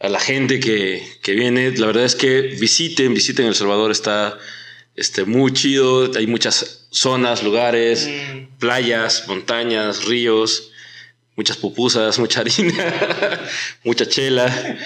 [0.00, 1.70] a la gente que, viene.
[1.76, 3.90] La verdad es que visiten, visiten El Salvador.
[3.90, 4.38] Está
[4.96, 6.10] este, muy chido.
[6.16, 8.58] Hay muchas zonas, lugares, mm.
[8.58, 10.70] playas, montañas, ríos,
[11.36, 13.40] muchas pupusas, mucha harina,
[13.84, 14.78] mucha chela.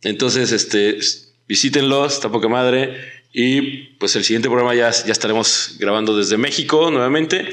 [0.00, 0.98] Entonces, este,
[1.46, 3.13] visítenlos, está poca madre.
[3.36, 7.44] Y pues el siguiente programa ya, ya estaremos grabando desde México nuevamente.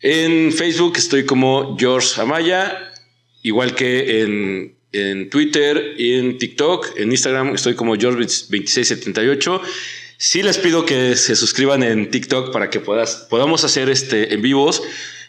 [0.00, 2.92] En Facebook estoy como George Amaya,
[3.42, 6.98] igual que en, en Twitter y en TikTok.
[6.98, 9.60] En Instagram estoy como George2678.
[10.16, 14.42] Sí les pido que se suscriban en TikTok para que puedas, podamos hacer este en
[14.42, 14.82] vivos.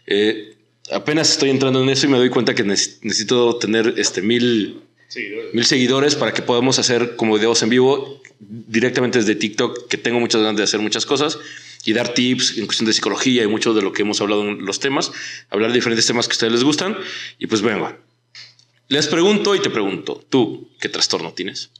[0.07, 0.55] Eh,
[0.91, 4.81] apenas estoy entrando en eso y me doy cuenta que necesito tener este mil
[5.53, 10.19] mil seguidores para que podamos hacer como videos en vivo directamente desde TikTok, que tengo
[10.19, 11.37] muchas ganas de hacer muchas cosas
[11.85, 14.65] y dar tips en cuestión de psicología y mucho de lo que hemos hablado en
[14.65, 15.11] los temas,
[15.49, 16.97] hablar de diferentes temas que a ustedes les gustan.
[17.37, 17.97] Y pues venga,
[18.87, 21.71] les pregunto y te pregunto, ¿tú qué trastorno tienes?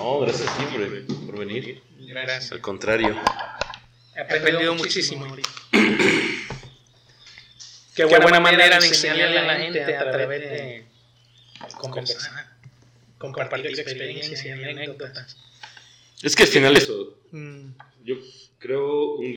[0.00, 1.82] No, gracias siempre por venir.
[1.98, 2.52] Gracias.
[2.52, 3.16] Al contrario.
[4.16, 5.26] He aprendido muchísimo.
[7.94, 10.84] Qué buena, manera de enseñarle a la gente a través de
[11.78, 12.46] conversar,
[13.18, 15.36] compartir experiencias y anécdotas.
[16.22, 17.72] Es que al final eso, Mm.
[18.04, 18.16] yo
[18.58, 19.36] creo un